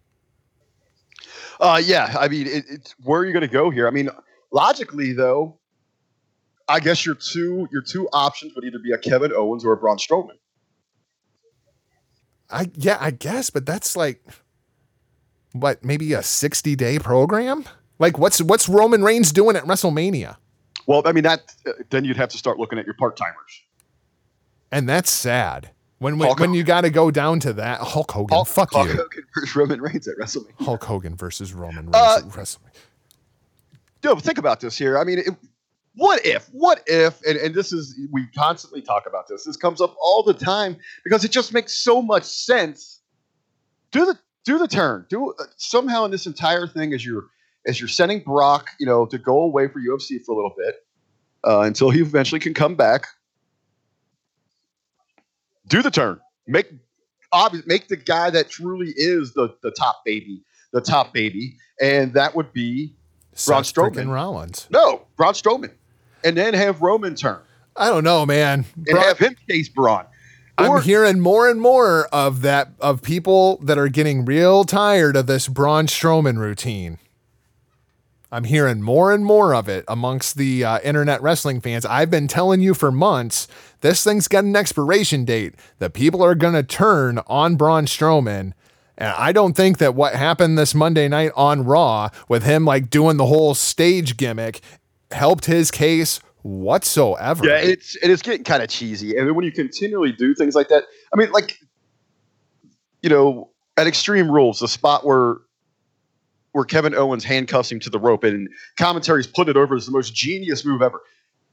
[1.59, 3.87] Uh, yeah, I mean, it, it's where are you going to go here?
[3.87, 4.09] I mean,
[4.51, 5.59] logically though,
[6.67, 9.77] I guess your two your two options would either be a Kevin Owens or a
[9.77, 10.37] Braun Strowman.
[12.49, 14.23] I yeah, I guess, but that's like
[15.51, 17.65] what, maybe a 60-day program?
[17.99, 20.37] Like what's what's Roman Reigns doing at WrestleMania?
[20.87, 23.61] Well, I mean that uh, then you'd have to start looking at your part timers.
[24.71, 25.71] And that's sad.
[25.99, 28.77] When when, when you got to go down to that, Hulk Hogan, fuck you.
[28.79, 28.95] Hulk you.
[28.95, 30.65] Hogan versus Roman Reigns at WrestleMania.
[30.65, 32.75] Hulk Hogan versus Roman Reigns Uh, at WrestleMania.
[34.01, 34.97] But think about this here.
[34.97, 35.35] I mean, it,
[35.95, 36.47] what if?
[36.53, 37.21] What if?
[37.23, 39.43] And, and this is we constantly talk about this.
[39.43, 43.01] This comes up all the time because it just makes so much sense.
[43.91, 45.05] Do the do the turn.
[45.09, 47.25] Do uh, somehow in this entire thing as you're
[47.67, 50.75] as you're sending Brock, you know, to go away for UFC for a little bit
[51.45, 53.05] uh, until he eventually can come back.
[55.67, 56.19] Do the turn.
[56.47, 56.67] Make
[57.31, 57.65] obvious.
[57.67, 60.41] Make the guy that truly is the the top baby,
[60.73, 62.95] the top baby, and that would be
[63.45, 64.11] Braun Seth Strowman.
[64.11, 64.67] Rollins.
[64.71, 65.71] no, Braun Strowman.
[66.23, 67.39] And then have Roman turn
[67.77, 68.65] I don't know, man.
[68.75, 70.05] and Braun- have him chase Braun.
[70.57, 75.15] I'm Or- hearing more and more of that of people that are getting real tired
[75.15, 76.97] of this Braun Strowman routine.
[78.31, 81.85] I'm hearing more and more of it amongst the uh, internet wrestling fans.
[81.85, 83.47] I've been telling you for months
[83.81, 85.55] this thing's got an expiration date.
[85.79, 88.53] The people are going to turn on Braun Strowman.
[88.97, 92.89] And I don't think that what happened this Monday night on Raw with him like
[92.89, 94.61] doing the whole stage gimmick
[95.11, 97.47] helped his case whatsoever.
[97.47, 99.17] Yeah, it's it is getting kind of cheesy.
[99.17, 100.83] And then when you continually do things like that,
[101.13, 101.57] I mean, like
[103.01, 105.37] you know, at Extreme Rules, the spot where
[106.51, 109.91] where Kevin Owens handcuffs him to the rope and commentaries put it over as the
[109.91, 111.01] most genius move ever.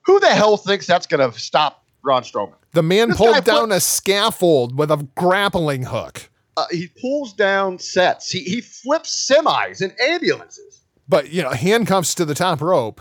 [0.06, 2.54] Who the hell thinks that's going to stop Braun Strowman?
[2.72, 6.30] The man This pulled down a scaffold with a grappling hook.
[6.56, 8.30] Uh, he pulls down sets.
[8.30, 10.80] He he flips semis and ambulances.
[11.08, 13.00] But, you know, handcuffs to the top rope.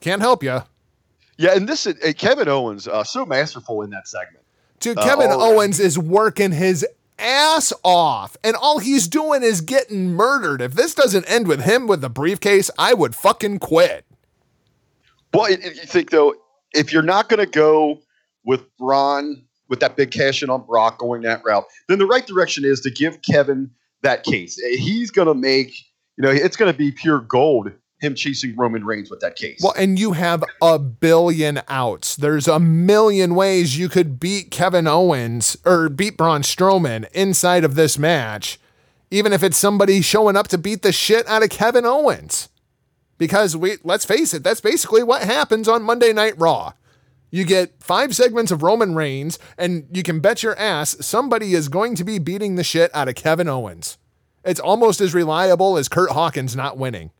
[0.00, 0.62] Can't help you.
[1.38, 4.44] Yeah, and this uh, Kevin Owens uh, so masterful in that segment.
[4.80, 5.38] Dude, Uh, Kevin right.
[5.38, 6.84] Owens is working his
[7.18, 10.60] ass off, and all he's doing is getting murdered.
[10.60, 14.04] If this doesn't end with him with the briefcase, I would fucking quit.
[15.32, 16.34] Well, you think though,
[16.72, 18.00] if you're not going to go
[18.44, 22.26] with Braun with that big cash in on Brock going that route, then the right
[22.26, 23.70] direction is to give Kevin
[24.02, 24.56] that case.
[24.56, 25.74] He's going to make,
[26.16, 27.72] you know, it's going to be pure gold.
[27.98, 29.60] Him chasing Roman Reigns with that case.
[29.62, 32.14] Well, and you have a billion outs.
[32.14, 37.74] There's a million ways you could beat Kevin Owens or beat Braun Strowman inside of
[37.74, 38.60] this match,
[39.10, 42.50] even if it's somebody showing up to beat the shit out of Kevin Owens.
[43.16, 46.74] Because we let's face it, that's basically what happens on Monday Night Raw.
[47.30, 51.68] You get five segments of Roman Reigns, and you can bet your ass somebody is
[51.68, 53.96] going to be beating the shit out of Kevin Owens.
[54.44, 57.10] It's almost as reliable as Kurt Hawkins not winning.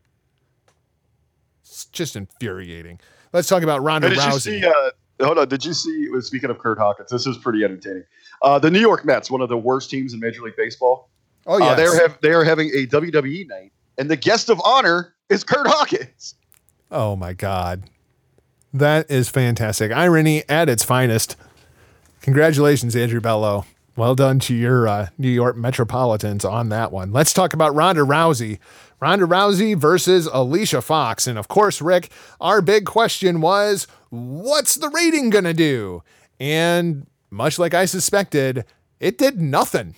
[1.97, 2.99] Just infuriating.
[3.33, 4.61] Let's talk about Ronda did you Rousey.
[4.61, 4.65] see?
[4.65, 5.47] Uh, hold on.
[5.49, 6.09] Did you see?
[6.21, 8.03] Speaking of Kurt Hawkins, this is pretty entertaining.
[8.41, 11.09] Uh, the New York Mets, one of the worst teams in Major League Baseball.
[11.47, 14.61] oh Uh, yeah, they're have, they are having a WWE night, and the guest of
[14.63, 16.35] honor is Kurt Hawkins.
[16.91, 17.89] Oh my God.
[18.73, 19.91] That is fantastic.
[19.91, 21.35] Irony at its finest.
[22.21, 23.65] Congratulations, Andrew Bello.
[23.95, 27.11] Well done to your uh, New York Metropolitans on that one.
[27.11, 28.59] Let's talk about Ronda Rousey.
[28.99, 31.27] Ronda Rousey versus Alicia Fox.
[31.27, 32.09] And of course, Rick,
[32.41, 36.03] our big question was what's the rating going to do?
[36.39, 38.65] And much like I suspected,
[38.99, 39.95] it did nothing.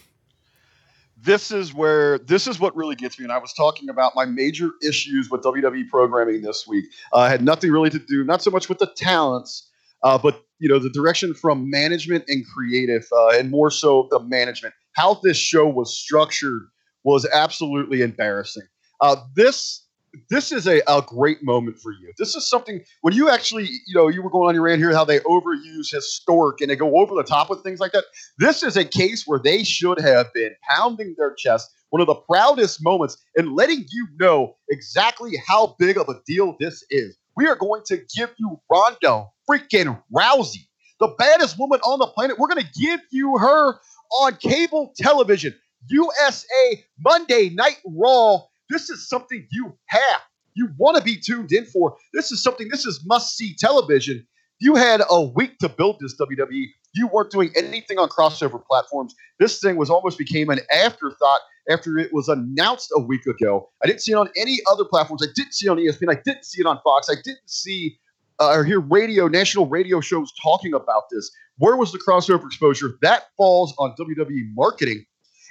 [1.22, 3.26] this is where this is what really gets me.
[3.26, 6.86] And I was talking about my major issues with WWE programming this week.
[7.14, 9.70] Uh, had nothing really to do, not so much with the talents,
[10.04, 14.20] uh, but you know the direction from management and creative, uh, and more so the
[14.20, 14.74] management.
[14.94, 16.64] How this show was structured
[17.04, 18.64] was absolutely embarrassing.
[19.02, 19.86] Uh, this
[20.30, 22.12] this is a, a great moment for you.
[22.18, 24.92] This is something when you actually, you know, you were going on your rant here
[24.94, 28.06] how they overuse historic and they go over the top with things like that.
[28.38, 32.16] This is a case where they should have been pounding their chest, one of the
[32.16, 37.16] proudest moments, and letting you know exactly how big of a deal this is.
[37.36, 40.68] We are going to give you Ronda freaking Rousey,
[41.00, 42.38] the baddest woman on the planet.
[42.38, 43.76] We're going to give you her
[44.12, 45.54] on cable television,
[45.88, 50.22] USA Monday Night Raw this is something you have.
[50.56, 51.96] You want to be tuned in for.
[52.14, 54.26] This is something, this is must see television.
[54.60, 56.66] You had a week to build this WWE.
[56.94, 59.16] You weren't doing anything on crossover platforms.
[59.40, 61.40] This thing was almost became an afterthought
[61.70, 63.70] after it was announced a week ago.
[63.84, 65.22] I didn't see it on any other platforms.
[65.24, 66.12] I didn't see it on ESPN.
[66.12, 67.08] I didn't see it on Fox.
[67.10, 68.00] I didn't see
[68.40, 71.32] uh, or hear radio, national radio shows talking about this.
[71.58, 72.98] Where was the crossover exposure?
[73.02, 75.06] That falls on WWE marketing.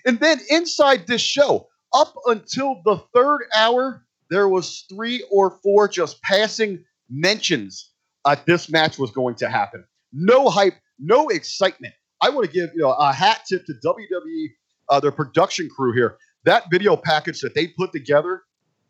[0.07, 5.89] And then inside this show, up until the third hour, there was three or four
[5.89, 7.93] just passing mentions
[8.25, 9.85] uh, this match was going to happen.
[10.13, 11.95] No hype, no excitement.
[12.21, 14.47] I want to give you know a hat tip to WWE,
[14.91, 16.19] uh, their production crew here.
[16.45, 18.43] That video package that they put together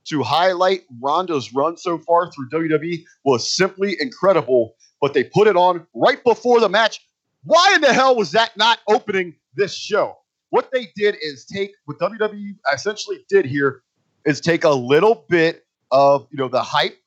[0.09, 4.75] to highlight Ronda's run so far through WWE was simply incredible.
[5.01, 7.01] But they put it on right before the match.
[7.45, 10.17] Why in the hell was that not opening this show?
[10.51, 13.83] What they did is take what WWE essentially did here
[14.25, 16.99] is take a little bit of you know the hype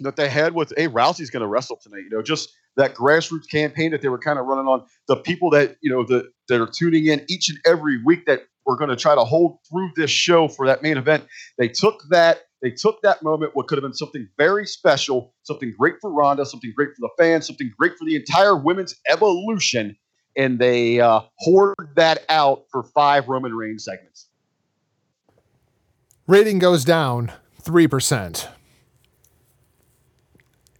[0.00, 2.04] that they had with hey Rousey's going to wrestle tonight.
[2.04, 5.50] You know, just that grassroots campaign that they were kind of running on the people
[5.50, 8.90] that you know that that are tuning in each and every week that we're going
[8.90, 11.24] to try to hold through this show for that main event.
[11.58, 15.74] They took that they took that moment, what could have been something very special, something
[15.76, 19.96] great for Ronda, something great for the fans, something great for the entire women's evolution,
[20.36, 24.28] and they uh, hoard that out for five Roman Reigns segments.
[26.26, 27.32] Rating goes down
[27.62, 28.48] 3%.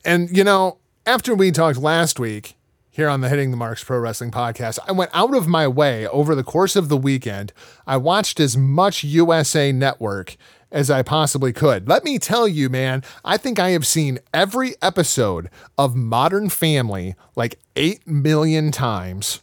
[0.05, 2.57] And, you know, after we talked last week
[2.91, 6.07] here on the Hitting the Marks Pro Wrestling podcast, I went out of my way
[6.09, 7.53] over the course of the weekend.
[7.87, 10.37] I watched as much USA Network
[10.73, 11.87] as I possibly could.
[11.89, 17.15] Let me tell you, man, I think I have seen every episode of Modern Family
[17.37, 19.43] like 8 million times.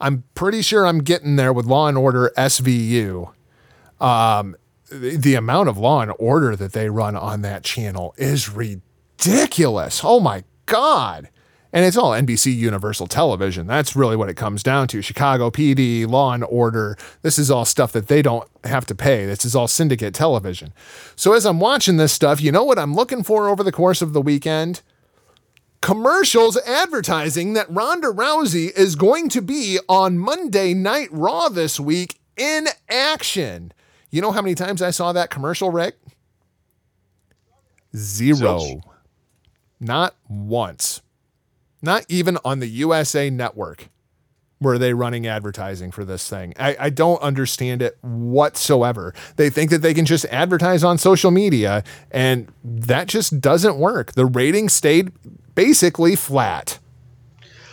[0.00, 3.32] I'm pretty sure I'm getting there with Law and Order SVU.
[4.00, 4.56] Um,
[4.88, 10.00] the, the amount of Law and Order that they run on that channel is ridiculous.
[10.02, 11.28] Oh my God.
[11.72, 13.66] And it's all NBC Universal Television.
[13.66, 15.02] That's really what it comes down to.
[15.02, 16.98] Chicago PD, Law and Order.
[17.22, 19.24] This is all stuff that they don't have to pay.
[19.24, 20.72] This is all syndicate television.
[21.14, 24.02] So as I'm watching this stuff, you know what I'm looking for over the course
[24.02, 24.82] of the weekend?
[25.80, 32.18] Commercials advertising that Ronda Rousey is going to be on Monday Night Raw this week
[32.36, 33.72] in action.
[34.10, 35.96] You know how many times I saw that commercial, Rick?
[37.94, 38.80] Zero.
[39.78, 41.00] Not once.
[41.82, 43.88] Not even on the USA network
[44.60, 46.52] were they running advertising for this thing.
[46.58, 49.14] I, I don't understand it whatsoever.
[49.36, 54.12] They think that they can just advertise on social media, and that just doesn't work.
[54.12, 55.12] The rating stayed
[55.54, 56.78] basically flat.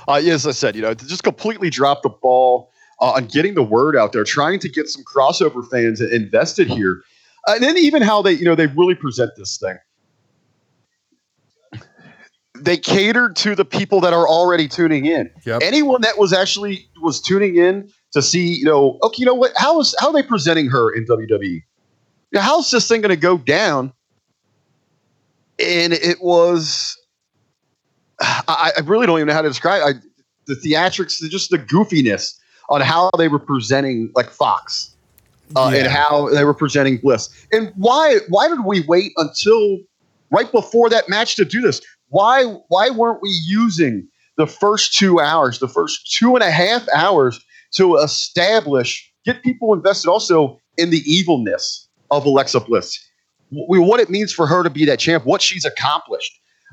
[0.07, 2.71] Uh, as I said, you know, just completely dropped the ball
[3.01, 7.01] uh, on getting the word out there, trying to get some crossover fans invested here,
[7.47, 9.77] and then even how they, you know, they really present this thing.
[12.61, 15.29] They catered to the people that are already tuning in.
[15.45, 15.61] Yep.
[15.63, 19.51] Anyone that was actually was tuning in to see, you know, okay, you know what?
[19.55, 21.63] How is how are they presenting her in WWE?
[22.35, 23.93] How's this thing going to go down?
[25.59, 26.97] And it was
[28.19, 29.93] I, I really don't even know how to describe I,
[30.45, 32.37] the theatrics, just the goofiness
[32.69, 34.95] on how they were presenting like Fox
[35.55, 37.29] uh, and how they were presenting Bliss.
[37.51, 39.79] And why why did we wait until
[40.31, 41.81] right before that match to do this?
[42.09, 44.07] Why why weren't we using
[44.37, 47.39] the first two hours, the first two and a half hours
[47.75, 52.97] to establish, get people invested also in the evilness of Alexa Bliss?
[53.51, 56.31] W- what it means for her to be that champ, what she's accomplished.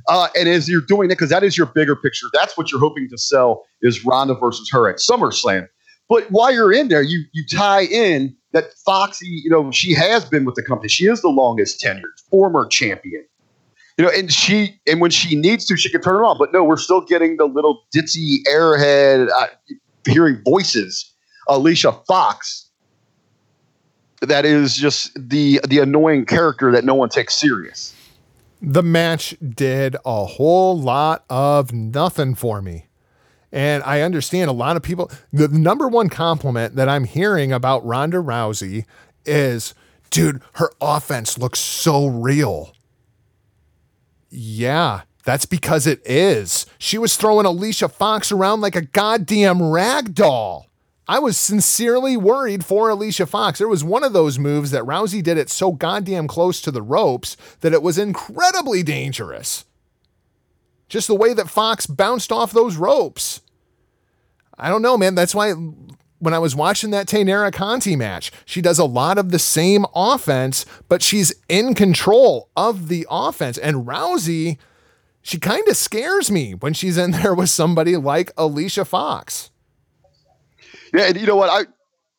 [0.09, 2.81] Uh, and as you're doing it, because that is your bigger picture, that's what you're
[2.81, 5.67] hoping to sell is Ronda versus her at SummerSlam.
[6.09, 10.25] But while you're in there, you you tie in that Foxy, you know, she has
[10.25, 10.89] been with the company.
[10.89, 13.25] She is the longest tenured former champion.
[13.97, 16.37] You know, and she and when she needs to, she can turn it on.
[16.39, 19.47] But no, we're still getting the little ditzy airhead uh,
[20.09, 21.13] hearing voices.
[21.49, 22.71] Alicia Fox.
[24.21, 27.95] That is just the the annoying character that no one takes serious.
[28.63, 32.87] The match did a whole lot of nothing for me.
[33.53, 37.85] And I understand a lot of people, the number one compliment that I'm hearing about
[37.87, 38.85] Ronda Rousey
[39.27, 39.75] is
[40.11, 42.74] dude, her offense looks so real.
[44.37, 46.67] Yeah, that's because it is.
[46.79, 50.67] She was throwing Alicia Fox around like a goddamn rag doll.
[51.07, 53.59] I was sincerely worried for Alicia Fox.
[53.59, 56.83] There was one of those moves that Rousey did it so goddamn close to the
[56.83, 59.67] ropes that it was incredibly dangerous.
[60.89, 63.41] Just the way that Fox bounced off those ropes.
[64.59, 65.15] I don't know, man.
[65.15, 65.53] That's why
[66.25, 69.85] when I was watching that Taynara Conti match, she does a lot of the same
[69.95, 73.59] offense, but she's in control of the offense.
[73.59, 74.57] And Rousey,
[75.21, 79.51] she kind of scares me when she's in there with somebody like Alicia Fox.
[80.95, 81.51] Yeah, and you know what?
[81.51, 81.61] I,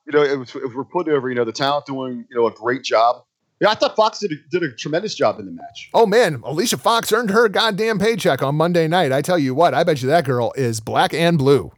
[0.05, 2.45] you know, it was, if we're putting over, you know, the talent doing, you know,
[2.45, 3.23] a great job.
[3.59, 5.89] Yeah, I thought Fox did a, did a tremendous job in the match.
[5.93, 9.13] Oh man, Alicia Fox earned her goddamn paycheck on Monday night.
[9.13, 11.71] I tell you what, I bet you that girl is black and blue.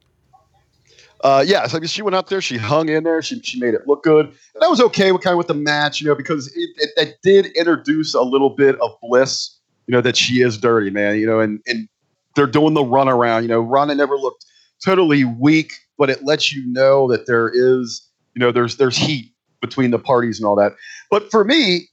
[1.22, 3.60] Uh, yeah, so I mean, she went out there, she hung in there, she, she
[3.60, 4.28] made it look good.
[4.28, 6.90] And I was okay with kind of with the match, you know, because it, it,
[6.98, 9.58] it did introduce a little bit of bliss,
[9.88, 11.90] you know, that she is dirty, man, you know, and, and
[12.36, 14.46] they're doing the run around, you know, Ronda never looked
[14.84, 19.34] totally weak but it lets you know that there is, you know, there's there's heat
[19.62, 20.74] between the parties and all that.
[21.10, 21.90] But for me,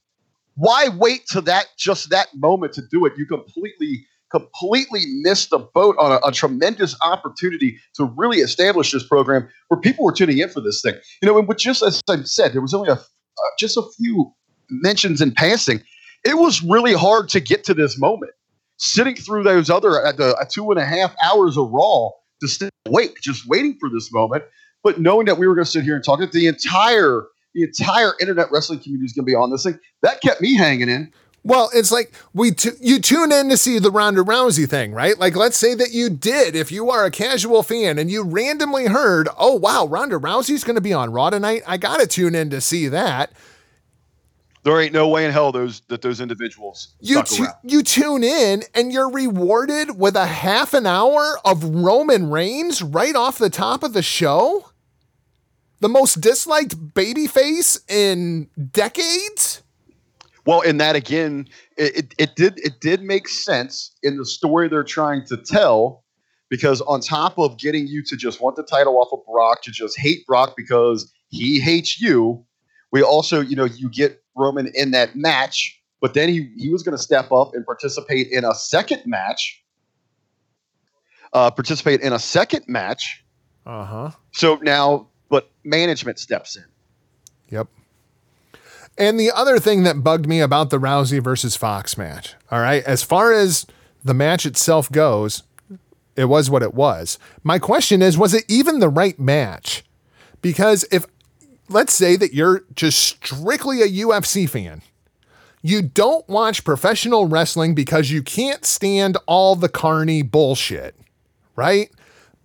[0.55, 3.13] why wait to that just that moment to do it?
[3.17, 9.05] You completely completely missed the boat on a, a, tremendous opportunity to really establish this
[9.05, 10.95] program where people were tuning in for this thing.
[11.21, 13.83] You know, and with just as I said, there was only a uh, just a
[13.97, 14.33] few
[14.69, 15.81] mentions in passing.
[16.23, 18.31] It was really hard to get to this moment.
[18.77, 22.09] Sitting through those other uh, uh, two and a half hours of Raw
[22.41, 24.43] to stay awake, just waiting for this moment.
[24.83, 27.63] But knowing that we were going to sit here and talk, that the entire the
[27.63, 30.89] entire internet wrestling community is going to be on this thing, that kept me hanging
[30.89, 31.13] in.
[31.45, 35.17] Well, it's like we t- you tune in to see the Ronda Rousey thing, right?
[35.17, 38.87] Like, let's say that you did, if you are a casual fan and you randomly
[38.87, 42.33] heard, "Oh wow, Ronda Rousey's going to be on Raw tonight," I got to tune
[42.33, 43.31] in to see that
[44.65, 48.63] there ain't no way in hell those that those individuals you tu- you tune in
[48.73, 53.83] and you're rewarded with a half an hour of Roman Reigns right off the top
[53.83, 54.71] of the show.
[55.81, 59.61] The most disliked babyface in decades.
[60.45, 61.47] Well, in that again,
[61.77, 66.03] it, it, it did it did make sense in the story they're trying to tell,
[66.49, 69.71] because on top of getting you to just want the title off of Brock, to
[69.71, 72.45] just hate Brock because he hates you,
[72.91, 76.83] we also, you know, you get Roman in that match, but then he, he was
[76.83, 79.63] going to step up and participate in a second match.
[81.33, 83.25] Uh, participate in a second match.
[83.65, 84.11] Uh huh.
[84.31, 86.63] So now, but management steps in.
[87.49, 87.67] Yep.
[88.97, 92.83] And the other thing that bugged me about the Rousey versus Fox match, all right,
[92.85, 93.65] as far as
[94.03, 95.43] the match itself goes,
[96.15, 97.19] it was what it was.
[97.43, 99.83] My question is, was it even the right match?
[100.41, 101.05] Because if
[101.69, 104.81] let's say that you're just strictly a UFC fan.
[105.61, 110.95] You don't watch professional wrestling because you can't stand all the carny bullshit,
[111.55, 111.89] right?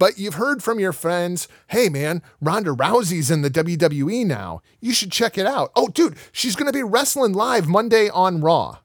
[0.01, 4.63] But you've heard from your friends, hey man, Ronda Rousey's in the WWE now.
[4.81, 5.71] You should check it out.
[5.77, 8.79] Oh, dude, she's going to be wrestling live Monday on Raw.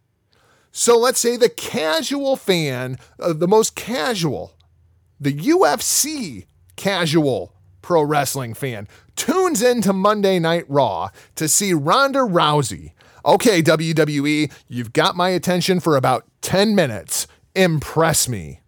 [0.73, 4.57] So let's say the casual fan, uh, the most casual,
[5.17, 8.85] the UFC casual pro wrestling fan
[9.15, 12.91] tunes into Monday Night Raw to see Ronda Rousey.
[13.25, 17.25] Okay, WWE, you've got my attention for about 10 minutes.
[17.55, 18.59] Impress me.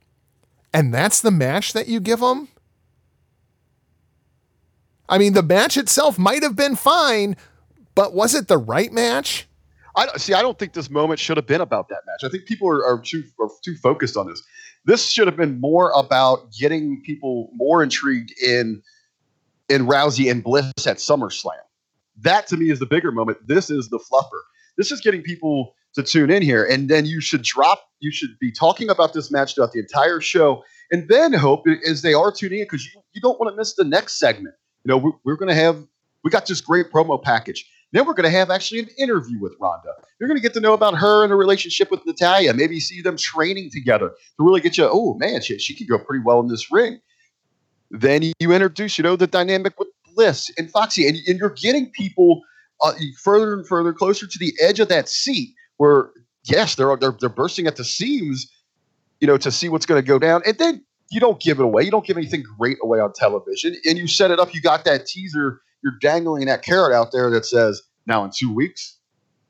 [0.78, 2.50] And that's the match that you give them?
[5.10, 7.36] I mean, the match itself might have been fine,
[7.96, 9.48] but was it the right match?
[9.96, 10.36] I see.
[10.36, 12.24] I don't think this moment should have been about that match.
[12.24, 14.44] I think people are, are too are too focused on this.
[14.86, 18.84] This should have been more about getting people more intrigued in
[19.70, 21.54] in Rousey and Bliss at SummerSlam.
[22.22, 23.40] That to me is the bigger moment.
[23.48, 24.42] This is the fluffer.
[24.78, 26.64] This is getting people to tune in here.
[26.64, 30.22] And then you should drop, you should be talking about this match throughout the entire
[30.22, 30.64] show.
[30.92, 33.76] And then hope as they are tuning in, because you, you don't want to miss
[33.76, 34.56] the next segment.
[34.84, 35.84] You know, we're, we're going to have,
[36.24, 37.70] we got this great promo package.
[37.94, 39.90] Then we're going to have actually an interview with Ronda.
[40.20, 42.54] You're going to get to know about her and her relationship with Natalya.
[42.54, 44.90] Maybe see them training together to really get you.
[44.92, 47.00] Oh man, she, she could go pretty well in this ring.
[47.90, 51.90] Then you introduce, you know, the dynamic with Bliss and Foxy, and, and you're getting
[51.92, 52.42] people
[52.84, 52.92] uh,
[53.24, 56.10] further and further closer to the edge of that seat where,
[56.50, 58.52] yes, they're, they're, they're bursting at the seams,
[59.20, 60.42] you know, to see what's going to go down.
[60.46, 61.84] And then you don't give it away.
[61.84, 63.76] You don't give anything great away on television.
[63.86, 64.54] And you set it up.
[64.54, 65.62] You got that teaser.
[65.84, 68.98] You're dangling that carrot out there that says, now in two weeks,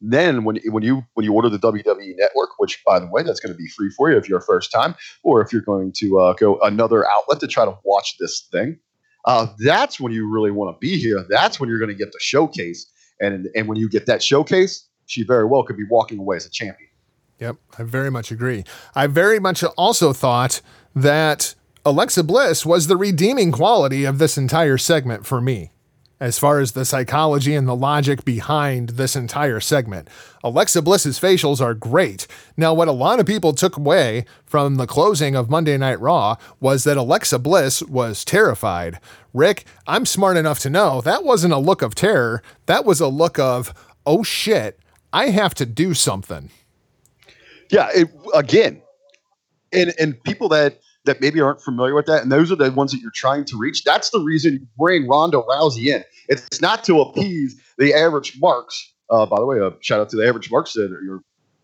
[0.02, 3.40] then when when you when you order the WWE Network, which by the way, that's
[3.40, 5.92] going to be free for you if you're a first time, or if you're going
[5.94, 8.78] to uh, go another outlet to try to watch this thing,
[9.26, 11.26] uh, that's when you really want to be here.
[11.30, 12.86] That's when you're going to get the showcase.
[13.20, 16.46] And and when you get that showcase, she very well could be walking away as
[16.46, 16.90] a champion.
[17.40, 18.64] Yep, I very much agree.
[18.96, 20.62] I very much also thought
[20.96, 21.56] that
[21.86, 25.72] Alexa Bliss was the redeeming quality of this entire segment for me,
[26.20, 30.10] as far as the psychology and the logic behind this entire segment.
[30.44, 32.26] Alexa Bliss's facials are great.
[32.58, 36.38] Now, what a lot of people took away from the closing of Monday Night Raw
[36.60, 39.00] was that Alexa Bliss was terrified.
[39.32, 43.08] Rick, I'm smart enough to know that wasn't a look of terror, that was a
[43.08, 43.74] look of,
[44.08, 44.80] oh shit,
[45.18, 46.52] I have to do something.
[47.72, 48.84] Yeah, it, again,
[49.74, 52.92] and and people that that maybe aren't familiar with that, and those are the ones
[52.92, 53.84] that you're trying to reach.
[53.84, 56.04] That's the reason you bring Ronda Rousey in.
[56.30, 58.94] It's not to appease the average marks.
[59.10, 61.24] Uh, by the way, a shout out to the average marks that are,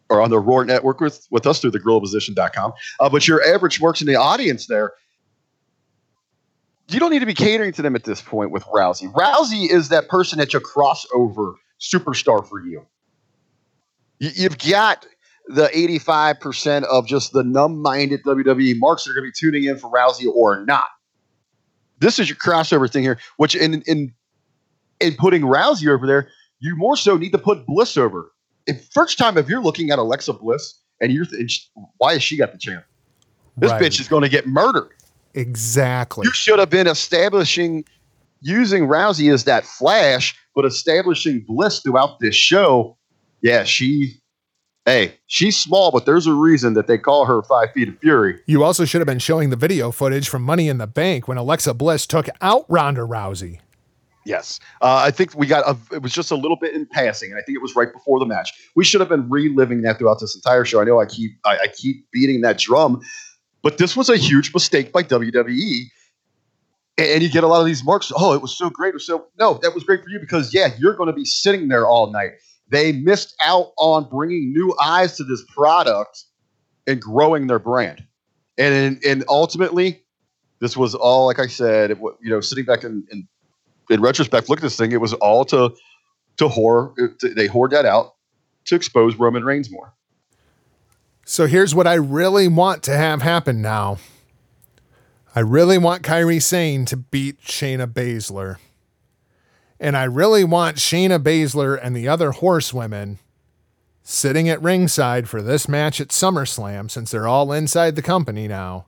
[0.09, 2.73] are on the Roar Network with, with us through the grillposition.com.
[2.99, 4.93] Uh, but your average marks in the audience there,
[6.87, 9.13] you don't need to be catering to them at this point with Rousey.
[9.13, 12.87] Rousey is that person that's a crossover superstar for you.
[14.19, 15.05] You you've got
[15.47, 19.65] the 85% of just the numb minded WWE marks that are going to be tuning
[19.69, 20.85] in for Rousey or not.
[21.99, 24.13] This is your crossover thing here, which in, in,
[25.01, 26.29] in putting Rousey over there,
[26.59, 28.31] you more so need to put Bliss over.
[28.67, 32.37] If first time, if you're looking at Alexa Bliss and you're, th- why has she
[32.37, 32.85] got the champ?
[33.57, 33.81] This Right.
[33.81, 34.91] bitch is going to get murdered.
[35.33, 36.25] Exactly.
[36.25, 37.83] You should have been establishing
[38.41, 42.97] using Rousey as that flash, but establishing Bliss throughout this show.
[43.43, 44.15] Yeah, she.
[44.85, 48.41] Hey, she's small, but there's a reason that they call her Five Feet of Fury.
[48.47, 51.37] You also should have been showing the video footage from Money in the Bank when
[51.37, 53.59] Alexa Bliss took out Ronda Rousey.
[54.25, 55.65] Yes, uh, I think we got.
[55.67, 57.91] A, it was just a little bit in passing, and I think it was right
[57.91, 58.51] before the match.
[58.75, 60.81] We should have been reliving that throughout this entire show.
[60.81, 63.01] I know I keep I, I keep beating that drum,
[63.61, 65.83] but this was a huge mistake by WWE.
[66.97, 68.11] And and you get a lot of these marks.
[68.15, 68.89] Oh, it was so great.
[68.89, 71.25] It was so no, that was great for you because yeah, you're going to be
[71.25, 72.31] sitting there all night.
[72.69, 76.23] They missed out on bringing new eyes to this product
[76.87, 78.03] and growing their brand.
[78.57, 80.03] And and ultimately,
[80.59, 81.91] this was all like I said.
[82.21, 83.27] You know, sitting back in, in
[83.89, 84.91] in retrospect, look at this thing.
[84.91, 85.73] It was all to
[86.37, 86.93] to whore.
[86.97, 88.13] it- they whored that out
[88.65, 89.93] to expose Roman Reigns more.
[91.25, 93.97] So here's what I really want to have happen now.
[95.35, 98.57] I really want Kairi Sane to beat Shayna Baszler.
[99.79, 103.19] And I really want Shayna Baszler and the other horsewomen
[104.03, 108.85] sitting at ringside for this match at SummerSlam since they're all inside the company now.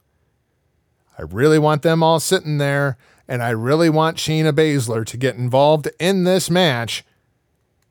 [1.17, 2.97] I really want them all sitting there,
[3.27, 7.05] and I really want Shayna Baszler to get involved in this match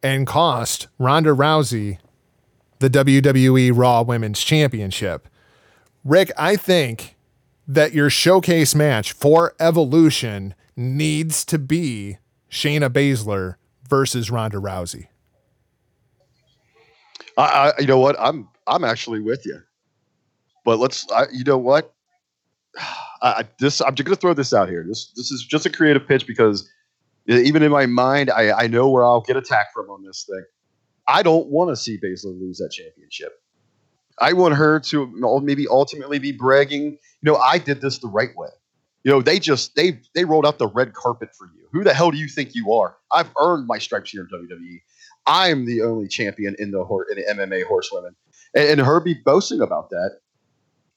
[0.03, 1.99] and cost Ronda Rousey
[2.81, 5.27] the WWE Raw Women's Championship.
[6.05, 7.17] Rick, I think
[7.67, 12.19] that your showcase match for Evolution needs to be
[12.55, 13.57] Shayna Baszler
[13.91, 15.09] versus Ronda Rousey.
[17.37, 17.43] I,
[17.77, 18.15] I you know what?
[18.19, 19.61] I'm I'm actually with you.
[20.65, 21.11] But let's.
[21.11, 21.93] I, you know what?
[23.23, 24.85] I, this I'm just gonna throw this out here.
[24.87, 26.71] This this is just a creative pitch because
[27.27, 30.45] even in my mind, I I know where I'll get attacked from on this thing.
[31.09, 33.33] I don't want to see Baszler lose that championship.
[34.21, 36.85] I want her to maybe ultimately be bragging.
[36.85, 38.51] You know, I did this the right way.
[39.03, 41.64] You know, they just they they rolled out the red carpet for you.
[41.75, 42.97] Who the hell do you think you are?
[43.13, 44.81] I've earned my stripes here in WWE.
[45.27, 46.81] I'm the only champion in the
[47.11, 48.15] in the MMA horsewomen,
[48.55, 50.21] and, and her be boasting about that.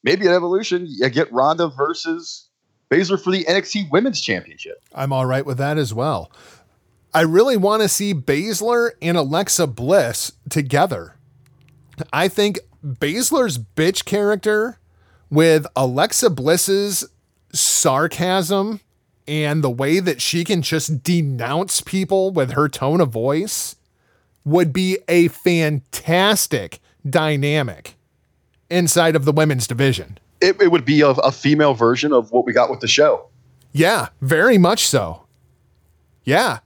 [0.04, 2.50] Maybe at Evolution, you get Ronda versus
[2.92, 4.78] Baszler for the NXT Women's Championship.
[4.94, 6.32] I'm all right with that as well.
[7.12, 11.16] I really want to see Baszler and Alexa Bliss together.
[12.14, 14.80] I think Baszler's bitch character
[15.32, 17.04] with Alexa Bliss's
[17.52, 18.82] sarcasm
[19.28, 23.76] and the way that she can just denounce people with her tone of voice
[24.46, 27.96] would be a fantastic dynamic
[28.70, 30.18] inside of the women's division.
[30.40, 33.28] It, it would be a, a female version of what we got with the show.
[33.74, 35.26] Yeah, very much so.
[36.24, 36.60] Yeah,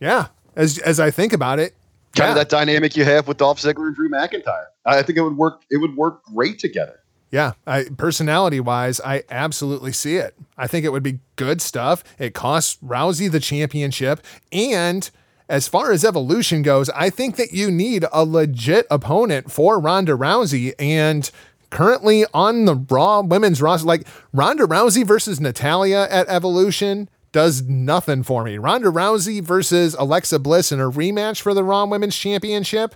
[0.00, 0.28] yeah.
[0.54, 1.74] As as I think about it,
[2.14, 2.30] Kind yeah.
[2.32, 4.66] of that dynamic you have with Dolph Ziggler and Drew McIntyre.
[4.84, 5.62] I I think it would work.
[5.70, 7.00] It would work great together.
[7.32, 10.36] Yeah, I personality wise, I absolutely see it.
[10.58, 12.04] I think it would be good stuff.
[12.18, 14.20] It costs Rousey the championship.
[14.52, 15.10] And
[15.48, 20.12] as far as evolution goes, I think that you need a legit opponent for Ronda
[20.12, 20.74] Rousey.
[20.78, 21.28] And
[21.70, 28.22] currently on the Raw women's roster, like Ronda Rousey versus Natalya at Evolution does nothing
[28.22, 28.58] for me.
[28.58, 32.94] Ronda Rousey versus Alexa Bliss in a rematch for the Raw Women's Championship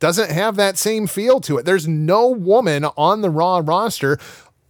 [0.00, 1.64] doesn't have that same feel to it.
[1.64, 4.18] There's no woman on the Raw roster.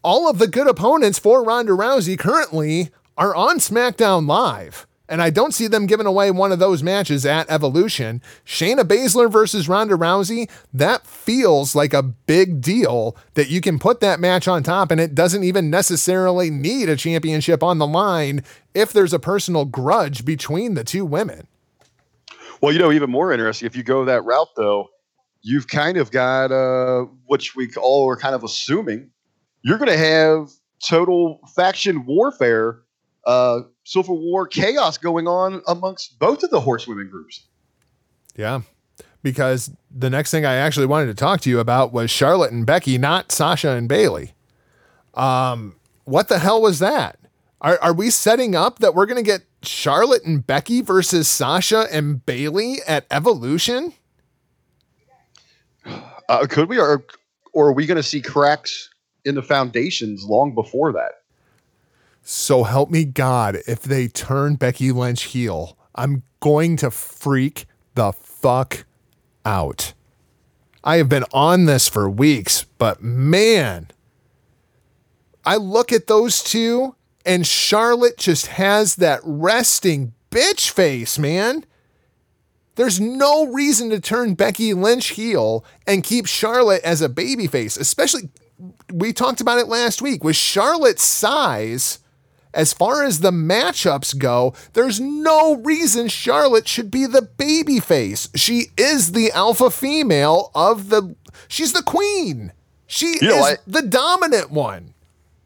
[0.02, 4.86] All of the good opponents for Ronda Rousey currently are on SmackDown Live.
[5.08, 8.22] And I don't see them giving away one of those matches at Evolution.
[8.46, 13.98] Shayna Baszler versus Ronda Rousey, that feels like a big deal that you can put
[14.00, 18.44] that match on top and it doesn't even necessarily need a championship on the line
[18.72, 21.48] if there's a personal grudge between the two women.
[22.60, 24.90] Well, you know, even more interesting, if you go that route, though,
[25.42, 29.10] you've kind of got, uh, which we all are kind of assuming,
[29.62, 30.50] you're going to have
[30.86, 32.80] total faction warfare
[33.26, 37.46] uh, Civil War chaos going on amongst both of the horsewomen groups.
[38.36, 38.62] Yeah.
[39.22, 42.64] Because the next thing I actually wanted to talk to you about was Charlotte and
[42.64, 44.32] Becky, not Sasha and Bailey.
[45.14, 47.18] Um, what the hell was that?
[47.60, 51.86] Are, are we setting up that we're going to get Charlotte and Becky versus Sasha
[51.92, 53.92] and Bailey at Evolution?
[56.30, 57.04] Uh, could we, or,
[57.52, 58.88] or are we going to see cracks
[59.24, 61.22] in the foundations long before that?
[62.22, 67.66] So help me God, if they turn Becky Lynch heel, I'm going to freak
[67.96, 68.84] the fuck
[69.44, 69.92] out.
[70.84, 73.88] I have been on this for weeks, but man,
[75.44, 76.94] I look at those two
[77.26, 81.66] and Charlotte just has that resting bitch face, man.
[82.80, 88.30] There's no reason to turn Becky Lynch heel and keep Charlotte as a babyface, especially
[88.90, 91.98] we talked about it last week with Charlotte's size
[92.54, 98.30] as far as the matchups go, there's no reason Charlotte should be the baby face.
[98.34, 101.14] She is the alpha female of the
[101.48, 102.50] she's the queen.
[102.86, 104.94] She You is the dominant one.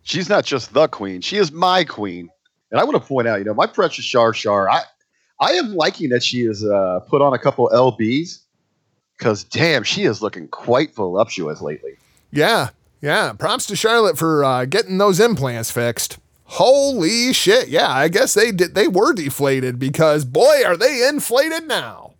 [0.03, 2.31] She's not just the queen; she is my queen.
[2.71, 4.71] And I want to point out, you know, my precious Shar Shar.
[4.71, 4.83] I
[5.41, 8.41] I am liking that she has uh, put on a couple lbs
[9.19, 11.93] because damn, she is looking quite voluptuous lately.
[12.31, 12.71] Yeah.
[13.01, 13.33] Yeah.
[13.33, 16.19] Props to Charlotte for uh, getting those implants fixed.
[16.45, 17.69] Holy shit.
[17.69, 22.15] Yeah, I guess they did they were deflated because boy, are they inflated now.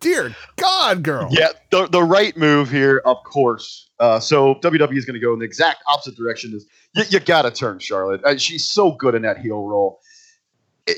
[0.00, 1.28] Dear God, girl.
[1.30, 3.88] Yeah, the, the right move here, of course.
[3.98, 6.52] Uh, so WWE is going to go in the exact opposite direction.
[6.52, 8.22] Is you, you got to turn Charlotte.
[8.22, 10.00] Uh, she's so good in that heel role.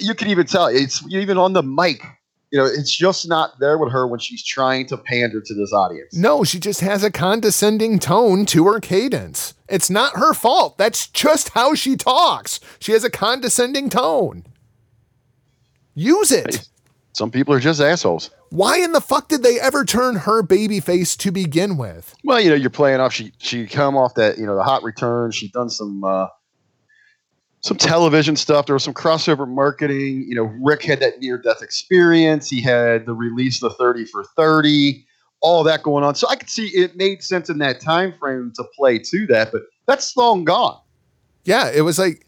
[0.00, 2.02] You can even tell it's even on the mic.
[2.50, 5.72] You know, it's just not there with her when she's trying to pander to this
[5.72, 6.14] audience.
[6.14, 9.54] No, she just has a condescending tone to her cadence.
[9.68, 10.78] It's not her fault.
[10.78, 12.60] That's just how she talks.
[12.78, 14.44] She has a condescending tone.
[15.94, 16.68] Use it.
[17.14, 18.30] Some people are just assholes.
[18.50, 22.14] Why in the fuck did they ever turn her baby face to begin with?
[22.24, 23.12] Well, you know, you're playing off.
[23.12, 25.32] She she come off that you know the hot return.
[25.32, 26.28] She done some uh,
[27.66, 28.66] some television stuff.
[28.66, 30.24] There was some crossover marketing.
[30.28, 32.48] You know, Rick had that near death experience.
[32.48, 35.04] He had the release of the thirty for thirty.
[35.40, 36.14] All that going on.
[36.14, 39.52] So I could see it made sense in that time frame to play to that,
[39.52, 40.80] but that's long gone.
[41.44, 42.26] Yeah, it was like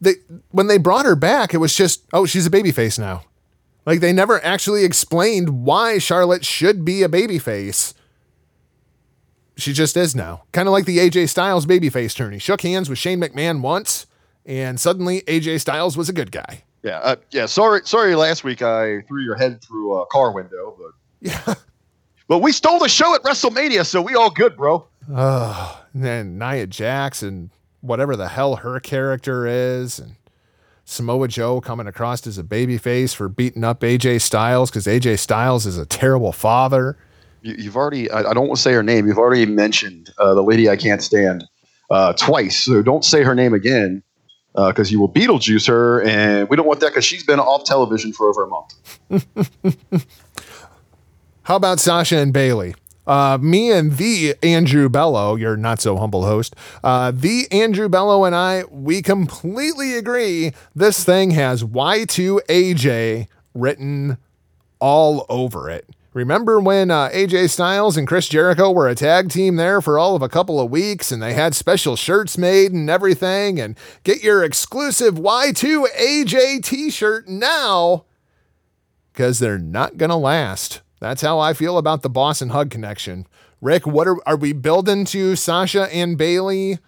[0.00, 0.14] they
[0.50, 3.22] when they brought her back, it was just, oh, she's a baby face now.
[3.86, 7.94] Like they never actually explained why Charlotte should be a baby face.
[9.56, 10.44] She just is now.
[10.52, 12.32] Kind of like the AJ Styles babyface turn.
[12.32, 14.06] He shook hands with Shane McMahon once,
[14.46, 16.64] and suddenly AJ Styles was a good guy.
[16.82, 17.46] Yeah, uh, yeah.
[17.46, 18.14] Sorry, sorry.
[18.14, 21.54] Last week I threw your head through a car window, but Yeah.
[22.28, 24.86] but we stole the show at WrestleMania, so we all good, bro.
[25.12, 27.50] Oh, and then Nia Jax and
[27.80, 30.16] whatever the hell her character is, and
[30.84, 35.64] Samoa Joe coming across as a babyface for beating up AJ Styles because AJ Styles
[35.64, 36.98] is a terrible father.
[37.40, 38.10] You, you've already.
[38.10, 39.06] I, I don't want to say her name.
[39.06, 41.44] You've already mentioned uh, the lady I can't stand
[41.90, 44.02] uh, twice, so don't say her name again
[44.54, 48.12] because you will Beetlejuice her, and we don't want that because she's been off television
[48.12, 50.06] for over a month.
[51.42, 52.74] How about Sasha and Bailey?
[53.06, 58.24] Uh, me and the Andrew Bello, your not so humble host, uh, the Andrew Bello
[58.24, 64.16] and I, we completely agree this thing has Y2AJ written
[64.78, 65.93] all over it.
[66.14, 70.14] Remember when uh, AJ Styles and Chris Jericho were a tag team there for all
[70.14, 73.60] of a couple of weeks and they had special shirts made and everything?
[73.60, 78.04] And get your exclusive Y2AJ t shirt now
[79.12, 80.82] because they're not going to last.
[81.00, 83.26] That's how I feel about the Boss and Hug connection.
[83.60, 86.78] Rick, what are, are we building to Sasha and Bailey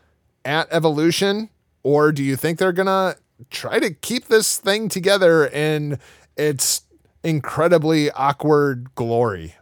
[0.44, 1.51] at Evolution?
[1.82, 3.16] Or do you think they're going to
[3.51, 5.98] try to keep this thing together and
[6.36, 6.82] its
[7.27, 9.55] incredibly awkward glory?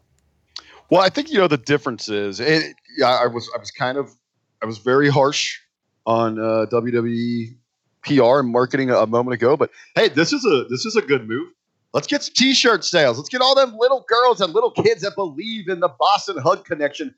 [0.91, 2.39] Well, I think you know the difference is.
[2.39, 4.15] It, yeah, I was I was kind of
[4.63, 5.59] I was very harsh
[6.07, 7.57] on uh, WWE
[8.03, 11.03] PR and marketing a, a moment ago, but hey, this is a this is a
[11.03, 11.49] good move.
[11.95, 13.17] Let's get some T-shirt sales.
[13.19, 16.37] Let's get all them little girls and little kids that believe in the Boss 'n'
[16.39, 17.15] Hug connection.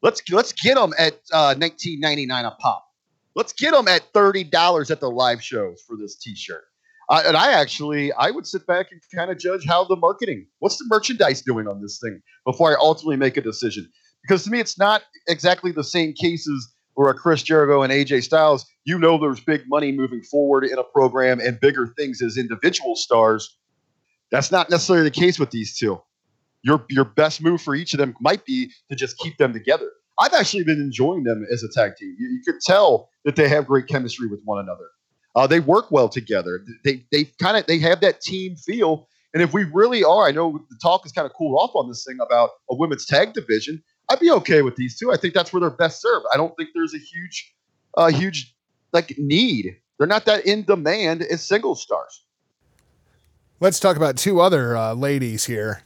[0.00, 2.86] Let's let's get them at uh, 19.99 a pop.
[3.34, 6.64] Let's get them at thirty dollars at the live shows for this T-shirt.
[7.12, 10.46] I, and I actually I would sit back and kind of judge how the marketing,
[10.60, 13.88] what's the merchandise doing on this thing before I ultimately make a decision.
[14.22, 18.22] Because to me, it's not exactly the same cases where a Chris Jericho and AJ
[18.22, 22.38] Styles, you know, there's big money moving forward in a program and bigger things as
[22.38, 23.58] individual stars.
[24.30, 26.00] That's not necessarily the case with these two.
[26.62, 29.90] Your your best move for each of them might be to just keep them together.
[30.18, 32.16] I've actually been enjoying them as a tag team.
[32.18, 34.88] You, you could tell that they have great chemistry with one another.
[35.34, 36.64] Uh, they work well together.
[36.84, 39.08] They they kind of they have that team feel.
[39.34, 41.88] And if we really are, I know the talk is kind of cooled off on
[41.88, 43.82] this thing about a women's tag division.
[44.10, 45.10] I'd be okay with these two.
[45.10, 46.26] I think that's where they're best served.
[46.34, 47.54] I don't think there's a huge,
[47.96, 48.54] uh, huge
[48.92, 49.74] like need.
[49.98, 52.24] They're not that in demand as single stars.
[53.58, 55.82] Let's talk about two other uh, ladies here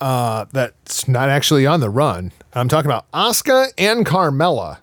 [0.00, 2.32] uh, that's not actually on the run.
[2.52, 4.78] I'm talking about Asuka and Carmella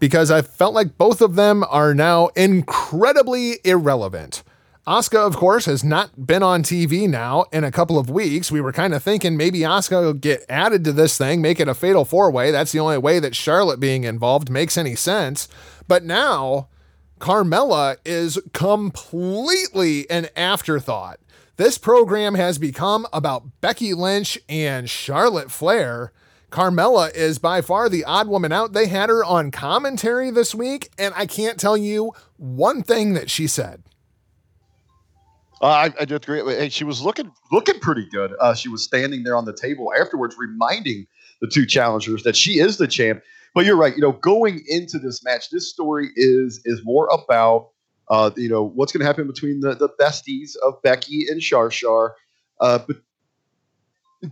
[0.00, 4.42] because I felt like both of them are now incredibly irrelevant.
[4.86, 8.50] Asuka, of course, has not been on TV now in a couple of weeks.
[8.50, 11.68] We were kind of thinking maybe Asuka will get added to this thing, make it
[11.68, 12.50] a fatal four way.
[12.50, 15.48] That's the only way that Charlotte being involved makes any sense.
[15.86, 16.68] But now,
[17.20, 21.20] Carmella is completely an afterthought.
[21.56, 26.10] This program has become about Becky Lynch and Charlotte Flair.
[26.50, 28.72] Carmella is by far the odd woman out.
[28.72, 33.30] They had her on commentary this week, and I can't tell you one thing that
[33.30, 33.82] she said.
[35.62, 36.42] Uh, I, I do agree.
[36.42, 38.34] Hey, she was looking looking pretty good.
[38.40, 41.06] Uh, she was standing there on the table afterwards, reminding
[41.40, 43.22] the two challengers that she is the champ.
[43.54, 43.94] But you're right.
[43.94, 47.70] You know, going into this match, this story is is more about
[48.08, 51.68] uh, you know what's going to happen between the the besties of Becky and Char
[51.68, 52.16] Char.
[52.60, 52.96] Uh, but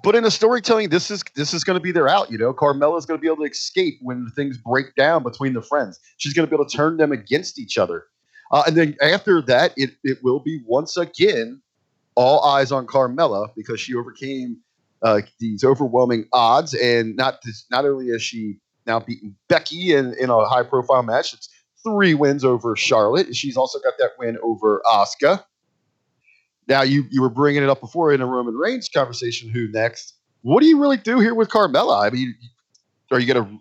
[0.02, 2.30] but in a storytelling, this is this is going to be their out.
[2.30, 5.54] You know, Carmella is going to be able to escape when things break down between
[5.54, 5.98] the friends.
[6.18, 8.04] She's going to be able to turn them against each other.
[8.50, 11.62] Uh, and then after that, it it will be once again
[12.14, 14.58] all eyes on Carmella because she overcame
[15.02, 20.14] uh, these overwhelming odds, and not this, not only has she now beaten Becky in,
[20.14, 21.48] in a high profile match, it's
[21.86, 23.34] three wins over Charlotte.
[23.36, 25.44] She's also got that win over Asuka.
[26.68, 29.48] Now you you were bringing it up before in a Roman Reigns conversation.
[29.50, 30.14] Who next?
[30.42, 32.06] What do you really do here with Carmella?
[32.06, 32.34] I mean,
[33.10, 33.60] are you going to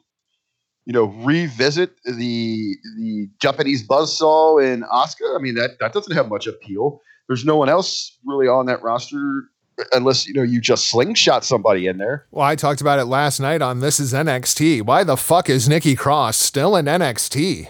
[0.86, 5.36] you know revisit the the Japanese buzzsaw in Asuka?
[5.36, 7.02] I mean that that doesn't have much appeal.
[7.28, 9.50] There's no one else really on that roster
[9.94, 12.26] unless you know you just slingshot somebody in there.
[12.32, 14.82] Well, I talked about it last night on This Is NXT.
[14.84, 17.70] Why the fuck is Nikki Cross still in NXT?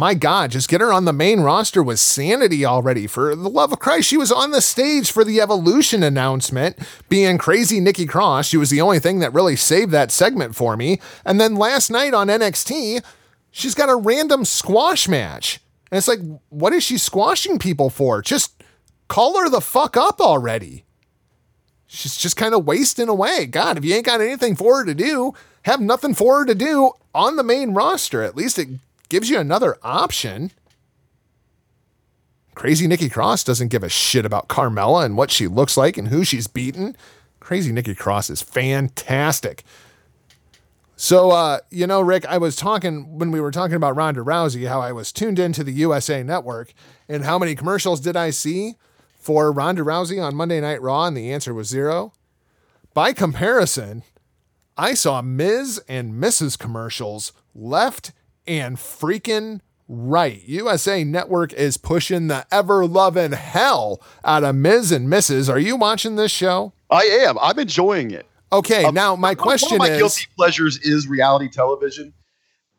[0.00, 3.06] My God, just get her on the main roster with sanity already.
[3.06, 6.78] For the love of Christ, she was on the stage for the Evolution announcement,
[7.10, 8.46] being crazy Nikki Cross.
[8.46, 11.02] She was the only thing that really saved that segment for me.
[11.22, 13.04] And then last night on NXT,
[13.50, 15.60] she's got a random squash match.
[15.92, 18.22] And it's like, what is she squashing people for?
[18.22, 18.64] Just
[19.08, 20.86] call her the fuck up already.
[21.86, 23.44] She's just kind of wasting away.
[23.44, 25.34] God, if you ain't got anything for her to do,
[25.66, 28.22] have nothing for her to do on the main roster.
[28.22, 28.68] At least it
[29.10, 30.52] gives you another option.
[32.54, 36.08] Crazy Nikki Cross doesn't give a shit about Carmella and what she looks like and
[36.08, 36.96] who she's beaten.
[37.40, 39.64] Crazy Nikki Cross is fantastic.
[40.96, 44.68] So, uh, you know, Rick, I was talking when we were talking about Ronda Rousey,
[44.68, 46.74] how I was tuned into the USA Network,
[47.08, 48.74] and how many commercials did I see
[49.18, 51.06] for Ronda Rousey on Monday Night Raw?
[51.06, 52.12] And the answer was zero.
[52.92, 54.02] By comparison,
[54.76, 55.82] I saw Ms.
[55.88, 56.58] and Mrs.
[56.58, 58.12] commercials left
[58.50, 60.42] and freaking right.
[60.46, 64.90] USA Network is pushing the ever loving hell out of Ms.
[64.90, 65.48] and Mrs.
[65.48, 66.72] Are you watching this show?
[66.90, 67.38] I am.
[67.40, 68.26] I'm enjoying it.
[68.52, 72.12] Okay, Um, now my question one of my is guilty pleasures is reality television.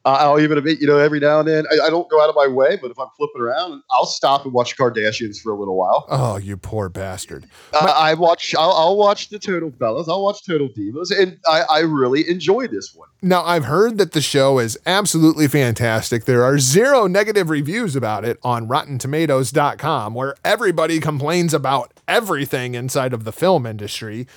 [0.04, 2.36] I'll even admit, you know, every now and then I, I don't go out of
[2.36, 5.78] my way, but if I'm flipping around, I'll stop and watch Kardashians for a little
[5.78, 6.06] while.
[6.10, 7.46] Oh, you poor bastard.
[7.74, 8.56] Uh, I watch.
[8.56, 10.10] I'll, I'll watch the Total Bellas.
[10.10, 13.10] I'll watch Total Divas, and I, I really enjoy this one.
[13.22, 16.26] Now, I've heard that the show is absolutely fantastic.
[16.26, 23.14] There are zero negative reviews about it on RottenTomatoes.com, where everybody complains about everything inside
[23.14, 24.28] of the film industry.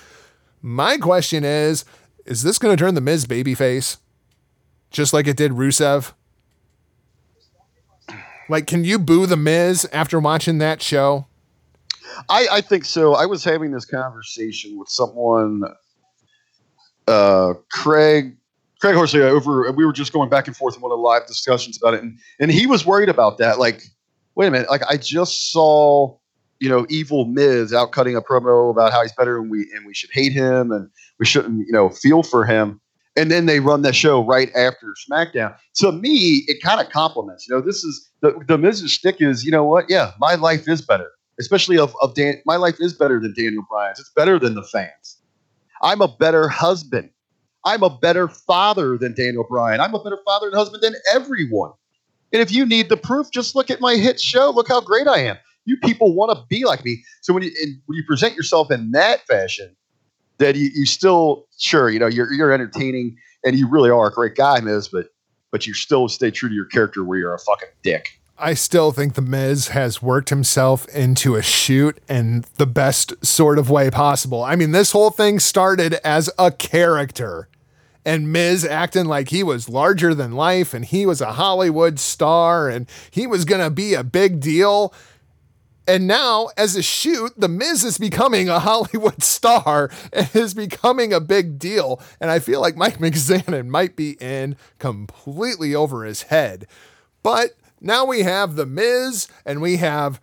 [0.61, 1.85] My question is
[2.25, 3.97] is this going to turn the Miz babyface?
[4.95, 6.13] Just like it did Rusev?
[8.47, 11.27] Like, can you boo the Miz after watching that show?
[12.29, 13.13] I, I think so.
[13.13, 15.63] I was having this conversation with someone,
[17.09, 18.37] uh, Craig,
[18.79, 19.69] Craig Horsley, over.
[19.73, 22.01] We were just going back and forth in one of the live discussions about it,
[22.01, 23.59] and and he was worried about that.
[23.59, 23.83] Like,
[24.35, 26.15] wait a minute, like I just saw,
[26.61, 29.85] you know, evil Miz out cutting a promo about how he's better and we and
[29.85, 30.89] we should hate him and
[31.19, 32.79] we shouldn't, you know, feel for him.
[33.15, 35.55] And then they run that show right after SmackDown.
[35.75, 37.47] To me, it kind of complements.
[37.47, 39.45] You know, this is the the Miz's stick is.
[39.45, 39.85] You know what?
[39.89, 42.41] Yeah, my life is better, especially of of Dan.
[42.45, 43.99] My life is better than Daniel Bryan's.
[43.99, 45.21] It's better than the fans.
[45.81, 47.09] I'm a better husband.
[47.65, 49.79] I'm a better father than Daniel Bryan.
[49.79, 51.71] I'm a better father and husband than everyone.
[52.31, 54.51] And if you need the proof, just look at my hit show.
[54.51, 55.37] Look how great I am.
[55.65, 57.03] You people want to be like me.
[57.21, 57.51] So when you
[57.85, 59.75] when you present yourself in that fashion,
[60.37, 64.11] that you, you still sure you know you're you're entertaining and you really are a
[64.11, 65.07] great guy, Miz, but
[65.51, 68.19] but you still stay true to your character where you're a fucking dick.
[68.37, 73.57] I still think The Miz has worked himself into a shoot in the best sort
[73.57, 74.43] of way possible.
[74.43, 77.47] I mean, this whole thing started as a character
[78.05, 82.69] and Miz acting like he was larger than life and he was a Hollywood star
[82.69, 84.93] and he was going to be a big deal.
[85.87, 91.13] And now, as a shoot, The Miz is becoming a Hollywood star and is becoming
[91.13, 92.01] a big deal.
[92.19, 96.67] And I feel like Mike Mizanin might be in completely over his head.
[97.21, 100.19] But now we have The Miz and we have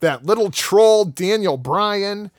[0.00, 2.30] that little troll, Daniel Bryan.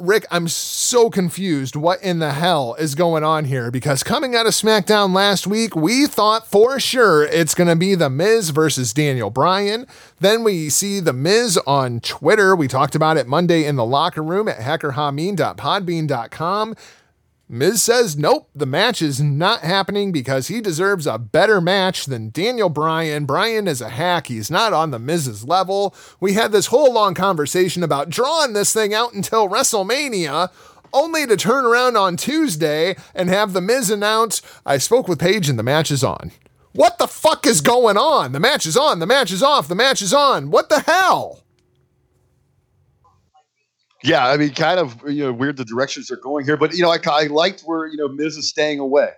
[0.00, 1.76] Rick, I'm so confused.
[1.76, 3.70] What in the hell is going on here?
[3.70, 7.94] Because coming out of SmackDown last week, we thought for sure it's going to be
[7.94, 9.86] The Miz versus Daniel Bryan.
[10.18, 12.56] Then we see The Miz on Twitter.
[12.56, 16.76] We talked about it Monday in the locker room at hackerhameen.podbean.com.
[17.52, 22.30] Miz says, nope, the match is not happening because he deserves a better match than
[22.30, 23.24] Daniel Bryan.
[23.24, 24.28] Bryan is a hack.
[24.28, 25.92] He's not on the Miz's level.
[26.20, 30.48] We had this whole long conversation about drawing this thing out until WrestleMania,
[30.92, 35.48] only to turn around on Tuesday and have the Miz announce, I spoke with Paige
[35.48, 36.30] and the match is on.
[36.70, 38.30] What the fuck is going on?
[38.30, 40.52] The match is on, the match is off, the match is on.
[40.52, 41.40] What the hell?
[44.02, 46.82] Yeah, I mean, kind of you know weird the directions they're going here, but you
[46.82, 49.10] know I, I liked where you know Miz is staying away.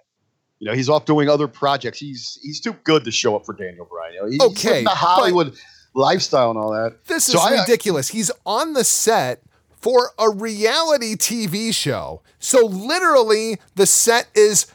[0.58, 1.98] You know he's off doing other projects.
[1.98, 4.14] He's he's too good to show up for Daniel Bryan.
[4.14, 5.54] You know, he's Okay, the Hollywood
[5.94, 7.04] lifestyle and all that.
[7.06, 8.08] This is So I- ridiculous.
[8.08, 9.42] He's on the set
[9.80, 12.22] for a reality TV show.
[12.38, 14.66] So literally the set is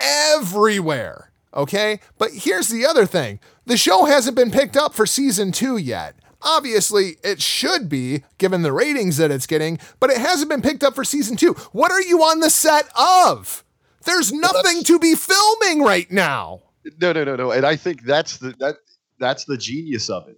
[0.00, 1.30] everywhere.
[1.54, 2.00] Okay?
[2.18, 3.40] But here's the other thing.
[3.64, 6.14] The show hasn't been picked up for season 2 yet.
[6.42, 10.84] Obviously, it should be given the ratings that it's getting, but it hasn't been picked
[10.84, 11.52] up for season 2.
[11.72, 13.64] What are you on the set of?
[14.04, 16.62] There's nothing to be filming right now.
[17.00, 17.50] No, no, no, no.
[17.50, 18.76] And I think that's the that
[19.18, 20.36] that's the genius of it.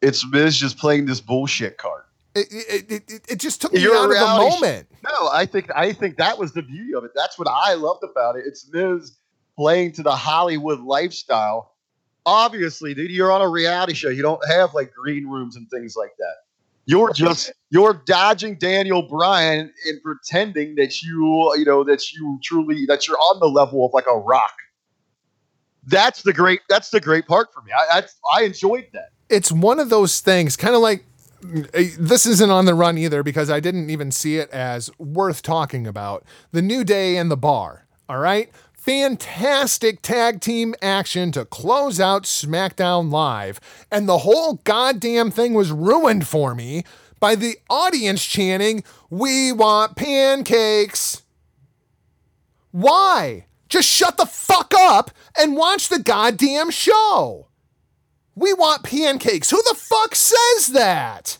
[0.00, 2.02] It's Miz just playing this bullshit card.
[2.34, 4.86] It, it, it, it- just took me You're a out of the sh- moment.
[5.02, 7.10] No, I think I think that was the beauty of it.
[7.16, 8.44] That's what I loved about it.
[8.46, 9.16] It's Miz
[9.58, 11.71] playing to the Hollywood lifestyle.
[12.24, 14.08] Obviously, dude, you're on a reality show.
[14.08, 16.34] You don't have like green rooms and things like that.
[16.84, 22.86] You're just you're dodging Daniel Bryan and pretending that you you know that you truly
[22.86, 24.54] that you're on the level of like a rock.
[25.86, 27.72] That's the great that's the great part for me.
[27.72, 29.10] I I, I enjoyed that.
[29.28, 31.04] it's one of those things, kind of like
[31.74, 35.42] eh, this isn't on the run either because I didn't even see it as worth
[35.42, 36.24] talking about.
[36.52, 37.86] The New Day and the Bar.
[38.08, 38.50] All right.
[38.82, 43.60] Fantastic tag team action to close out SmackDown Live.
[43.92, 46.82] And the whole goddamn thing was ruined for me
[47.20, 51.22] by the audience chanting, We want pancakes.
[52.72, 53.46] Why?
[53.68, 57.46] Just shut the fuck up and watch the goddamn show.
[58.34, 59.50] We want pancakes.
[59.50, 61.38] Who the fuck says that?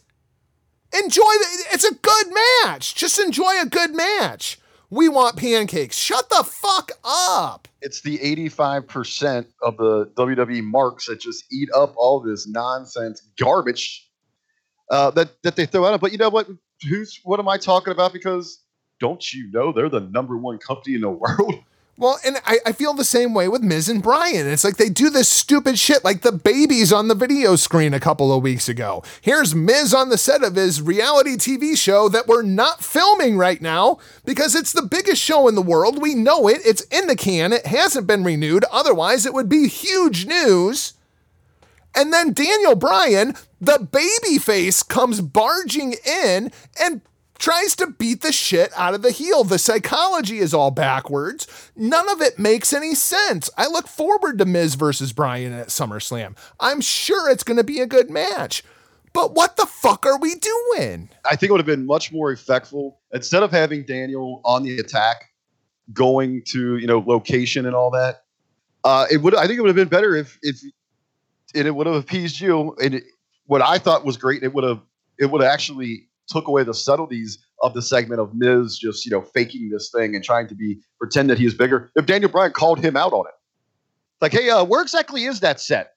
[0.97, 2.27] Enjoy the, it's a good
[2.63, 2.95] match.
[2.95, 4.61] Just enjoy a good match.
[4.93, 5.97] We want pancakes.
[5.97, 7.67] Shut the fuck up.
[7.81, 14.07] it's the 85% of the WWE marks that just eat up all this nonsense garbage
[14.91, 15.99] uh, that, that they throw out.
[15.99, 16.47] But you know what?
[16.87, 18.13] Who's what am I talking about?
[18.13, 18.61] Because
[19.01, 21.55] don't you know they're the number one company in the world?
[22.03, 24.49] Well, and I, I feel the same way with Miz and Bryan.
[24.49, 28.01] It's like they do this stupid shit like the babies on the video screen a
[28.01, 29.05] couple of weeks ago.
[29.21, 33.63] Here's Miz on the set of his reality TV show that we're not filming right
[33.63, 36.03] now because it's the biggest show in the world.
[36.03, 36.61] We know it.
[36.67, 37.53] It's in the can.
[37.53, 38.65] It hasn't been renewed.
[38.73, 40.95] Otherwise, it would be huge news.
[41.95, 46.51] And then Daniel Bryan, the baby face, comes barging in
[46.81, 47.01] and
[47.43, 49.43] tries to beat the shit out of the heel.
[49.43, 51.49] The psychology is all backwards.
[51.75, 53.51] None of it makes any sense.
[53.59, 56.37] I look forward to Miz versus Bryan at SummerSlam.
[56.61, 58.63] I'm sure it's going to be a good match.
[59.13, 61.11] But what the fuck are we doing?
[61.25, 64.79] I think it would have been much more effectful instead of having Daniel on the
[64.79, 65.25] attack,
[65.93, 68.23] going to you know location and all that.
[68.85, 70.63] Uh, it would I think it would have been better if if
[71.57, 72.75] and it would have appeased you.
[72.83, 73.05] And it,
[73.47, 74.81] what I thought was great, it would have
[75.19, 79.11] it would have actually took away the subtleties of the segment of Miz just you
[79.11, 81.91] know faking this thing and trying to be pretend that he is bigger.
[81.95, 83.35] If Daniel Bryan called him out on it,
[84.21, 85.95] like, hey, uh, where exactly is that set?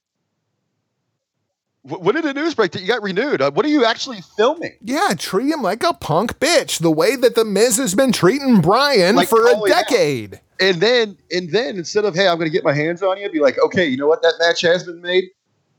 [1.82, 3.40] Wh- When did the news break that you got renewed?
[3.40, 4.72] Uh, what are you actually filming?
[4.82, 8.60] Yeah, treat him like a punk bitch, the way that the Miz has been treating
[8.60, 10.40] Bryan Like, for a decade.
[10.58, 13.30] And then, and then instead of hey, I'm going to get my hands on you,
[13.30, 14.22] be like, okay, you know what?
[14.22, 15.24] That match has been made.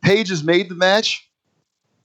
[0.04, 1.27] Paige has made the match,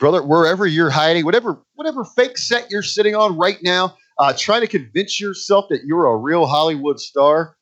[0.03, 0.21] brother.
[0.21, 4.67] Wherever you're hiding, whatever, whatever fake set you're sitting on right now, uh, trying to
[4.67, 7.57] convince yourself that you're a real Hollywood star.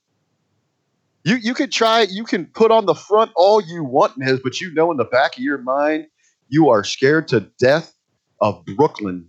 [1.22, 2.06] You you can try.
[2.10, 5.04] You can put on the front all you want, Miz, but you know in the
[5.04, 6.06] back of your mind,
[6.48, 7.94] you are scared to death
[8.40, 9.28] of Brooklyn.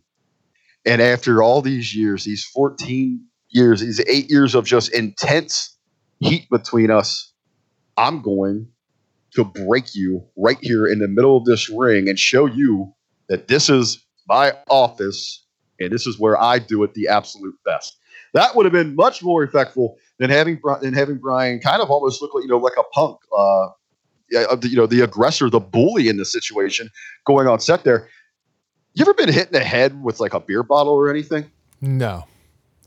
[0.85, 5.77] And after all these years, these 14 years, these eight years of just intense
[6.19, 7.33] heat between us,
[7.97, 8.69] I'm going
[9.33, 12.93] to break you right here in the middle of this ring and show you
[13.31, 15.45] that this is my office
[15.79, 17.97] and this is where I do it the absolute best.
[18.33, 22.21] That would have been much more effectful than having than having Bryan kind of almost
[22.21, 23.69] look like you know like a punk, uh,
[24.29, 26.89] yeah, of the- you know the aggressor, the bully in the situation
[27.25, 28.09] going on set there.
[28.93, 31.49] You ever been hit in the head with like a beer bottle or anything?
[31.79, 32.25] No,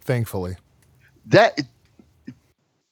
[0.02, 0.56] thankfully.
[1.26, 1.58] that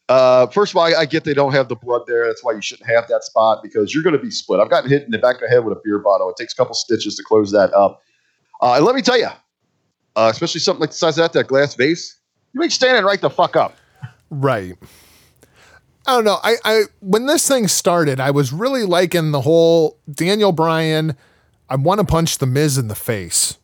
[0.08, 2.26] uh, first of all, I, I get they don't have the blood there.
[2.26, 4.60] That's why you shouldn't have that spot because you're going to be split.
[4.60, 6.28] I've gotten hit in the back of the head with a beer bottle.
[6.30, 8.02] It takes a couple stitches to close that up.
[8.60, 9.28] Uh, and let me tell you,
[10.16, 12.18] uh, especially something like the size of that, that glass vase,
[12.52, 13.76] you ain't standing right the fuck up.
[14.30, 14.76] Right.
[16.06, 16.38] I don't know.
[16.42, 21.16] I, I when this thing started, I was really liking the whole Daniel Bryan.
[21.68, 23.58] I want to punch the Miz in the face.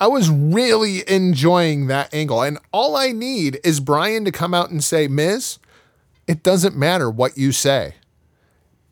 [0.00, 4.70] I was really enjoying that angle, and all I need is Bryan to come out
[4.70, 5.58] and say, "Miz,
[6.26, 7.94] it doesn't matter what you say,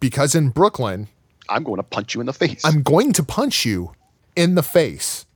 [0.00, 1.08] because in Brooklyn,
[1.48, 2.64] I'm going to punch you in the face.
[2.64, 3.92] I'm going to punch you
[4.36, 5.26] in the face.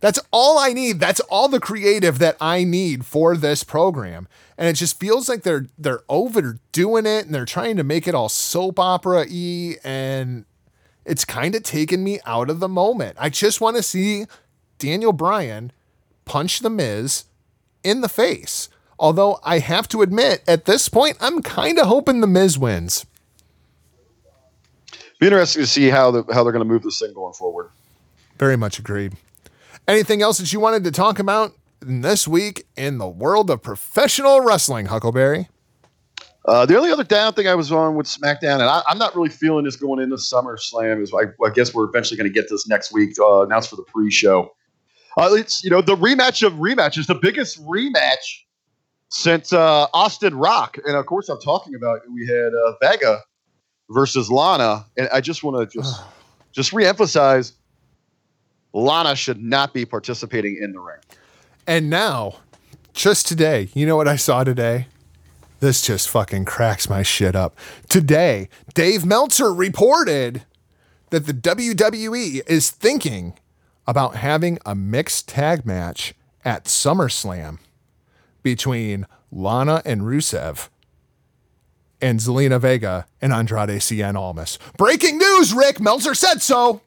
[0.00, 0.98] That's all I need.
[0.98, 4.28] That's all the creative that I need for this program.
[4.56, 8.14] And it just feels like they're they're overdoing it and they're trying to make it
[8.14, 10.46] all soap opera y and
[11.04, 13.16] it's kind of taken me out of the moment.
[13.18, 14.26] I just want to see
[14.78, 15.72] Daniel Bryan
[16.24, 17.24] punch the Miz
[17.84, 18.68] in the face.
[19.00, 23.06] Although I have to admit, at this point, I'm kind of hoping the Miz wins.
[25.18, 27.70] Be interesting to see how the, how they're going to move this thing going forward.
[28.38, 29.14] Very much agreed.
[29.88, 34.42] Anything else that you wanted to talk about this week in the world of professional
[34.42, 35.48] wrestling, Huckleberry?
[36.44, 39.16] Uh, the only other down thing I was on with SmackDown, and I, I'm not
[39.16, 42.50] really feeling this going into SummerSlam, is I, I guess we're eventually going to get
[42.50, 44.54] this next week, uh, announced for the pre-show.
[45.16, 48.44] Uh, it's you know the rematch of rematches, the biggest rematch
[49.10, 53.20] since uh, Austin Rock, and of course I'm talking about we had uh, Vega
[53.90, 56.00] versus Lana, and I just want to just
[56.52, 57.52] just reemphasize,
[58.72, 60.98] Lana should not be participating in the ring.
[61.66, 62.36] And now,
[62.94, 64.86] just today, you know what I saw today?
[65.58, 67.56] This just fucking cracks my shit up.
[67.88, 70.44] Today, Dave Meltzer reported
[71.10, 73.34] that the WWE is thinking
[73.86, 76.14] about having a mixed tag match
[76.44, 77.58] at SummerSlam
[78.42, 80.68] between Lana and Rusev
[82.00, 84.58] and Zelina Vega and Andrade Cien Almas.
[84.76, 85.80] Breaking news, Rick!
[85.80, 86.80] Meltzer said so!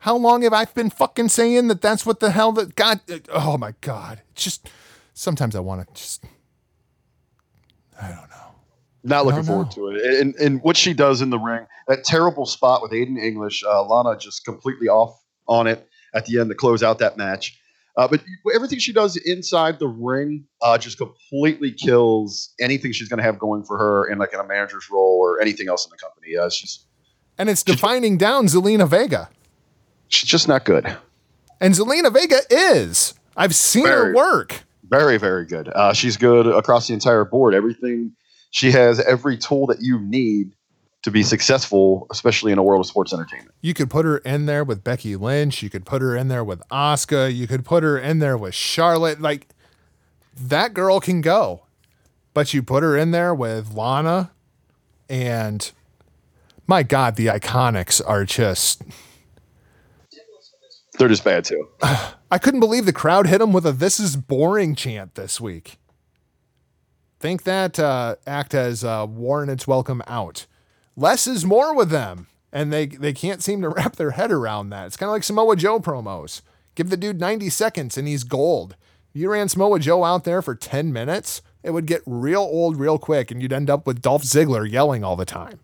[0.00, 3.00] How long have I been fucking saying that that's what the hell that God?
[3.32, 4.22] Oh my God.
[4.32, 4.70] It's just
[5.12, 6.24] sometimes I want to just.
[8.00, 8.54] I don't know.
[9.04, 10.20] Not looking forward to it.
[10.20, 13.82] And, and what she does in the ring, that terrible spot with Aiden English, uh,
[13.84, 17.59] Lana just completely off on it at the end to close out that match.
[18.00, 18.22] Uh, but
[18.54, 23.38] everything she does inside the ring uh, just completely kills anything she's going to have
[23.38, 26.34] going for her in like in a manager's role or anything else in the company.
[26.34, 26.86] Uh, she's
[27.36, 29.28] And it's defining down Zelina Vega.
[30.08, 30.96] she's just not good.
[31.60, 33.12] And Zelina Vega is.
[33.36, 34.64] I've seen her work.
[34.88, 35.68] Very, very good.
[35.68, 37.54] Uh, she's good across the entire board.
[37.54, 38.12] Everything
[38.50, 40.52] she has every tool that you need
[41.02, 43.54] to be successful, especially in a world of sports entertainment.
[43.62, 45.62] You could put her in there with Becky Lynch.
[45.62, 47.34] You could put her in there with Asuka.
[47.34, 49.20] You could put her in there with Charlotte.
[49.20, 49.48] Like,
[50.36, 51.62] that girl can go.
[52.34, 54.30] But you put her in there with Lana,
[55.08, 55.72] and
[56.66, 58.82] my God, the Iconics are just.
[60.96, 61.68] They're just bad too.
[62.30, 65.78] I couldn't believe the crowd hit him with a "This is boring" chant this week.
[67.18, 70.46] Think that uh, act has uh, worn its welcome out.
[70.96, 74.70] Less is more with them, and they they can't seem to wrap their head around
[74.70, 74.86] that.
[74.86, 76.42] It's kind of like Samoa Joe promos.
[76.74, 78.76] Give the dude 90 seconds and he's gold.
[79.12, 82.78] If you ran Samoa Joe out there for 10 minutes, it would get real old
[82.78, 85.58] real quick, and you'd end up with Dolph Ziggler yelling all the time.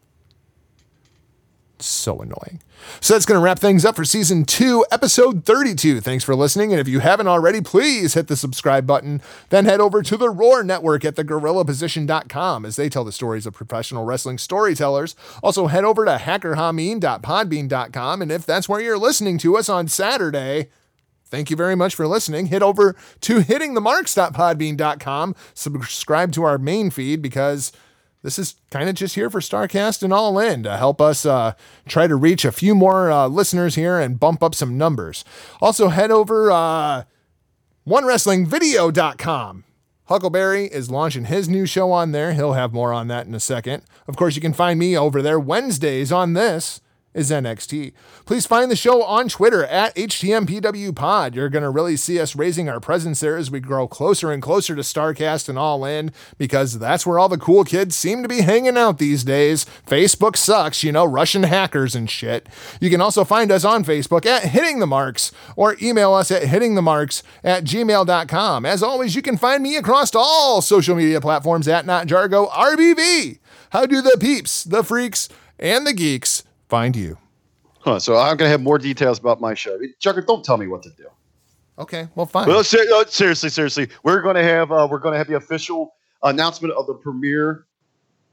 [1.78, 2.62] So annoying.
[3.00, 6.00] So that's going to wrap things up for season two, episode 32.
[6.00, 6.72] Thanks for listening.
[6.72, 9.20] And if you haven't already, please hit the subscribe button.
[9.50, 13.54] Then head over to the Roar Network at thegorillaposition.com as they tell the stories of
[13.54, 15.16] professional wrestling storytellers.
[15.42, 18.22] Also, head over to hackerhameen.podbean.com.
[18.22, 20.68] And if that's where you're listening to us on Saturday,
[21.28, 22.46] Thank you very much for listening.
[22.46, 25.34] Head over to hittingthemarks.podbean.com.
[25.54, 27.72] Subscribe to our main feed because
[28.26, 31.52] this is kind of just here for Starrcast and All In to help us uh,
[31.86, 35.24] try to reach a few more uh, listeners here and bump up some numbers.
[35.62, 37.04] Also, head over uh,
[37.86, 39.62] OneWrestlingVideo.com.
[40.06, 42.32] Huckleberry is launching his new show on there.
[42.32, 43.84] He'll have more on that in a second.
[44.08, 46.80] Of course, you can find me over there Wednesdays on this
[47.16, 47.94] is NXT.
[48.26, 51.34] Please find the show on Twitter at HTMPWPod.
[51.34, 54.42] You're going to really see us raising our presence there as we grow closer and
[54.42, 58.28] closer to Starrcast and All In because that's where all the cool kids seem to
[58.28, 59.64] be hanging out these days.
[59.86, 62.48] Facebook sucks, you know, Russian hackers and shit.
[62.80, 66.42] You can also find us on Facebook at Hitting the Marks or email us at
[66.42, 68.66] hittingthemarks at gmail.com.
[68.66, 73.38] As always, you can find me across all social media platforms at Not Jargo RBV.
[73.70, 77.18] How do the peeps, the freaks, and the geeks find you?
[77.80, 79.78] Huh, so I'm going to have more details about my show.
[80.00, 81.06] Chucker, don't tell me what to do.
[81.78, 82.48] Okay, well, fine.
[82.48, 85.36] Well, ser- uh, seriously, seriously, we're going to have uh, we're going to have the
[85.36, 87.66] official announcement of the premiere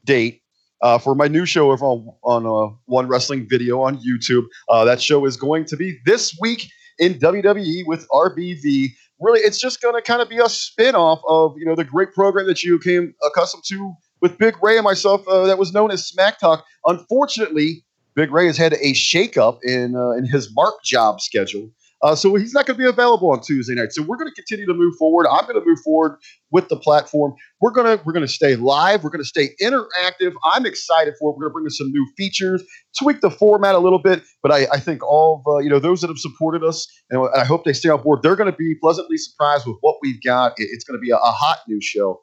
[0.05, 0.41] date
[0.81, 4.45] uh, for my new show on on uh, One Wrestling Video on YouTube.
[4.69, 6.69] Uh, that show is going to be this week
[6.99, 8.89] in WWE with RBV.
[9.19, 12.13] Really, it's just going to kind of be a spin-off of you know the great
[12.13, 15.91] program that you came accustomed to with Big Ray and myself uh, that was known
[15.91, 16.65] as Smack Talk.
[16.85, 17.83] Unfortunately,
[18.15, 21.69] Big Ray has had a shakeup in uh, in his mark job schedule.
[22.03, 23.93] Uh, so he's not going to be available on Tuesday night.
[23.93, 25.25] So we're going to continue to move forward.
[25.25, 26.19] I'm going to move forward
[26.51, 27.33] with the platform.
[27.61, 29.05] We're going to we're to stay live.
[29.05, 30.33] We're going to stay interactive.
[30.43, 31.37] I'm excited for it.
[31.37, 32.61] We're going to bring in some new features,
[32.99, 34.21] tweak the format a little bit.
[34.41, 37.25] But I, I think all of uh, you know those that have supported us, and
[37.33, 38.19] I hope they stay on board.
[38.21, 40.59] They're going to be pleasantly surprised with what we've got.
[40.59, 42.21] It- it's going to be a, a hot new show.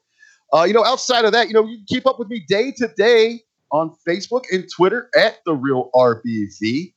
[0.52, 2.88] Uh, you know, outside of that, you know, you keep up with me day to
[2.98, 3.40] day
[3.72, 6.92] on Facebook and Twitter at the Real RBV.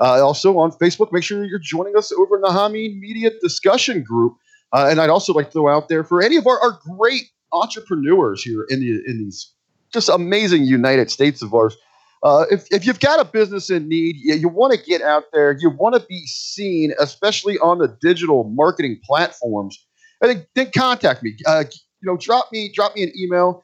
[0.00, 4.02] Uh, also on Facebook, make sure you're joining us over in the Hameen Media discussion
[4.02, 4.34] group.
[4.72, 7.30] Uh, and I'd also like to throw out there for any of our, our great
[7.52, 9.52] entrepreneurs here in the in these
[9.92, 11.76] just amazing United States of ours.
[12.24, 15.24] Uh, if, if you've got a business in need, you, you want to get out
[15.32, 19.78] there, you want to be seen, especially on the digital marketing platforms,
[20.22, 21.36] I think then contact me.
[21.46, 23.62] Uh, you know, drop me drop me an email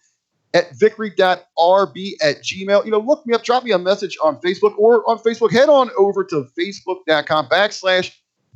[0.55, 2.85] at victory.rb at gmail.
[2.85, 5.53] You know, look me up, drop me a message on Facebook or on Facebook.
[5.53, 8.13] Head on over to facebook.com backslash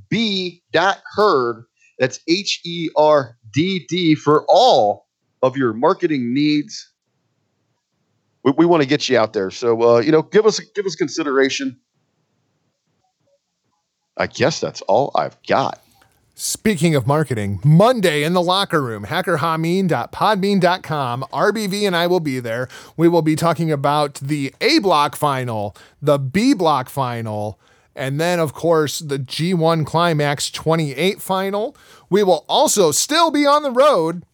[0.08, 1.64] b dot herd.
[1.98, 5.06] That's H E R D D for all
[5.42, 6.90] of your marketing needs.
[8.42, 9.50] We, we want to get you out there.
[9.50, 11.78] So, uh, you know, give us give us consideration.
[14.16, 15.83] I guess that's all I've got.
[16.36, 21.24] Speaking of marketing, Monday in the locker room, hackerhameen.podbean.com.
[21.32, 22.66] RBV and I will be there.
[22.96, 27.60] We will be talking about the A block final, the B block final,
[27.94, 31.76] and then, of course, the G1 Climax 28 final.
[32.10, 34.24] We will also still be on the road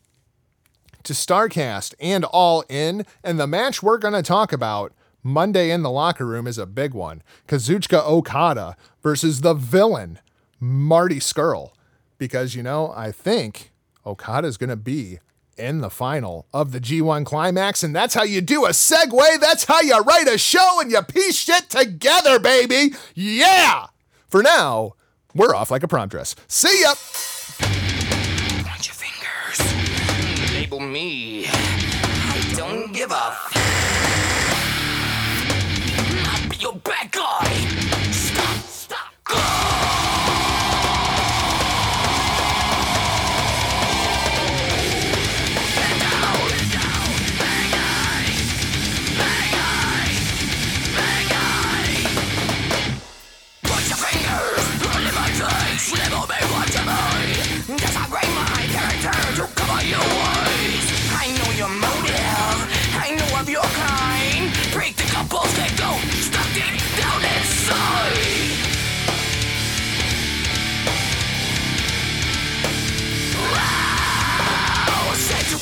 [1.02, 3.04] to Starrcast and All In.
[3.22, 6.64] And the match we're going to talk about Monday in the locker room is a
[6.64, 10.18] big one Kazuchika Okada versus the villain,
[10.58, 11.72] Marty Scurll
[12.20, 13.72] because you know I think
[14.06, 15.18] Okada is going to be
[15.56, 19.40] in the final of the G1 Climax, and that's how you do a segue.
[19.40, 22.94] That's how you write a show and you piece shit together, baby.
[23.14, 23.86] Yeah.
[24.28, 24.92] For now,
[25.34, 26.36] we're off like a prom dress.
[26.46, 26.94] See ya.
[28.92, 30.54] Fingers.
[30.54, 31.46] Label me.
[31.48, 33.59] I don't give a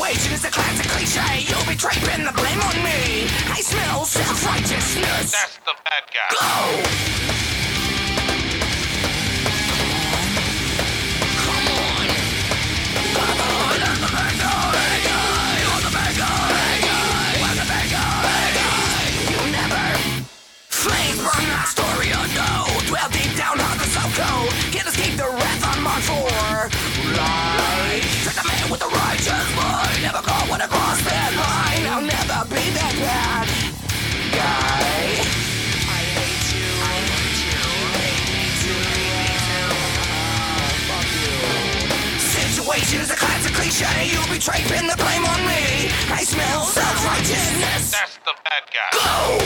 [0.08, 1.44] situation is a classic cliche.
[1.48, 3.28] You'll be draping the blame on me.
[3.52, 5.32] I smell self righteousness.
[5.32, 6.30] That's the bad guy.
[6.32, 7.18] Go!
[21.18, 22.08] From my story
[22.86, 23.58] dwell deep down.
[24.72, 25.64] Can't escape the wrath
[27.18, 28.26] Life.
[28.26, 29.57] Like the man with the righteous
[42.78, 44.06] This is a classic cliche.
[44.06, 45.90] You betrayed, pin the blame on me.
[46.14, 47.90] I smell self-righteousness.
[47.90, 48.90] That's the bad guy.
[48.94, 49.38] Yeah,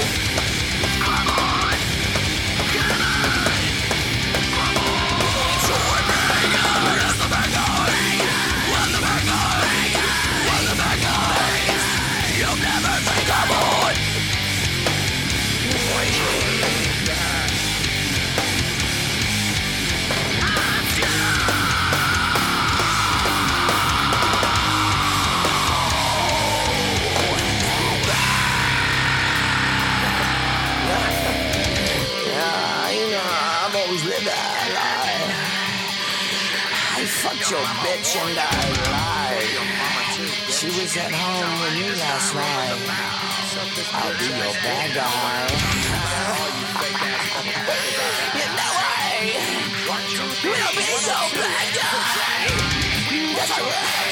[38.02, 39.62] and I lied.
[40.50, 42.82] She was at home with me last night.
[43.94, 45.02] I'll be your bad guy.
[48.34, 49.30] you know I
[50.18, 50.50] will be
[51.06, 52.50] your bad guy.
[53.36, 54.11] That's right.